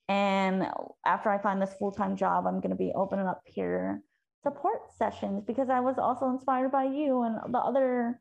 And 0.09 0.67
after 1.05 1.29
I 1.29 1.37
find 1.37 1.61
this 1.61 1.73
full 1.77 1.91
time 1.91 2.15
job, 2.15 2.45
I'm 2.47 2.59
going 2.59 2.71
to 2.71 2.75
be 2.75 2.91
opening 2.95 3.27
up 3.27 3.41
peer 3.53 4.01
support 4.43 4.79
sessions 4.97 5.43
because 5.45 5.69
I 5.69 5.79
was 5.79 5.97
also 5.97 6.29
inspired 6.29 6.71
by 6.71 6.85
you 6.85 7.23
and 7.23 7.53
the 7.53 7.59
other 7.59 8.17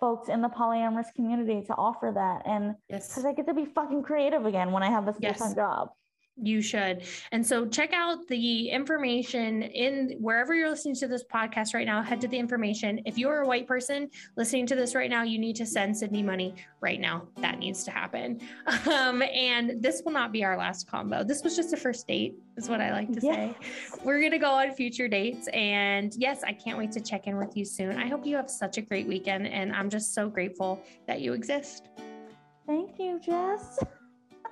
folks 0.00 0.28
in 0.28 0.42
the 0.42 0.48
polyamorous 0.48 1.12
community 1.14 1.62
to 1.66 1.74
offer 1.74 2.12
that. 2.14 2.42
And 2.46 2.74
because 2.88 3.16
yes. 3.16 3.24
I 3.24 3.32
get 3.32 3.46
to 3.46 3.54
be 3.54 3.64
fucking 3.66 4.02
creative 4.02 4.46
again 4.46 4.72
when 4.72 4.82
I 4.82 4.90
have 4.90 5.06
this 5.06 5.16
full 5.16 5.34
time 5.34 5.54
job. 5.54 5.88
You 6.40 6.62
should. 6.62 7.02
And 7.32 7.44
so 7.44 7.66
check 7.66 7.92
out 7.92 8.26
the 8.28 8.70
information 8.70 9.62
in 9.62 10.16
wherever 10.20 10.54
you're 10.54 10.70
listening 10.70 10.94
to 10.96 11.08
this 11.08 11.24
podcast 11.24 11.74
right 11.74 11.86
now. 11.86 12.00
Head 12.00 12.20
to 12.20 12.28
the 12.28 12.38
information. 12.38 13.00
If 13.06 13.18
you're 13.18 13.40
a 13.40 13.46
white 13.46 13.66
person 13.66 14.08
listening 14.36 14.66
to 14.66 14.76
this 14.76 14.94
right 14.94 15.10
now, 15.10 15.24
you 15.24 15.38
need 15.38 15.56
to 15.56 15.66
send 15.66 15.96
Sydney 15.96 16.22
money 16.22 16.54
right 16.80 17.00
now. 17.00 17.26
That 17.38 17.58
needs 17.58 17.84
to 17.84 17.90
happen. 17.90 18.40
Um, 18.88 19.22
and 19.22 19.82
this 19.82 20.02
will 20.04 20.12
not 20.12 20.32
be 20.32 20.44
our 20.44 20.56
last 20.56 20.88
combo. 20.88 21.22
This 21.22 21.42
was 21.42 21.56
just 21.56 21.72
a 21.72 21.76
first 21.76 22.06
date, 22.06 22.38
is 22.56 22.68
what 22.68 22.80
I 22.80 22.90
like 22.90 23.12
to 23.12 23.20
say. 23.20 23.54
We're 24.02 24.18
going 24.18 24.32
to 24.32 24.38
go 24.38 24.50
on 24.50 24.72
future 24.72 25.08
dates. 25.08 25.48
And 25.48 26.14
yes, 26.16 26.42
I 26.42 26.52
can't 26.52 26.78
wait 26.78 26.92
to 26.92 27.00
check 27.00 27.26
in 27.26 27.36
with 27.36 27.56
you 27.56 27.64
soon. 27.64 27.96
I 27.96 28.06
hope 28.06 28.24
you 28.24 28.36
have 28.36 28.48
such 28.48 28.78
a 28.78 28.80
great 28.80 29.06
weekend. 29.06 29.46
And 29.46 29.74
I'm 29.74 29.90
just 29.90 30.14
so 30.14 30.28
grateful 30.28 30.82
that 31.06 31.20
you 31.20 31.32
exist. 31.32 31.88
Thank 32.66 32.98
you, 32.98 33.20
Jess. 33.20 33.78